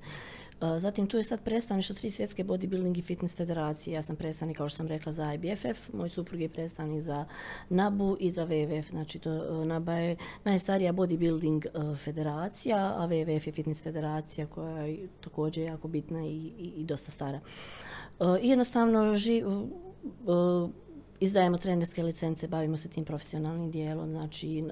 Uh, 0.61 0.77
Zatim 0.79 1.07
tu 1.07 1.17
je 1.17 1.23
sad 1.23 1.43
predstavništvo 1.43 1.95
tri 1.95 2.09
svjetske 2.09 2.43
bodybuilding 2.43 2.97
i 2.97 3.01
fitness 3.01 3.37
federacije. 3.37 3.93
Ja 3.93 4.01
sam 4.01 4.15
predstavnik, 4.15 4.57
kao 4.57 4.69
što 4.69 4.77
sam 4.77 4.87
rekla, 4.87 5.11
za 5.11 5.33
IBFF. 5.33 5.93
Moj 5.93 6.09
suprug 6.09 6.41
je 6.41 6.49
predstavnik 6.49 7.01
za 7.01 7.25
NABU 7.69 8.17
i 8.19 8.31
za 8.31 8.45
WWF. 8.45 8.89
Znači, 8.89 9.19
to, 9.19 9.65
NABA 9.65 9.93
je 9.93 10.15
najstarija 10.43 10.93
bodybuilding 10.93 11.95
federacija, 11.95 12.95
a 12.97 13.07
WWF 13.07 13.47
je 13.47 13.51
fitness 13.51 13.83
federacija 13.83 14.47
koja 14.47 14.81
je 14.81 15.07
također 15.21 15.63
jako 15.63 15.87
bitna 15.87 16.25
i, 16.25 16.51
i, 16.57 16.73
i 16.77 16.83
dosta 16.83 17.11
stara. 17.11 17.39
I 18.41 18.49
jednostavno, 18.49 19.15
ži, 19.15 19.43
izdajemo 21.19 21.57
trenerske 21.57 22.03
licence, 22.03 22.47
bavimo 22.47 22.77
se 22.77 22.89
tim 22.89 23.05
profesionalnim 23.05 23.71
dijelom, 23.71 24.09
znači 24.09 24.63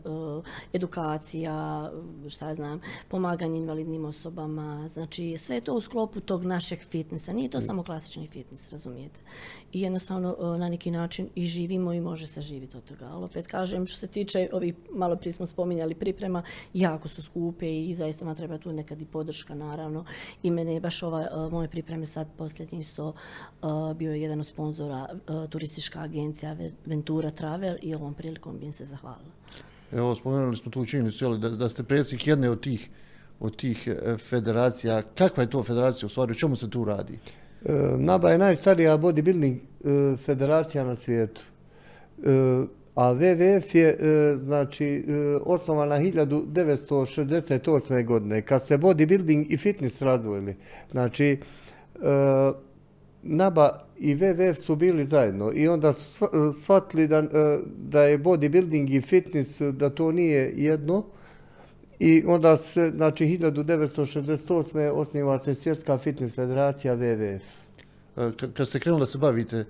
edukacija, 0.74 1.92
šta 2.30 2.48
ja 2.48 2.54
znam, 2.56 2.82
pomaganje 3.08 3.58
invalidnim 3.58 4.06
osobama, 4.06 4.88
znači 4.88 5.38
sve 5.38 5.56
je 5.56 5.62
to 5.62 5.74
u 5.74 5.82
sklopu 5.82 6.20
tog 6.20 6.44
našeg 6.44 6.80
fitnessa. 6.80 7.34
Nije 7.34 7.50
to 7.50 7.58
mm. 7.58 7.62
samo 7.62 7.84
klasični 7.84 8.28
fitness, 8.28 8.70
razumijete. 8.70 9.20
I 9.76 9.82
jednostavno 9.82 10.36
na 10.60 10.70
neki 10.70 10.92
način 10.92 11.30
i 11.36 11.46
živimo 11.46 11.94
i 11.94 12.02
može 12.02 12.28
se 12.28 12.42
živjeti 12.42 12.78
od 12.78 12.84
toga. 12.84 13.06
Ali 13.06 13.26
opet 13.26 13.48
kažem, 13.48 13.88
što 13.88 14.00
se 14.00 14.08
tiče 14.08 14.50
ovih, 14.54 14.76
malo 14.92 15.16
prije 15.16 15.34
smo 15.34 15.46
spominjali 15.46 15.96
priprema, 15.96 16.44
jako 16.74 17.08
su 17.08 17.22
skupe 17.22 17.80
i 17.80 17.96
zaista 17.96 18.26
nam 18.26 18.36
treba 18.36 18.58
tu 18.58 18.74
nekad 18.74 19.02
i 19.02 19.06
podrška, 19.06 19.56
naravno. 19.56 20.06
I 20.44 20.52
mene 20.52 20.74
je 20.74 20.80
baš 20.80 21.04
ova, 21.04 21.50
moje 21.52 21.68
pripreme 21.68 22.06
sad 22.06 22.28
posljednji 22.38 22.80
isto 22.80 23.14
bio 23.96 24.12
je 24.12 24.22
jedan 24.22 24.40
od 24.40 24.46
sponzora 24.46 25.08
turistička 25.50 26.00
agencija 26.00 26.56
Ventura 26.86 27.32
Travel 27.32 27.76
i 27.82 27.96
ovom 27.96 28.14
prilikom 28.14 28.58
bi 28.60 28.66
im 28.66 28.72
se 28.72 28.86
zahvalila. 28.86 29.32
Evo, 29.92 30.16
spomenuli 30.16 30.56
smo 30.56 30.72
tu 30.72 30.86
činjenicu, 30.86 31.38
da, 31.38 31.50
da 31.50 31.70
ste 31.70 31.84
predsjednik 31.84 32.28
jedne 32.28 32.50
od 32.50 32.62
tih, 32.62 32.90
od 33.40 33.56
tih 33.56 33.88
e, 33.88 34.18
federacija. 34.18 35.02
Kakva 35.02 35.44
je 35.44 35.50
to 35.50 35.64
federacija 35.64 36.08
u 36.08 36.10
stvari? 36.10 36.32
O 36.32 36.36
čemu 36.36 36.56
se 36.56 36.70
tu 36.70 36.86
radi? 36.86 37.20
E, 37.66 37.72
NABA 37.98 38.32
je 38.32 38.38
najstarija 38.38 38.98
bodybuilding 38.98 39.56
e, 39.56 39.60
federacija 40.18 40.84
na 40.84 40.96
svijetu. 40.96 41.42
A 42.96 43.14
WWF 43.14 43.76
je 43.76 43.98
znači, 44.38 45.06
osnovana 45.46 45.96
1968. 45.96 48.06
godine, 48.06 48.42
kad 48.42 48.66
se 48.66 48.78
bodybuilding 48.78 49.46
i 49.50 49.58
fitness 49.58 50.02
razvojili. 50.02 50.56
Znači, 50.92 51.38
NABA 53.24 53.86
i 53.98 54.16
WWF 54.16 54.62
su 54.62 54.76
bili 54.76 55.06
zajedno 55.06 55.52
i 55.54 55.68
onda 55.68 55.94
su 55.94 56.28
shvatili 56.60 57.08
da, 57.08 57.18
e, 57.18 57.60
da 57.78 58.04
je 58.04 58.20
bodybuilding 58.20 58.98
i 58.98 59.02
fitness, 59.02 59.62
da 59.62 59.90
to 59.90 60.12
nije 60.12 60.54
jedno. 60.56 61.04
I 62.00 62.24
onda 62.28 62.56
se, 62.58 62.92
znači 62.96 63.26
1968. 63.26 64.90
osniva 64.90 65.40
se 65.40 65.54
Svjetska 65.54 65.98
fitness 65.98 66.36
federacija 66.36 66.96
WWF. 66.96 67.42
E, 68.18 68.32
kad 68.54 68.68
ste 68.68 68.80
krenuli 68.80 69.00
da 69.00 69.06
se 69.06 69.18
bavite 69.18 69.66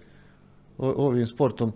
ovim 0.77 1.27
sportom, 1.27 1.71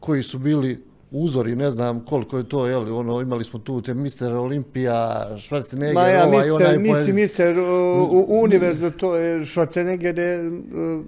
koji 0.00 0.22
su 0.22 0.38
bili 0.38 0.82
uzori, 1.10 1.56
ne 1.56 1.70
znam 1.70 2.04
koliko 2.04 2.38
je 2.38 2.48
to, 2.48 2.66
jel, 2.66 2.96
ono, 2.96 3.20
imali 3.20 3.44
smo 3.44 3.58
tu 3.58 3.82
te 3.82 3.94
Mister 3.94 4.34
Olimpija, 4.34 5.28
Schwarzenegger, 5.38 5.94
Ma 5.94 6.06
ja, 6.06 6.26
ovaj, 6.26 6.50
onaj... 6.50 6.78
Misli, 6.78 7.12
Mister 7.12 7.56
Univerza, 8.28 8.90
to 8.90 9.16
je 9.16 9.40
Schwarzenegger 9.40 10.18
je 10.18 10.50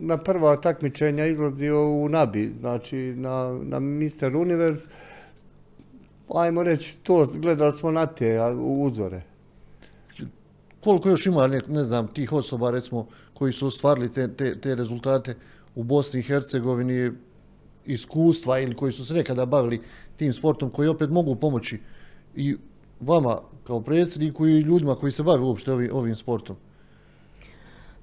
na 0.00 0.16
prva 0.16 0.56
takmičenja 0.56 1.26
izlazio 1.26 1.88
u 1.90 2.08
Nabi, 2.08 2.52
znači 2.60 2.96
na, 2.96 3.58
na 3.62 3.78
Mister 3.80 4.36
Univerz. 4.36 4.78
Ajmo 6.34 6.62
reći, 6.62 6.96
to 7.02 7.26
gledali 7.34 7.72
smo 7.72 7.90
na 7.90 8.06
te 8.06 8.40
uzore. 8.60 9.22
Koliko 10.84 11.08
još 11.08 11.26
ima, 11.26 11.46
ne, 11.46 11.60
ne 11.68 11.84
znam, 11.84 12.08
tih 12.08 12.32
osoba, 12.32 12.70
recimo, 12.70 13.06
koji 13.34 13.52
su 13.52 13.66
ostvarili 13.66 14.12
te, 14.12 14.28
te, 14.28 14.60
te 14.60 14.74
rezultate 14.74 15.36
u 15.74 15.82
Bosni 15.82 16.20
i 16.20 16.22
Hercegovini, 16.22 17.12
iskustva 17.86 18.58
ili 18.58 18.74
koji 18.74 18.92
su 18.92 19.04
se 19.06 19.14
nekada 19.14 19.46
bavili 19.46 19.80
tim 20.16 20.32
sportom, 20.32 20.70
koji 20.70 20.88
opet 20.88 21.10
mogu 21.10 21.34
pomoći 21.34 21.78
i 22.36 22.56
vama 23.00 23.40
kao 23.64 23.80
predsjedniku 23.80 24.46
i 24.46 24.60
ljudima 24.60 24.94
koji 24.94 25.12
se 25.12 25.22
bave 25.22 25.42
uopšte 25.42 25.72
ovim, 25.72 25.90
ovim 25.92 26.16
sportom? 26.16 26.56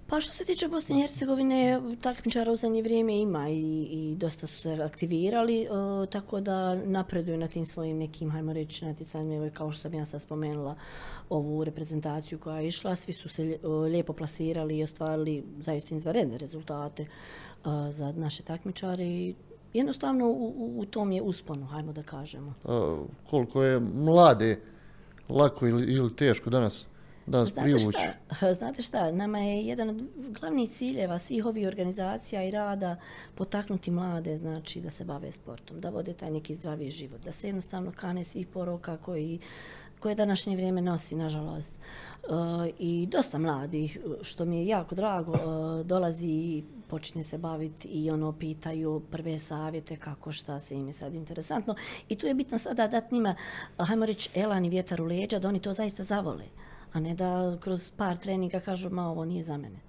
Pa 0.08 0.22
što 0.22 0.34
se 0.34 0.46
tiče 0.46 0.68
Bosne 0.68 0.98
i 0.98 1.02
Hercegovine, 1.02 1.82
takmičara 2.02 2.52
u 2.52 2.56
zadnje 2.56 2.82
vrijeme 2.82 3.18
ima 3.18 3.50
i, 3.50 3.88
i 3.92 4.16
dosta 4.16 4.48
su 4.48 4.62
se 4.62 4.74
aktivirali, 4.74 5.68
tako 6.12 6.42
da 6.42 6.76
napreduju 6.76 7.38
na 7.38 7.48
tim 7.48 7.66
svojim 7.66 7.98
nekim, 7.98 8.32
hajmo 8.32 8.54
reći, 8.54 8.86
natjecanjima, 8.86 9.50
kao 9.50 9.72
što 9.72 9.82
sam 9.82 9.94
ja 9.94 10.06
sad 10.06 10.22
spomenula, 10.22 10.76
ovu 11.30 11.64
reprezentaciju 11.64 12.40
koja 12.40 12.60
je 12.60 12.68
išla, 12.68 12.96
svi 12.96 13.14
su 13.14 13.30
se 13.30 13.60
lijepo 13.90 14.14
plasirali 14.14 14.78
i 14.78 14.84
ostvarili 14.84 15.44
zaista 15.60 15.96
izvanredne 15.96 16.38
rezultate 16.38 17.08
za 17.90 18.12
naše 18.12 18.44
takmičare 18.44 19.06
i 19.06 19.36
jednostavno 19.74 20.28
u, 20.28 20.80
u 20.80 20.86
tom 20.86 21.12
je 21.12 21.22
usponu, 21.22 21.66
hajmo 21.66 21.94
da 21.94 22.04
kažemo. 22.04 22.54
A, 22.64 23.04
koliko 23.30 23.64
je 23.64 23.80
mlade 23.80 24.60
lako 25.30 25.68
ili, 25.68 25.94
ili 25.94 26.16
teško 26.16 26.50
danas 26.50 26.88
danas 27.28 27.50
znate 27.50 27.64
privući? 27.64 27.98
Šta, 28.38 28.54
znate 28.60 28.82
šta, 28.82 29.12
nama 29.12 29.40
je 29.40 29.66
jedan 29.66 29.90
od 29.90 30.04
glavnih 30.40 30.70
ciljeva 30.70 31.20
svih 31.20 31.46
ovih 31.46 31.68
organizacija 31.68 32.44
i 32.44 32.52
rada 32.52 32.96
potaknuti 33.36 33.92
mlade, 33.92 34.38
znači 34.38 34.82
da 34.82 34.90
se 34.90 35.06
bave 35.06 35.32
sportom, 35.32 35.82
da 35.82 35.90
vode 35.90 36.14
taj 36.14 36.32
neki 36.32 36.56
zdravi 36.56 36.92
život, 36.92 37.22
da 37.22 37.32
se 37.32 37.48
jednostavno 37.48 37.92
kane 37.96 38.24
svih 38.24 38.48
poroka 38.48 38.98
koji 38.98 39.40
koje 40.00 40.16
današnje 40.16 40.56
vrijeme 40.56 40.82
nosi, 40.82 41.16
nažalost. 41.16 41.72
Uh, 41.74 42.32
I 42.80 43.08
dosta 43.12 43.38
mladih, 43.38 43.98
što 44.22 44.46
mi 44.46 44.58
je 44.58 44.68
jako 44.68 44.96
drago, 44.96 45.32
uh, 45.32 45.86
dolazi 45.86 46.28
i 46.28 46.64
počinje 46.88 47.24
se 47.24 47.38
baviti 47.38 47.88
i 47.88 48.12
ono 48.12 48.32
pitaju 48.32 49.02
prve 49.12 49.40
savjete 49.40 49.98
kako 49.98 50.32
šta, 50.32 50.60
sve 50.60 50.78
im 50.78 50.88
je 50.88 50.94
sad 50.94 51.14
interesantno. 51.14 51.76
I 52.10 52.16
tu 52.16 52.28
je 52.28 52.34
bitno 52.34 52.58
sada 52.58 52.88
dati 52.88 53.16
njima, 53.16 53.36
hajmo 53.78 54.06
reći, 54.06 54.30
elan 54.36 54.66
i 54.66 54.70
vjetar 54.70 55.02
u 55.02 55.06
leđa, 55.06 55.40
da 55.40 55.48
oni 55.48 55.60
to 55.60 55.74
zaista 55.74 56.04
zavole. 56.04 56.46
A 56.96 57.00
ne 57.00 57.16
da 57.16 57.58
kroz 57.60 57.92
par 57.98 58.18
treninga 58.18 58.60
kažu, 58.60 58.90
ma 58.90 59.10
ovo 59.12 59.26
nije 59.26 59.44
za 59.44 59.58
mene. 59.58 59.80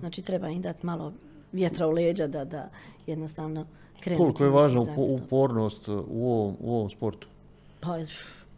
Znači 0.00 0.22
treba 0.22 0.48
im 0.48 0.62
dati 0.62 0.86
malo 0.86 1.12
vjetra 1.52 1.86
u 1.86 1.90
leđa 1.90 2.26
da, 2.26 2.44
da 2.44 2.70
jednostavno 3.06 3.66
krenu. 4.00 4.18
Koliko 4.18 4.44
je 4.44 4.50
važna 4.50 4.86
upornost 4.96 5.88
u 5.88 6.32
ovom, 6.32 6.56
u 6.60 6.74
ovom 6.74 6.90
sportu? 6.90 7.28
Pa, 7.80 7.98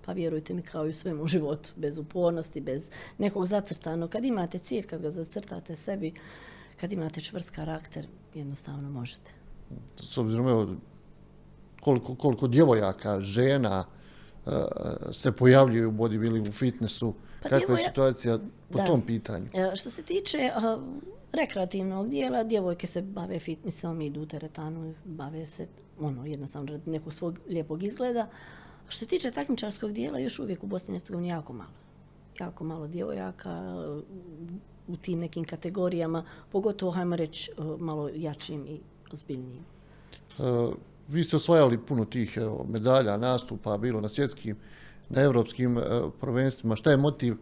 pa 0.05 0.13
vjerujte 0.13 0.55
mi 0.55 0.63
kao 0.63 0.87
i 0.87 0.91
u 0.91 0.93
svemu 0.93 1.27
životu, 1.27 1.71
bez 1.77 1.99
upornosti, 1.99 2.61
bez 2.61 2.91
nekog 3.19 3.47
zacrtanog. 3.47 4.11
Kad 4.11 4.25
imate 4.25 4.59
cilj, 4.59 4.87
kad 4.87 5.03
ga 5.03 5.11
zacrtate 5.11 5.77
sebi, 5.77 6.15
kad 6.81 6.93
imate 6.93 7.21
čvrst 7.21 7.51
karakter, 7.51 8.07
jednostavno 8.35 8.91
možete. 8.91 9.31
S 9.97 10.19
obzirom, 10.19 10.49
evo, 10.49 10.69
koliko, 11.81 12.15
koliko 12.15 12.49
djevojaka, 12.49 13.21
žena 13.21 13.85
uh, 14.47 14.53
se 15.13 15.33
pojavljuju 15.33 15.89
u 15.89 15.93
bodybuildingu, 15.93 16.49
u 16.49 16.53
fitnessu, 16.53 17.15
pa 17.43 17.49
kakva 17.49 17.75
je 17.75 17.85
situacija 17.85 18.39
po 18.71 18.79
da. 18.79 18.85
tom 18.85 19.01
pitanju? 19.03 19.47
E, 19.55 19.77
što 19.77 19.91
se 19.91 20.03
tiče 20.03 20.51
rekreativnog 21.33 22.09
dijela, 22.09 22.45
djevojke 22.45 22.87
se 22.87 23.03
bave 23.03 23.39
fitnessom, 23.39 24.01
idu 24.01 24.21
u 24.21 24.27
teretanu, 24.27 24.95
bave 25.05 25.47
se 25.47 25.67
ono, 26.01 26.27
jednostavno 26.27 26.81
nekog 26.87 27.13
svog 27.13 27.39
lijepog 27.49 27.83
izgleda. 27.83 28.29
Što 28.89 28.99
se 28.99 29.07
tiče 29.07 29.31
takmičarskog 29.31 29.93
dijela, 29.93 30.19
još 30.19 30.39
uvijek 30.39 30.65
u 30.65 30.67
Bosni 30.67 30.95
i 30.95 30.99
Hercegovini 30.99 31.29
jako 31.29 31.53
malo. 31.53 31.71
Jako 32.41 32.65
malo 32.65 32.87
djevojaka, 32.87 33.75
u 34.89 34.97
tim 34.97 35.19
nekim 35.19 35.45
kategorijama, 35.45 36.25
pogotovo, 36.53 36.93
hajmo 36.93 37.17
reći, 37.17 37.51
e, 37.51 37.63
malo 37.79 38.11
jačim 38.15 38.67
i 38.67 38.81
ozbiljnijim. 39.13 39.65
Uh, 40.39 40.75
vi 41.09 41.25
ste 41.25 41.37
osvajali 41.37 41.79
puno 41.79 42.05
tih 42.05 42.37
evo, 42.37 42.67
medalja, 42.69 43.17
nastupa, 43.17 43.79
bilo 43.79 44.01
na 44.01 44.09
svjetskim, 44.09 44.57
na 45.09 45.23
evropskim 45.23 45.77
uh, 45.77 45.83
prvenstvima. 46.21 46.77
Šta 46.77 46.91
je 46.91 46.97
motiv, 46.97 47.37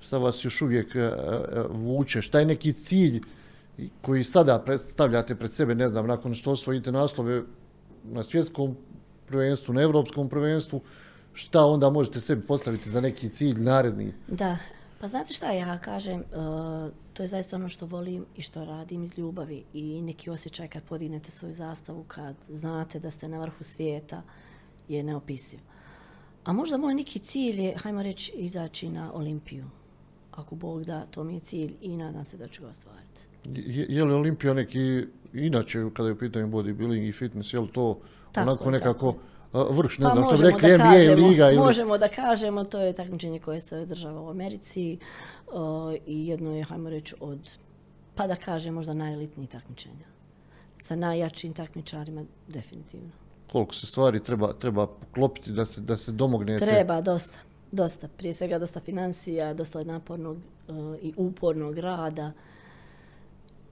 šta 0.00 0.18
vas 0.18 0.44
još 0.44 0.62
uvijek 0.62 0.94
uh, 0.94 1.02
vuče? 1.70 2.22
Šta 2.22 2.40
je 2.40 2.46
neki 2.46 2.72
cilj 2.72 3.20
koji 4.02 4.24
sada 4.24 4.58
predstavljate 4.58 5.34
pred 5.34 5.50
sebe, 5.50 5.74
ne 5.74 5.88
znam, 5.88 6.06
nakon 6.06 6.34
što 6.34 6.52
osvojite 6.52 6.92
naslove 6.92 7.42
na 8.04 8.24
svjetskom 8.24 8.76
prvenstvu, 9.26 9.74
na 9.74 9.82
evropskom 9.82 10.28
prvenstvu, 10.28 10.80
šta 11.32 11.64
onda 11.64 11.90
možete 11.90 12.20
sebi 12.20 12.46
postaviti 12.46 12.90
za 12.90 13.00
neki 13.00 13.28
cilj 13.28 13.60
naredni? 13.60 14.12
Da, 14.28 14.56
Pa 15.00 15.08
znate 15.08 15.34
šta 15.34 15.52
ja 15.52 15.78
kažem, 15.78 16.24
to 17.12 17.22
je 17.22 17.26
zaista 17.28 17.56
ono 17.56 17.68
što 17.68 17.86
volim 17.86 18.26
i 18.36 18.42
što 18.42 18.64
radim 18.64 19.02
iz 19.02 19.18
ljubavi 19.18 19.64
i 19.72 20.02
neki 20.02 20.30
osjećaj 20.30 20.68
kad 20.68 20.82
podignete 20.82 21.30
svoju 21.30 21.54
zastavu, 21.54 22.04
kad 22.08 22.36
znate 22.48 22.98
da 22.98 23.10
ste 23.10 23.28
na 23.28 23.40
vrhu 23.40 23.64
svijeta, 23.64 24.22
je 24.88 25.02
neopisiv. 25.02 25.60
A 26.46 26.52
možda 26.52 26.76
moj 26.76 26.94
neki 26.94 27.18
cilj 27.18 27.60
je, 27.60 27.76
hajmo 27.76 28.02
reći, 28.02 28.32
izaći 28.34 28.88
na 28.88 29.12
Olimpiju. 29.14 29.64
Ako 30.32 30.54
Bog 30.54 30.84
da, 30.84 31.06
to 31.10 31.24
mi 31.24 31.34
je 31.34 31.40
cilj 31.40 31.74
i 31.80 31.96
nadam 31.96 32.24
se 32.24 32.36
da 32.36 32.46
ću 32.46 32.62
ga 32.62 32.68
ostvariti. 32.68 33.22
Je, 33.44 33.86
je 33.88 34.04
li 34.04 34.14
Olimpija 34.14 34.54
neki, 34.54 35.04
inače 35.32 35.84
kada 35.94 36.08
je 36.08 36.12
u 36.12 36.18
pitanju 36.18 36.46
bodybuilding 36.46 37.08
i 37.08 37.12
fitness, 37.12 37.52
je 37.52 37.60
li 37.60 37.68
to 37.68 37.98
tako, 38.32 38.50
onako 38.50 38.70
nekako... 38.70 39.12
Tako 39.12 39.72
vrš, 39.72 39.98
ne 39.98 40.04
pa 40.04 40.10
znam 40.10 40.24
što 40.24 40.36
bi 40.36 40.52
rekli, 40.52 40.74
NBA 40.74 40.84
kažemo, 40.84 41.28
liga 41.28 41.50
ili... 41.50 41.56
Možemo 41.56 41.98
da 41.98 42.08
kažemo, 42.08 42.64
to 42.64 42.80
je 42.80 42.92
takmičenje 42.92 43.38
koje 43.38 43.60
se 43.60 43.78
održava 43.78 44.20
u 44.20 44.30
Americi 44.30 44.98
uh, 45.46 45.54
i 46.06 46.26
jedno 46.26 46.56
je, 46.56 46.64
hajmo 46.64 46.90
reći, 46.90 47.14
od, 47.20 47.58
pa 48.14 48.26
da 48.26 48.36
kažem, 48.36 48.74
možda 48.74 48.94
najelitnijih 48.94 49.50
takmičenja. 49.50 50.06
Sa 50.78 50.96
najjačim 50.96 51.52
takmičarima, 51.52 52.24
definitivno. 52.48 53.25
Koliko 53.52 53.74
se 53.74 53.86
stvari 53.86 54.22
treba, 54.22 54.52
treba 54.52 54.86
poklopiti 54.86 55.52
da 55.52 55.66
se, 55.66 55.80
da 55.80 55.96
se 55.96 56.12
domognete? 56.12 56.66
Treba, 56.66 57.00
dosta. 57.00 57.38
Dosta. 57.72 58.08
Prije 58.08 58.34
svega 58.34 58.58
dosta 58.58 58.80
financija, 58.80 59.54
dosta 59.54 59.84
napornog 59.84 60.36
uh, 60.36 60.96
i 61.02 61.12
upornog 61.16 61.78
rada. 61.78 62.32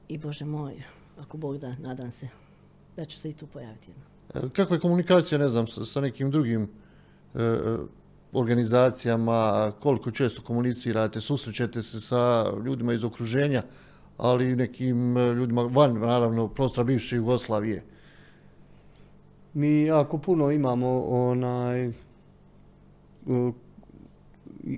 I 0.09 0.19
Bože 0.19 0.45
moj, 0.45 0.83
ako 1.21 1.37
Bog 1.37 1.59
da, 1.59 1.77
nadam 1.79 2.11
se 2.11 2.29
da 2.97 3.05
ću 3.05 3.19
se 3.19 3.31
i 3.31 3.33
tu 3.33 3.47
pojaviti 3.47 3.91
jedno. 3.91 4.51
Kakva 4.51 4.77
je 4.77 4.81
komunikacija, 4.81 5.39
ne 5.39 5.49
znam, 5.49 5.67
sa, 5.67 5.85
sa 5.85 6.01
nekim 6.01 6.31
drugim 6.31 6.69
e, 7.35 7.57
organizacijama, 8.33 9.73
koliko 9.81 10.11
često 10.11 10.43
komunicirate, 10.43 11.21
susrećete 11.21 11.83
se 11.83 12.01
sa 12.01 12.53
ljudima 12.65 12.93
iz 12.93 13.05
okruženja, 13.05 13.63
ali 14.17 14.51
i 14.51 14.57
nekim 14.57 15.17
ljudima 15.17 15.63
van, 15.63 15.99
naravno, 15.99 16.49
prostora 16.49 16.85
bivše 16.85 17.17
Jugoslavije? 17.17 17.83
Mi 19.55 19.83
jako 19.83 20.19
puno 20.19 20.51
imamo 20.51 21.05
onaj 21.09 21.93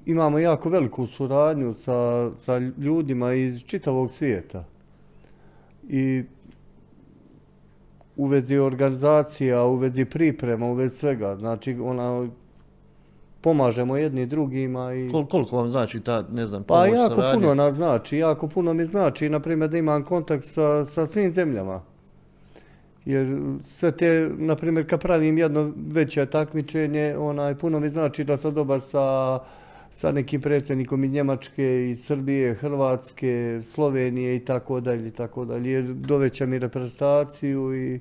imamo 0.06 0.38
jako 0.38 0.68
veliku 0.68 1.06
suradnju 1.06 1.74
sa, 1.74 2.30
sa 2.38 2.58
ljudima 2.58 3.32
iz 3.32 3.62
čitavog 3.62 4.10
svijeta. 4.10 4.64
I 5.88 6.24
u 8.16 8.26
vezi 8.26 8.58
organizacija, 8.58 9.64
u 9.64 9.76
vezi 9.76 10.04
priprema, 10.04 10.66
u 10.66 10.74
vezi 10.74 10.96
svega. 10.96 11.36
Znači, 11.36 11.76
ona, 11.82 12.28
pomažemo 13.40 13.96
jedni 13.96 14.26
drugima. 14.26 14.94
I... 14.94 15.10
Kol, 15.10 15.26
koliko 15.26 15.56
vam 15.56 15.68
znači 15.68 16.00
ta, 16.00 16.24
ne 16.32 16.46
znam, 16.46 16.64
pomoć, 16.64 16.90
Pa 16.90 16.96
jako 16.96 17.14
saradnja? 17.14 17.40
puno 17.40 17.54
nam 17.54 17.74
znači, 17.74 18.18
jako 18.18 18.48
puno 18.48 18.74
mi 18.74 18.84
znači, 18.84 19.28
na 19.28 19.40
primjer, 19.40 19.70
da 19.70 19.78
imam 19.78 20.04
kontakt 20.04 20.44
sa, 20.44 20.84
sa 20.84 21.06
svim 21.06 21.32
zemljama. 21.32 21.82
Jer 23.06 23.38
sve 23.64 23.92
te, 23.92 24.30
na 24.36 24.56
primjer, 24.56 24.88
kad 24.88 25.00
pravim 25.00 25.38
jedno 25.38 25.72
veće 25.76 26.26
takmičenje, 26.26 27.16
onaj, 27.18 27.54
puno 27.54 27.80
mi 27.80 27.88
znači 27.88 28.24
da 28.24 28.36
sam 28.36 28.54
dobar 28.54 28.80
sa, 28.80 29.38
sa 29.92 30.12
nekim 30.12 30.40
predsjednikom 30.40 31.04
iz 31.04 31.10
Njemačke, 31.10 31.90
iz 31.90 32.04
Srbije, 32.04 32.54
Hrvatske, 32.54 33.60
Slovenije 33.74 34.36
i 34.36 34.44
tako 34.44 34.80
dalje, 34.80 35.08
i 35.08 35.10
tako 35.10 35.44
dalje. 35.44 35.70
Jer 35.70 35.84
doveća 35.84 36.46
mi 36.46 36.58
reprezentaciju 36.58 37.76
i 37.76 38.00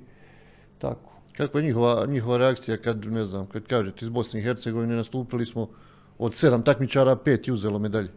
tako. 0.78 1.12
Kakva 1.36 1.60
je 1.60 1.66
njihova, 1.66 2.06
njihova 2.06 2.36
reakcija 2.36 2.76
kad, 2.76 3.06
ne 3.06 3.24
znam, 3.24 3.46
kad 3.46 3.62
kažete 3.62 4.04
iz 4.04 4.10
Bosne 4.10 4.40
i 4.40 4.42
Hercegovine 4.42 4.96
nastupili 4.96 5.46
smo 5.46 5.68
od 6.18 6.34
sedam 6.34 6.62
takmičara, 6.62 7.16
pet 7.16 7.48
i 7.48 7.52
uzelo 7.52 7.78
medalje? 7.78 8.08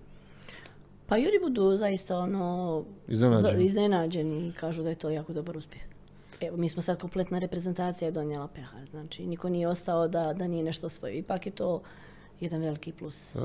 Pa 1.05 1.17
i 1.17 1.21
oni 1.21 1.39
budu 1.41 1.77
zaista 1.77 2.17
ono 2.17 2.83
iznenađeni. 3.07 3.65
iznenađeni 3.65 4.47
i 4.47 4.51
kažu 4.51 4.83
da 4.83 4.89
je 4.89 4.95
to 4.95 5.09
jako 5.09 5.33
dobar 5.33 5.57
uspjeh. 5.57 5.98
Evo, 6.41 6.57
mi 6.57 6.69
smo 6.69 6.81
sad 6.81 6.99
kompletna 6.99 7.39
reprezentacija 7.39 8.11
donijela 8.11 8.47
pehar, 8.47 8.85
znači 8.89 9.27
niko 9.27 9.49
nije 9.49 9.67
ostao 9.67 10.07
da, 10.07 10.33
da 10.33 10.47
nije 10.47 10.63
nešto 10.63 10.89
svoje. 10.89 11.17
Ipak 11.17 11.45
je 11.45 11.51
to 11.51 11.81
jedan 12.39 12.61
veliki 12.61 12.91
plus. 12.91 13.35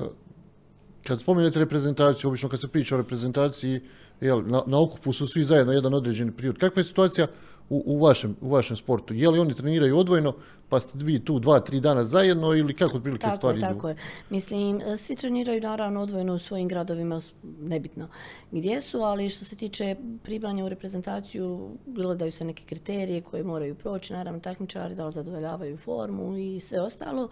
Kad 1.02 1.20
spomenete 1.20 1.58
reprezentaciju, 1.58 2.28
obično 2.28 2.48
kad 2.48 2.60
se 2.60 2.68
priča 2.68 2.94
o 2.94 2.98
reprezentaciji, 2.98 3.80
jel, 4.20 4.42
na, 4.46 4.62
na 4.66 4.82
okupu 4.82 5.12
su 5.12 5.26
svi 5.26 5.42
zajedno 5.42 5.72
jedan 5.72 5.94
određeni 5.94 6.32
period. 6.32 6.58
Kakva 6.58 6.80
je 6.80 6.84
situacija 6.84 7.26
u, 7.70 7.82
u, 7.86 7.98
vašem, 8.04 8.36
u 8.40 8.48
vašem 8.48 8.76
sportu? 8.76 9.14
Je 9.14 9.30
li 9.30 9.38
oni 9.38 9.54
treniraju 9.54 9.98
odvojno, 9.98 10.34
pa 10.68 10.80
ste 10.80 10.98
vi 11.04 11.24
tu 11.24 11.38
dva, 11.38 11.60
tri 11.60 11.80
dana 11.80 12.04
zajedno 12.04 12.54
ili 12.54 12.74
kako 12.74 12.96
otprilike 12.96 13.24
tako 13.24 13.36
stvari 13.36 13.58
je, 13.58 13.60
Tako 13.60 13.88
je, 13.88 13.96
Mislim, 14.30 14.80
svi 14.98 15.16
treniraju 15.16 15.60
naravno 15.60 16.00
odvojeno 16.00 16.34
u 16.34 16.38
svojim 16.38 16.68
gradovima, 16.68 17.20
nebitno 17.60 18.08
gdje 18.50 18.80
su, 18.80 18.98
ali 18.98 19.28
što 19.28 19.44
se 19.44 19.56
tiče 19.56 19.96
pribanja 20.22 20.64
u 20.64 20.68
reprezentaciju, 20.68 21.70
gledaju 21.86 22.32
se 22.32 22.44
neke 22.44 22.64
kriterije 22.66 23.20
koje 23.20 23.44
moraju 23.44 23.74
proći, 23.74 24.12
naravno 24.12 24.40
takmičari 24.40 24.94
da 24.94 25.06
li 25.06 25.12
zadovoljavaju 25.12 25.76
formu 25.76 26.36
i 26.36 26.60
sve 26.60 26.80
ostalo. 26.80 27.28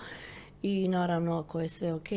I 0.62 0.88
naravno, 0.88 1.38
ako 1.38 1.60
je 1.60 1.68
sve 1.68 1.92
ok, 1.92 2.08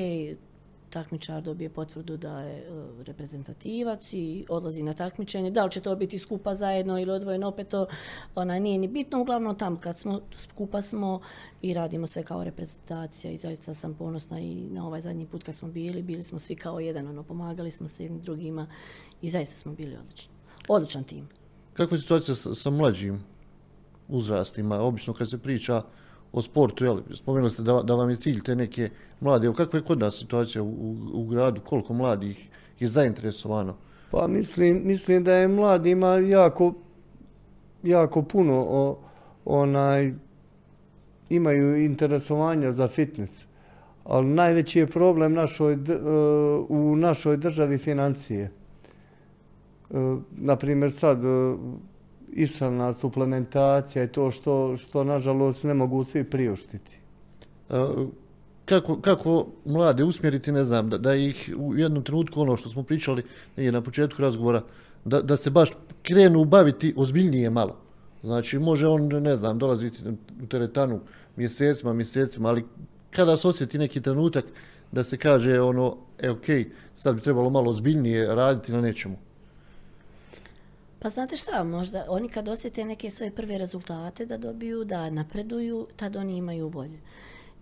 takmičar 0.95 1.41
dobije 1.41 1.69
potvrdu 1.69 2.17
da 2.17 2.39
je 2.39 2.57
e, 2.57 2.63
reprezentativac 3.03 4.13
i 4.13 4.45
odlazi 4.49 4.83
na 4.83 4.93
takmičenje. 4.93 5.51
Da 5.51 5.65
li 5.65 5.71
će 5.71 5.81
to 5.81 5.95
biti 5.95 6.19
skupa 6.19 6.55
zajedno 6.55 6.99
ili 6.99 7.11
odvojeno, 7.11 7.47
opet 7.47 7.67
to 7.67 7.87
ona, 8.35 8.59
nije 8.59 8.77
ni 8.77 8.87
bitno. 8.87 9.21
Uglavnom 9.21 9.57
tamo 9.57 9.77
kad 9.77 9.99
smo 9.99 10.21
skupa 10.35 10.81
smo 10.81 11.19
i 11.61 11.73
radimo 11.73 12.07
sve 12.07 12.23
kao 12.23 12.43
reprezentacija 12.43 13.31
i 13.31 13.37
zaista 13.37 13.73
sam 13.73 13.93
ponosna 13.93 14.39
i 14.39 14.55
na 14.55 14.87
ovaj 14.87 15.01
zadnji 15.01 15.25
put 15.25 15.43
kad 15.43 15.55
smo 15.55 15.67
bili, 15.67 16.01
bili 16.01 16.23
smo 16.23 16.39
svi 16.39 16.55
kao 16.55 16.79
jedan, 16.79 17.07
ono, 17.07 17.23
pomagali 17.23 17.71
smo 17.71 17.87
se 17.87 18.03
jednim 18.03 18.21
drugima 18.21 18.67
i 19.21 19.29
zaista 19.29 19.55
smo 19.55 19.73
bili 19.73 19.97
odlični. 19.97 20.33
Odličan 20.67 21.03
tim. 21.03 21.27
Kakva 21.73 21.97
je 21.97 22.01
situacija 22.01 22.35
sa, 22.35 22.53
sa 22.53 22.69
mlađim 22.69 23.23
uzrastima? 24.07 24.79
Obično 24.81 25.13
kad 25.13 25.29
se 25.29 25.37
priča 25.37 25.81
o 26.35 26.41
sportu, 26.41 26.85
jel, 26.85 26.99
spomenuli 27.13 27.51
ste 27.51 27.63
da, 27.63 27.81
da 27.81 27.95
vam 27.95 28.09
je 28.09 28.15
cilj 28.15 28.41
te 28.43 28.55
neke 28.55 28.89
mlade, 29.19 29.53
kakva 29.55 29.79
je 29.79 29.85
kod 29.85 29.99
nas 29.99 30.19
situacija 30.19 30.63
u, 30.63 30.95
u, 31.13 31.25
gradu, 31.25 31.61
koliko 31.61 31.93
mladih 31.93 32.49
je 32.79 32.87
zainteresovano? 32.87 33.75
Pa 34.11 34.27
mislim, 34.27 34.81
mislim 34.83 35.23
da 35.23 35.33
je 35.33 35.47
mladima 35.47 36.07
jako, 36.07 36.73
jako 37.83 38.21
puno 38.21 38.65
o, 38.69 38.97
onaj, 39.45 40.13
imaju 41.29 41.85
interesovanja 41.85 42.71
za 42.71 42.87
fitness. 42.87 43.45
Ali 44.03 44.27
najveći 44.27 44.79
je 44.79 44.87
problem 44.87 45.33
našoj, 45.33 45.73
e, 45.73 45.77
u 46.69 46.95
našoj 46.95 47.37
državi 47.37 47.77
financije. 47.77 48.43
E, 48.43 48.51
Naprimjer 50.31 50.91
sad, 50.91 51.23
e, 51.23 51.55
ishrana, 52.35 52.93
suplementacija 52.93 54.03
i 54.03 54.07
to 54.07 54.31
što, 54.31 54.77
što 54.77 55.03
nažalost 55.03 55.63
ne 55.63 55.73
mogu 55.73 56.03
svi 56.03 56.23
priuštiti. 56.23 56.99
Kako, 58.65 59.01
kako 59.01 59.47
mlade 59.65 60.03
usmjeriti, 60.03 60.51
ne 60.51 60.63
znam, 60.63 60.89
da, 60.89 60.97
da 60.97 61.15
ih 61.15 61.53
u 61.57 61.75
jednom 61.75 62.03
trenutku, 62.03 62.41
ono 62.41 62.57
što 62.57 62.69
smo 62.69 62.83
pričali 62.83 63.23
je 63.57 63.71
na 63.71 63.81
početku 63.81 64.21
razgovora, 64.21 64.61
da, 65.05 65.21
da 65.21 65.37
se 65.37 65.49
baš 65.49 65.71
krenu 66.03 66.45
baviti 66.45 66.93
ozbiljnije 66.97 67.49
malo. 67.49 67.77
Znači, 68.23 68.59
može 68.59 68.87
on, 68.87 69.07
ne 69.07 69.35
znam, 69.35 69.59
dolaziti 69.59 70.03
u 70.43 70.47
teretanu 70.47 70.99
mjesecima, 71.35 71.93
mjesecima, 71.93 72.49
ali 72.49 72.65
kada 73.11 73.37
se 73.37 73.47
osjeti 73.47 73.77
neki 73.77 74.01
trenutak 74.01 74.45
da 74.91 75.03
se 75.03 75.17
kaže 75.17 75.61
ono, 75.61 75.97
e, 76.19 76.29
ok, 76.29 76.45
sad 76.95 77.15
bi 77.15 77.21
trebalo 77.21 77.49
malo 77.49 77.71
ozbiljnije 77.71 78.35
raditi 78.35 78.71
na 78.71 78.81
nečemu. 78.81 79.15
Pa 81.05 81.09
znate 81.09 81.35
šta, 81.35 81.63
možda 81.63 82.05
oni 82.09 82.29
kad 82.29 82.47
osjete 82.47 82.85
neke 82.85 83.11
svoje 83.11 83.31
prve 83.31 83.57
rezultate 83.57 84.25
da 84.25 84.37
dobiju, 84.37 84.83
da 84.83 85.09
napreduju, 85.09 85.87
tad 85.95 86.15
oni 86.15 86.37
imaju 86.37 86.67
volje. 86.67 86.99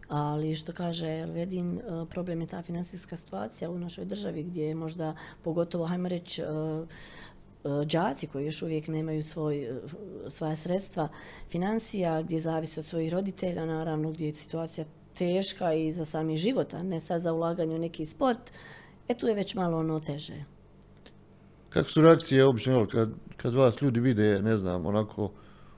Ali 0.08 0.56
što 0.56 0.74
kaže 0.74 1.20
Elvedin, 1.20 1.80
e, 1.80 1.82
problem 2.10 2.42
je 2.42 2.48
ta 2.48 2.62
financijska 2.62 3.18
situacija 3.18 3.70
u 3.70 3.80
našoj 3.80 4.06
državi 4.06 4.44
gdje 4.44 4.64
je 4.64 4.76
možda, 4.76 5.16
pogotovo, 5.42 5.86
hajmo 5.86 6.10
reći, 6.10 6.42
e, 6.42 6.46
e, 6.46 7.86
đaci 7.86 8.28
koji 8.28 8.46
još 8.46 8.62
uvijek 8.62 8.88
nemaju 8.88 9.24
svoj, 9.24 9.82
svoja 10.28 10.56
sredstva 10.56 11.10
financija, 11.50 12.22
gdje 12.22 12.40
zavisi 12.40 12.80
od 12.80 12.86
svojih 12.86 13.14
roditelja, 13.14 13.66
naravno 13.66 14.12
gdje 14.12 14.26
je 14.26 14.36
situacija 14.36 14.86
teška 15.18 15.74
i 15.74 15.92
za 15.92 16.06
sami 16.06 16.38
život, 16.38 16.74
a 16.74 16.84
ne 16.84 17.00
sad 17.00 17.22
za 17.22 17.34
ulaganje 17.34 17.76
u 17.76 17.80
neki 17.80 18.06
sport, 18.06 18.52
e 19.08 19.14
tu 19.14 19.28
je 19.28 19.34
već 19.34 19.56
malo 19.56 19.78
ono 19.78 20.00
teže. 20.00 20.54
Kako 21.74 21.90
su 21.90 22.02
reakcije 22.02 22.46
obično, 22.46 22.74
jel, 22.74 22.86
kad, 22.86 23.10
kad 23.38 23.54
vas 23.54 23.82
ljudi 23.82 24.00
vide, 24.00 24.42
ne 24.42 24.58
znam, 24.58 24.86
onako, 24.86 25.32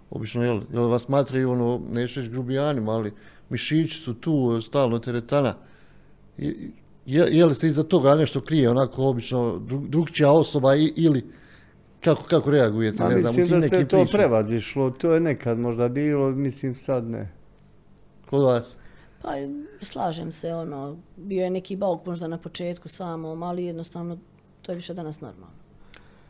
obično, 0.10 0.44
jel, 0.44 0.62
jel 0.74 0.88
vas 0.88 1.02
smatraju, 1.02 1.52
ono, 1.52 1.82
neću 1.92 2.20
reći 2.20 2.32
grubijanima, 2.32 2.92
ali 2.92 3.14
mišići 3.50 3.98
su 3.98 4.14
tu, 4.14 4.62
stalno 4.62 5.00
teretana. 5.00 5.54
Je, 6.38 6.74
je 7.06 7.46
li 7.46 7.56
se 7.56 7.68
iza 7.68 7.84
toga 7.84 8.16
nešto 8.16 8.42
krije, 8.42 8.70
onako, 8.70 9.04
obično, 9.04 9.62
drugčija 9.90 10.32
osoba 10.32 10.76
i, 10.76 10.94
ili 10.96 11.26
kako, 12.04 12.24
kako 12.24 12.52
reagujete, 12.52 13.04
ne 13.04 13.20
znam, 13.20 13.32
u 13.32 13.36
tim 13.36 13.42
nekim 13.42 13.58
Mislim 13.58 13.84
da 13.84 13.88
se 13.88 13.88
to 13.88 14.06
prevazišlo, 14.18 14.92
to 14.92 15.14
je 15.14 15.20
nekad 15.20 15.60
možda 15.60 15.90
bilo, 15.90 16.32
mislim 16.32 16.76
sad 16.76 17.04
ne. 17.10 17.32
Kod 18.30 18.44
vas? 18.44 18.78
Pa 19.22 19.32
slažem 19.82 20.32
se, 20.32 20.54
ono, 20.54 20.98
bio 21.16 21.44
je 21.44 21.50
neki 21.50 21.76
bauk 21.76 22.06
možda 22.06 22.28
na 22.28 22.38
početku 22.38 22.90
samo, 22.90 23.28
ali 23.28 23.66
jednostavno 23.66 24.18
to 24.62 24.72
je 24.72 24.76
više 24.76 24.94
danas 24.94 25.22
normalno 25.22 25.65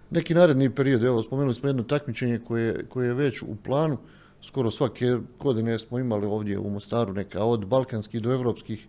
neki 0.09 0.33
naredni 0.33 0.69
period, 0.69 1.03
evo 1.03 1.23
spomenuli 1.23 1.55
smo 1.55 1.69
jedno 1.69 1.83
takmičenje 1.83 2.39
koje, 2.39 2.85
koje 2.89 3.07
je 3.07 3.13
već 3.13 3.41
u 3.41 3.55
planu, 3.63 3.97
skoro 4.41 4.71
svake 4.71 5.17
godine 5.39 5.79
smo 5.79 5.99
imali 5.99 6.25
ovdje 6.25 6.59
u 6.59 6.69
Mostaru 6.69 7.13
neka 7.13 7.43
od 7.43 7.65
balkanskih 7.65 8.21
do 8.21 8.33
evropskih 8.33 8.87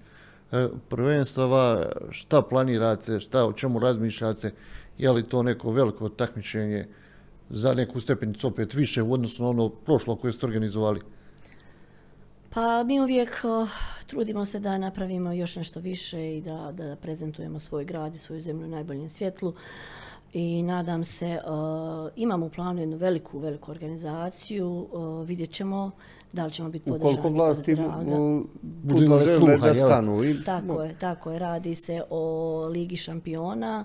e, 0.53 0.69
prvenstava, 0.89 1.87
šta 2.11 2.43
planirate, 2.43 3.21
šta, 3.21 3.47
o 3.47 3.53
čemu 3.53 3.79
razmišljate, 3.79 4.53
je 4.99 5.11
li 5.11 5.23
to 5.23 5.43
neko 5.43 5.71
veliko 5.71 6.09
takmičenje 6.09 6.87
za 7.51 7.75
neku 7.75 8.01
stepenicu 8.01 8.47
opet 8.47 8.75
više 8.75 9.03
u 9.03 9.13
odnosu 9.13 9.43
na 9.43 9.49
ono 9.49 9.69
prošlo 9.69 10.17
koje 10.17 10.33
ste 10.33 10.47
organizovali? 10.47 11.01
Pa 12.51 12.85
mi 12.85 13.01
uvijek 13.01 13.43
trudimo 14.07 14.45
se 14.45 14.59
da 14.59 14.79
napravimo 14.79 15.33
još 15.33 15.57
nešto 15.57 15.81
više 15.81 16.37
i 16.37 16.41
da, 16.41 16.73
da 16.73 16.97
prezentujemo 16.97 17.59
svoj 17.59 17.85
grad 17.85 18.15
i 18.15 18.19
svoju 18.19 18.41
zemlju 18.41 18.67
u 18.67 18.71
najboljem 18.71 19.09
svjetlu 19.09 19.55
i 20.37 20.63
nadam 20.63 21.05
se, 21.05 21.39
uh, 21.47 22.11
imamo 22.17 22.47
u 22.47 22.51
planu 22.51 22.81
jednu 22.81 22.97
veliku, 22.97 23.39
veliku 23.39 23.71
organizaciju, 23.71 24.87
uh, 24.93 25.27
vidjet 25.27 25.51
ćemo 25.51 25.91
da 26.33 26.45
li 26.45 26.53
ćemo 26.53 26.69
biti 26.69 26.91
podržani. 26.91 27.19
Ukoliko 27.19 27.29
vlasti 27.29 27.77
budu 28.63 29.19
sluha, 29.39 29.57
da 29.57 29.75
stanu. 29.75 30.25
I, 30.25 30.45
tako 30.45 30.83
je, 30.83 30.95
tako 30.99 31.33
je. 31.33 31.39
Radi 31.39 31.75
se 31.75 32.03
o 32.11 32.67
Ligi 32.67 32.97
šampiona, 32.97 33.85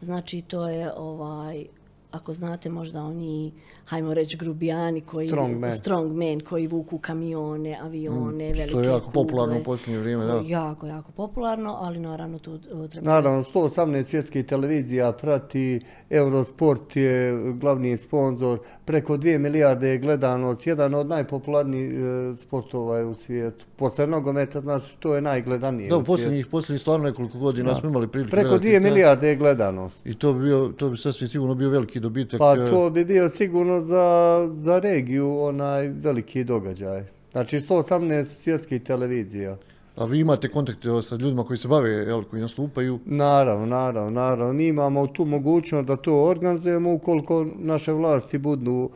znači 0.00 0.42
to 0.42 0.68
je 0.68 0.92
ovaj, 0.96 1.66
ako 2.10 2.32
znate 2.32 2.70
možda 2.70 3.02
oni 3.02 3.52
hajmo 3.84 4.14
reći, 4.14 4.36
grubijani 4.36 5.00
koji, 5.00 5.28
Strongman. 5.28 5.72
strongman 5.72 6.12
koji 6.40 6.66
vuku 6.66 6.98
kamione, 6.98 7.78
avione, 7.82 8.44
velike 8.44 8.62
Mm, 8.62 8.68
Što 8.68 8.80
je 8.80 8.86
jako 8.86 9.10
popularno 9.10 9.44
u 9.46 9.56
kugle. 9.56 9.64
posljednje 9.64 9.98
vrijeme, 9.98 10.24
da. 10.24 10.42
Jako, 10.46 10.86
jako 10.86 11.12
popularno, 11.12 11.76
ali 11.80 11.98
naravno 11.98 12.38
tu 12.38 12.52
uh, 12.52 12.88
treba... 12.88 13.10
Naravno, 13.10 13.42
118 13.44 14.04
svjetskih 14.04 14.44
televizija 14.46 15.12
prati, 15.12 15.80
Eurosport 16.10 16.96
je 16.96 17.32
glavni 17.52 17.96
sponsor, 17.96 18.58
preko 18.84 19.16
2 19.16 19.38
milijarde 19.38 19.88
je 19.88 19.98
gledanost, 19.98 20.66
jedan 20.66 20.94
od 20.94 21.06
najpopularnijih 21.06 21.92
e, 21.92 21.96
sportova 22.36 22.98
je 22.98 23.04
u 23.04 23.14
svijetu. 23.14 23.64
Posle 23.76 24.06
nogometa, 24.06 24.60
znači, 24.60 24.98
to 24.98 25.14
je 25.14 25.20
najgledanije 25.22 25.88
Da, 25.88 25.96
u 25.96 26.04
posljednjih, 26.04 26.46
posljednjih 26.46 26.80
stvarno 26.80 27.04
nekoliko 27.04 27.38
godina 27.38 27.74
smo 27.74 27.88
imali 27.88 28.08
prilike 28.08 28.30
Preko 28.30 28.48
gledati 28.48 28.68
2 28.68 28.72
te- 28.72 28.80
milijarde 28.80 29.28
je 29.28 29.36
gledanost. 29.36 30.06
I 30.06 30.14
to 30.14 30.32
bi, 30.32 30.42
bio, 30.42 30.68
to 30.68 30.90
bi 30.90 30.96
sasvim 30.96 31.28
sigurno 31.28 31.54
bio 31.54 31.70
veliki 31.70 32.00
dobitak. 32.00 32.38
Pa 32.38 32.54
e, 32.54 32.68
to 32.68 32.90
bi 32.90 33.04
bio 33.04 33.28
sigurno 33.28 33.71
za, 33.80 34.48
za 34.54 34.78
regiju 34.78 35.38
onaj 35.40 35.88
veliki 35.88 36.44
događaj. 36.44 37.04
Znači 37.32 37.58
118 37.58 38.24
svjetskih 38.24 38.82
televizija. 38.82 39.56
A 39.96 40.04
vi 40.04 40.20
imate 40.20 40.48
kontakte 40.48 40.88
sa 41.02 41.16
ljudima 41.16 41.44
koji 41.44 41.56
se 41.56 41.68
bave, 41.68 41.90
jel, 41.90 42.22
koji 42.24 42.42
nastupaju. 42.42 42.98
Naravno, 43.04 43.66
naravno, 43.66 44.10
naravno. 44.10 44.52
Mi 44.52 44.66
imamo 44.66 45.06
tu 45.06 45.24
mogućnost 45.24 45.88
da 45.88 45.96
to 45.96 46.24
organizujemo 46.24 46.92
ukoliko 46.92 47.46
naše 47.58 47.92
vlasti 47.92 48.38
budu 48.38 48.90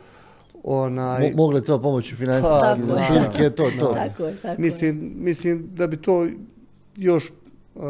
onaj... 0.63 1.31
Mo, 1.31 1.37
mogle 1.37 1.61
to 1.61 1.81
pomoći 1.81 2.15
financijski. 2.15 2.57
Pa, 3.37 3.43
je. 3.43 3.55
To 3.55 3.71
to. 3.79 3.93
Tako 3.93 4.23
je, 4.25 4.35
tako. 4.41 4.61
Mislim, 4.61 5.13
mislim 5.15 5.69
da 5.73 5.87
bi 5.87 5.97
to 5.97 6.27
još 6.95 7.31
uh, 7.75 7.83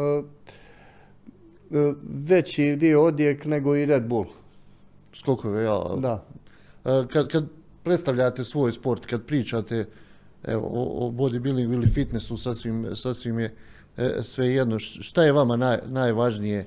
veći 2.02 2.76
dio 2.76 3.04
odjek 3.04 3.44
nego 3.44 3.76
i 3.76 3.86
Red 3.86 4.06
Bull. 4.06 4.24
Skokove, 5.12 5.62
ja. 5.62 5.82
Da. 5.98 6.24
E, 6.88 7.06
Kad, 7.08 7.28
kad 7.28 7.44
predstavljate 7.84 8.44
svoj 8.44 8.72
sport, 8.72 9.06
kad 9.06 9.24
pričate 9.26 9.86
evo, 10.44 10.68
o, 10.72 11.06
o 11.06 11.10
bodybuildingu 11.10 11.72
ili 11.72 11.86
fitnessu, 11.86 12.36
sasvim, 12.36 12.86
sasvim 12.94 13.38
je 13.38 13.54
e, 13.96 14.22
sve 14.22 14.46
jedno. 14.46 14.78
Šta 14.78 15.22
je 15.22 15.32
vama 15.32 15.56
naj, 15.56 15.78
najvažnije 15.86 16.66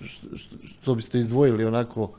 š- 0.00 0.26
š- 0.36 0.50
što 0.64 0.94
biste 0.94 1.18
izdvojili 1.18 1.64
onako 1.64 2.10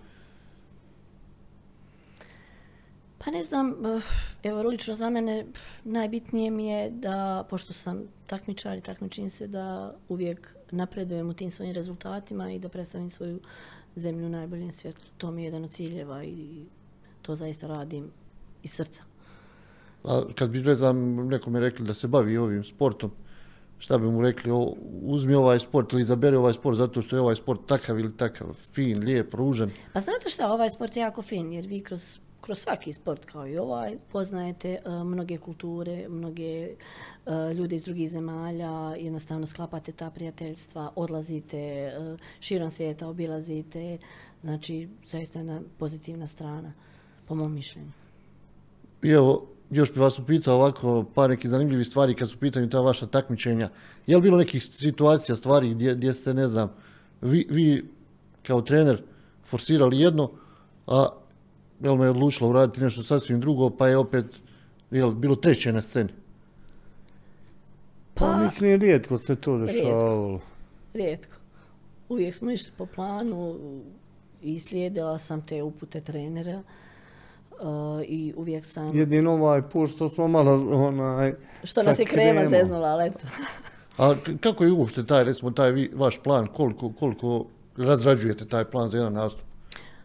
Pa 3.26 3.32
ne 3.32 3.44
znam, 3.44 3.86
eh, 3.86 4.02
evo 4.44 4.62
lično 4.64 4.96
za 4.96 5.10
mene 5.10 5.40
eh, 5.40 5.46
najbitnije 5.84 6.52
mi 6.52 6.68
je 6.68 6.90
da, 6.90 7.46
pošto 7.50 7.74
sam 7.74 8.04
takmičar 8.28 8.78
i 8.78 8.82
takmičim 8.82 9.30
se, 9.30 9.48
da 9.48 9.96
uvijek 10.10 10.56
napredujem 10.72 11.30
u 11.30 11.34
tim 11.34 11.52
svojim 11.52 11.74
rezultatima 11.74 12.52
i 12.52 12.60
da 12.60 12.70
predstavim 12.70 13.10
svoju 13.10 13.40
zemlju 13.96 14.26
u 14.26 14.30
najboljem 14.30 14.72
svjetlu. 14.72 15.06
To 15.18 15.32
mi 15.32 15.42
je 15.42 15.46
jedan 15.46 15.64
od 15.64 15.72
ciljeva 15.72 16.24
i 16.24 16.66
to 17.26 17.36
zaista 17.36 17.68
radim 17.68 18.12
iz 18.64 18.72
srca. 18.72 19.04
A 20.04 20.22
kad 20.36 20.50
bi 20.50 20.62
ne 20.62 20.76
znam, 20.76 21.28
nekome 21.28 21.60
rekli 21.60 21.86
da 21.86 21.94
se 21.94 22.08
bavi 22.08 22.38
ovim 22.38 22.64
sportom, 22.64 23.12
šta 23.80 23.98
bi 23.98 24.06
mu 24.06 24.22
rekli, 24.22 24.52
o, 24.52 24.74
uzmi 25.02 25.34
ovaj 25.34 25.60
sport 25.60 25.94
ili 25.94 26.02
izaberi 26.02 26.36
ovaj 26.36 26.54
sport 26.54 26.78
zato 26.78 27.02
što 27.02 27.16
je 27.16 27.22
ovaj 27.22 27.36
sport 27.36 27.66
takav 27.66 28.00
ili 28.00 28.18
takav, 28.18 28.54
fin, 28.54 29.04
lijep, 29.04 29.34
ružan. 29.34 29.72
Pa 29.94 30.00
znate 30.00 30.30
šta, 30.30 30.52
ovaj 30.52 30.70
sport 30.70 30.96
je 30.96 31.02
jako 31.02 31.22
fin 31.22 31.54
jer 31.54 31.66
vi 31.66 31.82
kroz, 31.82 32.18
kroz 32.42 32.60
svaki 32.60 32.94
sport 32.94 33.26
kao 33.26 33.48
i 33.48 33.58
ovaj 33.58 33.98
poznajete 34.12 34.70
eh, 34.70 35.04
mnoge 35.04 35.38
kulture, 35.38 36.10
mnoge 36.10 36.70
eh, 36.70 37.54
ljude 37.54 37.76
iz 37.76 37.84
drugih 37.84 38.10
zemalja, 38.10 38.96
jednostavno 38.96 39.46
sklapate 39.46 39.92
ta 39.92 40.10
prijateljstva, 40.10 40.92
odlazite 40.96 41.58
eh, 41.58 42.18
širom 42.40 42.70
svijeta, 42.70 43.08
obilazite, 43.08 43.98
znači 44.42 44.90
zaista 45.12 45.40
jedna 45.40 45.62
pozitivna 45.78 46.28
strana 46.28 46.74
po 47.28 47.36
mom 47.36 47.54
mišljenju. 47.54 47.92
I 49.04 49.10
evo, 49.10 49.48
još 49.70 49.94
bi 49.94 50.00
vas 50.00 50.20
upitao 50.20 50.56
ovako 50.56 51.06
par 51.16 51.30
nekih 51.30 51.50
zanimljivih 51.50 51.88
stvari 51.88 52.14
kad 52.14 52.30
su 52.30 52.38
pitanju 52.38 52.70
ta 52.70 52.80
vaša 52.80 53.08
takmičenja. 53.08 53.70
Je 54.08 54.16
li 54.16 54.22
bilo 54.22 54.38
nekih 54.38 54.64
situacija, 54.64 55.36
stvari 55.36 55.70
gdje, 55.70 55.96
gdje 55.96 56.14
ste, 56.14 56.34
ne 56.34 56.48
znam, 56.48 56.72
vi, 57.22 57.48
vi 57.50 57.86
kao 58.44 58.62
trener 58.62 59.02
forsirali 59.44 60.00
jedno, 60.00 60.32
a 60.88 61.08
jel 61.80 61.96
me 61.96 62.06
je 62.06 62.10
odlučila 62.10 62.50
uraditi 62.50 62.82
nešto 62.82 63.04
sasvim 63.04 63.40
drugo, 63.40 63.70
pa 63.70 63.88
je 63.88 63.98
opet 63.98 64.26
jel, 64.92 65.12
bilo 65.12 65.36
treće 65.36 65.74
na 65.74 65.82
sceni. 65.82 66.10
Pa, 68.14 68.26
Pa- 68.26 68.44
mislim, 68.44 68.82
rijetko 68.82 69.18
se 69.18 69.36
to 69.36 69.58
dešavalo. 69.58 70.40
Rijetko. 70.94 71.36
Uvijek 72.10 72.36
smo 72.36 72.52
išli 72.52 72.72
po 72.78 72.86
planu 72.86 73.60
i 74.42 74.60
slijedila 74.60 75.20
sam 75.20 75.42
te 75.46 75.64
upute 75.64 76.02
trenera 76.02 76.64
i 78.08 78.34
uvijek 78.38 78.66
sam... 78.66 78.96
Jedino 78.96 79.34
ovaj 79.34 79.62
put 79.62 79.90
što 79.90 80.10
smo 80.10 80.28
malo 80.28 80.52
onaj... 80.88 81.34
Što 81.64 81.84
nas 81.84 82.00
je 82.00 82.06
krema 82.06 82.32
kremom. 82.32 82.50
zeznula, 82.50 82.88
ali 82.88 83.08
eto. 83.08 83.28
A 83.98 84.16
kako 84.40 84.64
je 84.64 84.72
uopšte 84.72 85.06
taj, 85.06 85.24
recimo, 85.24 85.52
taj 85.52 85.72
vi, 85.72 85.92
vaš 85.94 86.20
plan, 86.24 86.48
koliko, 86.48 86.92
koliko 87.00 87.46
razrađujete 87.78 88.48
taj 88.48 88.66
plan 88.66 88.88
za 88.88 88.98
jedan 88.98 89.14
nastup? 89.14 89.46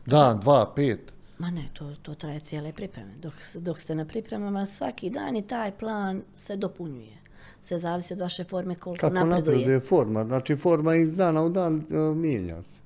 Dan, 0.06 0.40
dva, 0.40 0.72
pet? 0.76 1.12
Ma 1.38 1.50
ne, 1.50 1.68
to, 1.72 1.94
to 2.02 2.14
traje 2.14 2.40
cijele 2.40 2.72
pripreme. 2.72 3.10
Dok, 3.22 3.34
dok 3.54 3.80
ste 3.80 3.94
na 3.94 4.04
pripremama, 4.04 4.66
svaki 4.66 5.10
dan 5.10 5.36
i 5.36 5.42
taj 5.42 5.72
plan 5.72 6.22
se 6.36 6.56
dopunjuje. 6.56 7.16
Sve 7.60 7.78
zavisi 7.78 8.12
od 8.12 8.20
vaše 8.20 8.44
forme 8.44 8.74
koliko 8.74 9.00
Kako 9.00 9.14
napreduje. 9.14 9.38
napreduje 9.38 9.80
forma? 9.80 10.24
Znači 10.24 10.56
forma 10.56 10.94
iz 10.94 11.16
dana 11.16 11.42
u 11.42 11.48
dan 11.48 11.76
e, 11.90 11.94
mijenja 12.14 12.62
se. 12.62 12.80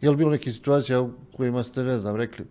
Je 0.00 0.10
li 0.10 0.16
bilo 0.16 0.30
nekih 0.30 0.54
situacija 0.54 1.00
u 1.00 1.10
kojima 1.36 1.62
ste, 1.62 1.82
ne 1.82 1.98
znam, 1.98 2.16
rekli, 2.16 2.44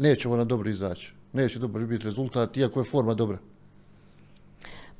nećemo 0.00 0.36
na 0.36 0.44
dobro 0.44 0.70
izaći, 0.70 1.12
neće 1.32 1.58
dobro 1.58 1.86
biti 1.86 2.04
rezultat, 2.04 2.56
iako 2.56 2.80
je 2.80 2.84
forma 2.84 3.14
dobra? 3.14 3.38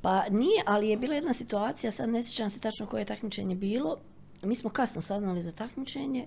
Pa 0.03 0.29
nije, 0.31 0.63
ali 0.67 0.89
je 0.89 0.97
bila 0.97 1.15
jedna 1.15 1.33
situacija, 1.33 1.91
sad 1.91 2.09
ne 2.09 2.23
sjećam 2.23 2.51
se 2.51 2.61
tačno 2.61 2.87
koje 2.87 3.01
je 3.01 3.05
takmičenje 3.05 3.55
bilo. 3.55 3.97
Mi 4.43 4.55
smo 4.55 4.71
kasno 4.71 5.03
saznali 5.03 5.43
za 5.43 5.53
takmičenje 5.53 6.27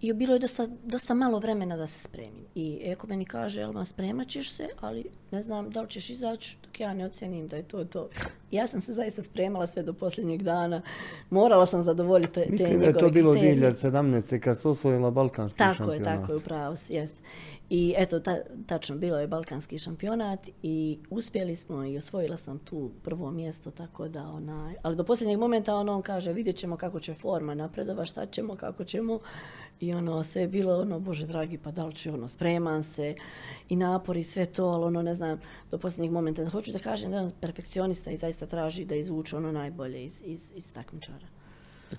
i 0.00 0.12
bilo 0.12 0.32
je 0.32 0.38
dosta, 0.38 0.66
dosta 0.84 1.14
malo 1.14 1.38
vremena 1.38 1.76
da 1.76 1.86
se 1.86 2.00
spremim. 2.00 2.44
I 2.54 2.78
Eko 2.84 3.06
meni 3.06 3.24
kaže, 3.24 3.60
Elma, 3.60 3.84
spremat 3.84 4.28
ćeš 4.28 4.52
se, 4.52 4.68
ali 4.80 5.04
ne 5.30 5.42
znam 5.42 5.70
da 5.70 5.82
li 5.82 5.88
ćeš 5.88 6.10
izaći 6.10 6.56
dok 6.62 6.80
ja 6.80 6.94
ne 6.94 7.04
ocjenim 7.04 7.48
da 7.48 7.56
je 7.56 7.62
to 7.62 7.84
to. 7.84 8.08
Ja 8.50 8.66
sam 8.66 8.80
se 8.80 8.92
zaista 8.92 9.22
spremala 9.22 9.66
sve 9.66 9.82
do 9.82 9.92
posljednjeg 9.92 10.42
dana. 10.42 10.82
Morala 11.30 11.66
sam 11.66 11.82
zadovoljiti 11.82 12.32
te, 12.32 12.44
te 12.44 12.50
Mislim 12.50 12.80
da 12.80 12.86
je 12.86 12.92
to 12.92 13.10
bilo 13.10 13.32
kriterije. 13.32 13.72
2017. 13.72 14.40
kad 14.40 14.56
ste 14.56 14.68
osvojila 14.68 15.10
Balkanski 15.10 15.58
Tako 15.58 15.92
je, 15.92 15.98
šampionat. 15.98 16.20
tako 16.20 16.32
je, 16.32 16.36
upravo 16.36 16.76
si, 16.76 16.94
jest. 16.94 17.16
I 17.70 17.94
eto, 17.96 18.20
ta, 18.20 18.36
tačno, 18.66 18.96
bilo 18.96 19.18
je 19.18 19.26
balkanski 19.26 19.78
šampionat 19.78 20.48
i 20.62 20.98
uspjeli 21.10 21.56
smo 21.56 21.84
i 21.84 21.96
osvojila 21.96 22.36
sam 22.36 22.58
tu 22.58 22.90
prvo 23.02 23.30
mjesto, 23.30 23.70
tako 23.70 24.08
da 24.08 24.22
onaj, 24.28 24.74
ali 24.82 24.96
do 24.96 25.04
posljednjeg 25.04 25.38
momenta 25.38 25.74
ono 25.74 25.94
on 25.94 26.02
kaže 26.02 26.32
vidjet 26.32 26.56
ćemo 26.56 26.76
kako 26.76 27.00
će 27.00 27.14
forma 27.14 27.54
napredova, 27.54 28.04
šta 28.04 28.26
ćemo, 28.26 28.56
kako 28.56 28.84
ćemo 28.84 29.18
i 29.80 29.94
ono 29.94 30.22
sve 30.22 30.42
je 30.42 30.48
bilo 30.48 30.80
ono, 30.80 31.00
bože 31.00 31.26
dragi, 31.26 31.58
pa 31.58 31.70
da 31.70 31.86
li 31.86 31.94
ću 31.94 32.14
ono, 32.14 32.28
spreman 32.28 32.82
se 32.82 33.14
i 33.68 33.76
napor 33.76 34.16
i 34.16 34.22
sve 34.22 34.46
to, 34.46 34.64
ali 34.64 34.84
ono 34.84 35.02
ne 35.02 35.14
znam, 35.14 35.40
do 35.70 35.78
posljednjeg 35.78 36.12
momenta. 36.12 36.48
Hoću 36.48 36.72
da 36.72 36.78
kažem 36.78 37.10
da 37.10 37.16
je 37.16 37.22
on 37.22 37.32
perfekcionista 37.40 38.10
i 38.10 38.16
zaista 38.16 38.46
traži 38.46 38.84
da 38.84 38.94
izvuče 38.94 39.36
ono 39.36 39.52
najbolje 39.52 40.04
iz, 40.04 40.22
iz, 40.24 40.52
iz 40.54 40.72
takmičara. 40.72 41.26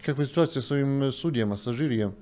Kakva 0.06 0.24
je 0.24 0.28
situacija 0.28 0.62
s 0.62 0.72
ovim 0.72 1.04
e, 1.04 1.12
sudijama, 1.12 1.58
sa 1.58 1.74
žirijem? 1.74 2.14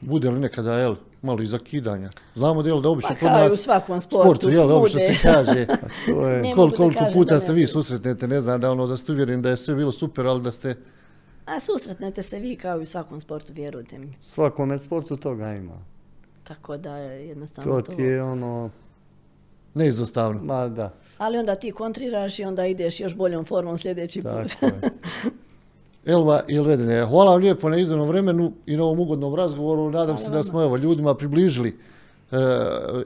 Bude 0.00 0.30
li 0.30 0.40
nekada, 0.40 0.78
jel, 0.78 0.96
malo 1.22 1.42
i 1.42 1.46
zakidanja? 1.46 2.10
Znamo 2.34 2.62
da, 2.62 2.68
jel, 2.68 2.80
da 2.80 2.88
obično 2.88 3.16
Pa 3.20 3.20
kod 3.20 3.30
nas... 3.30 3.52
u 3.52 3.56
svakom 3.56 4.00
sportu, 4.00 4.50
jel, 4.50 4.72
obično 4.72 5.00
se 5.00 5.14
kaže, 5.22 5.66
To 6.06 6.28
je, 6.28 6.54
koliko 6.54 6.88
kažem 6.88 7.12
puta 7.12 7.40
ste 7.40 7.52
vi 7.52 7.66
susretnete, 7.66 8.28
ne 8.28 8.40
znam, 8.40 8.60
da 8.60 8.72
ono, 8.72 8.86
da 8.86 8.96
ste 8.96 9.12
uvjereni 9.12 9.42
da 9.42 9.50
je 9.50 9.56
sve 9.56 9.74
bilo 9.74 9.92
super, 9.92 10.26
ali 10.26 10.42
da 10.42 10.50
ste... 10.50 10.74
A 11.46 11.60
susretnete 11.60 12.22
se 12.22 12.38
vi 12.38 12.56
kao 12.56 12.78
i 12.78 12.82
u 12.82 12.86
svakom 12.86 13.20
sportu, 13.20 13.52
vjerujte 13.52 13.98
mi. 13.98 14.12
svakome 14.22 14.78
sportu 14.78 15.16
toga 15.16 15.52
ima. 15.52 15.78
Tako 16.44 16.76
da 16.76 16.96
je 16.96 17.28
jednostavno 17.28 17.72
To 17.72 17.82
to. 17.82 17.92
ti 17.92 18.02
je 18.02 18.22
ono, 18.22 18.70
Neizostavno. 19.74 20.42
ma 20.44 20.68
da, 20.68 20.92
Ali 21.18 21.38
onda 21.38 21.54
ti 21.54 21.70
kontriraš 21.72 22.38
i 22.38 22.44
onda 22.44 22.66
ideš 22.66 23.00
još 23.00 23.14
boljom 23.16 23.44
formom 23.44 23.78
sljedeći 23.78 24.22
put. 24.22 24.30
tako 24.50 24.66
je. 24.66 24.80
Elva 26.06 26.42
Ilvedine, 26.48 27.04
hvala 27.04 27.30
vam 27.30 27.40
lijepo 27.40 27.68
na 27.68 27.76
izvornom 27.76 28.08
vremenu 28.08 28.52
i 28.66 28.76
na 28.76 28.84
ovom 28.84 29.00
ugodnom 29.00 29.34
razgovoru. 29.34 29.90
Nadam 29.90 30.18
se 30.18 30.30
da 30.30 30.42
smo 30.42 30.62
evo, 30.62 30.76
ljudima 30.76 31.14
približili 31.14 31.68
e, 31.68 32.36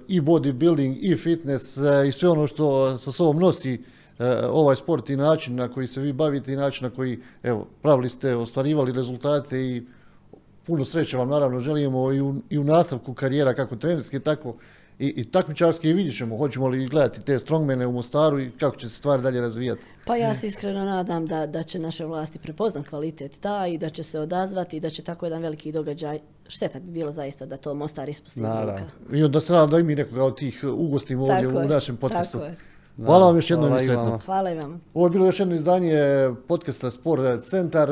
i 0.09 0.21
bodybuilding 0.21 0.97
i 1.01 1.17
fitness 1.17 1.79
e, 1.79 2.09
i 2.09 2.13
sve 2.13 2.29
ono 2.29 2.47
što 2.47 2.99
sa 2.99 3.13
sobom 3.13 3.39
nosi 3.39 3.81
ovaj 4.51 4.77
sport 4.77 5.11
i 5.11 5.17
način 5.17 5.55
na 5.55 5.69
koji 5.69 5.87
se 5.87 6.01
vi 6.01 6.13
bavite 6.13 6.53
i 6.53 6.57
način 6.57 6.85
na 6.85 6.91
koji 6.91 7.19
evo, 7.43 7.67
pravili 7.83 8.09
ste, 8.09 8.37
ostvarivali 8.37 8.93
rezultate 8.93 9.61
i 9.61 9.83
puno 10.67 10.85
sreće 10.85 11.17
vam 11.17 11.29
naravno 11.29 11.59
želimo 11.59 12.13
i 12.13 12.21
u, 12.21 12.35
i 12.51 12.59
u 12.59 12.65
nastavku 12.65 13.15
karijera 13.15 13.55
kako 13.55 13.77
trenerske 13.77 14.21
tako 14.21 14.55
i, 15.01 15.15
i 15.17 15.25
takmičarski 15.25 15.91
i 15.91 15.93
vidjet 15.93 16.17
ćemo, 16.17 16.37
hoćemo 16.37 16.69
li 16.69 16.89
gledati 16.89 17.23
te 17.23 17.39
strongmene 17.39 17.87
u 17.87 17.93
Mostaru 17.93 18.41
i 18.41 18.51
kako 18.51 18.77
će 18.77 18.89
se 18.89 18.97
stvari 18.97 19.23
dalje 19.23 19.41
razvijati. 19.41 19.83
Pa 20.07 20.17
ja 20.17 20.35
se 20.35 20.47
iskreno 20.47 20.85
nadam 20.85 21.27
da, 21.27 21.47
da 21.47 21.63
će 21.63 21.79
naše 21.79 22.05
vlasti 22.05 22.39
prepoznat 22.39 22.89
kvalitet 22.89 23.39
ta 23.41 23.67
i 23.67 23.79
da 23.79 23.91
će 23.91 24.03
se 24.03 24.21
odazvati 24.21 24.77
i 24.77 24.81
da 24.81 24.91
će 24.91 25.03
tako 25.03 25.27
jedan 25.27 25.43
veliki 25.43 25.73
događaj, 25.73 26.21
šteta 26.49 26.81
bi 26.81 26.93
bilo 26.93 27.13
zaista 27.13 27.47
da 27.47 27.57
to 27.57 27.75
Mostar 27.75 28.09
ispusti. 28.09 28.41
I 29.13 29.23
onda 29.23 29.41
se 29.41 29.53
nadam 29.53 29.71
da 29.71 29.79
i 29.79 29.83
mi 29.83 29.95
nekoga 29.95 30.25
od 30.25 30.37
tih 30.37 30.65
ugostimo 30.75 31.23
ovdje 31.23 31.49
Tako 31.49 31.59
u 31.59 31.63
je, 31.63 31.69
našem 31.69 31.97
podcastu. 31.97 32.39
tako 32.39 32.45
je. 32.51 32.80
Hvala 33.05 33.27
vam 33.27 33.37
još 33.37 33.51
jednom 33.51 33.69
Hvala 33.69 33.83
i 33.83 33.85
sretno. 33.85 34.21
Hvala 34.25 34.51
i 34.51 34.55
vama. 34.55 34.79
Ovo 34.95 35.07
je 35.07 35.11
bilo 35.11 35.27
još 35.27 35.41
jedno 35.41 35.55
izdanje 35.55 36.01
podcasta 36.49 36.91
Sport 36.91 37.45
Centar. 37.45 37.89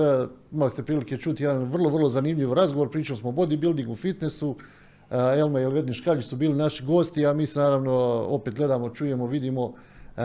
Imali 0.53 0.71
ste 0.71 0.83
prilike 0.83 1.17
čuti 1.17 1.43
jedan 1.43 1.65
vrlo, 1.65 1.91
vrlo 1.91 2.09
zanimljiv 2.09 2.53
razgovor. 2.53 2.91
Pričali 2.91 3.19
smo 3.19 3.29
o 3.29 3.33
bodybuildingu, 3.33 3.97
fitnessu. 3.97 4.57
E, 5.11 5.17
Elma 5.39 5.61
i 5.61 5.65
Elvedni 5.65 5.95
Škalji 5.95 6.23
su 6.23 6.37
bili 6.37 6.55
naši 6.55 6.85
gosti, 6.85 7.27
a 7.27 7.33
mi 7.33 7.47
se 7.47 7.59
naravno 7.59 7.93
opet 8.29 8.55
gledamo, 8.55 8.91
čujemo, 8.91 9.27
vidimo 9.27 9.73
e, 10.17 10.23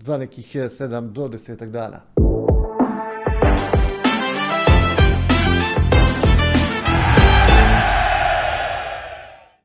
za 0.00 0.16
nekih 0.18 0.56
7 0.56 1.12
do 1.12 1.28
10 1.28 1.70
dana. 1.70 2.00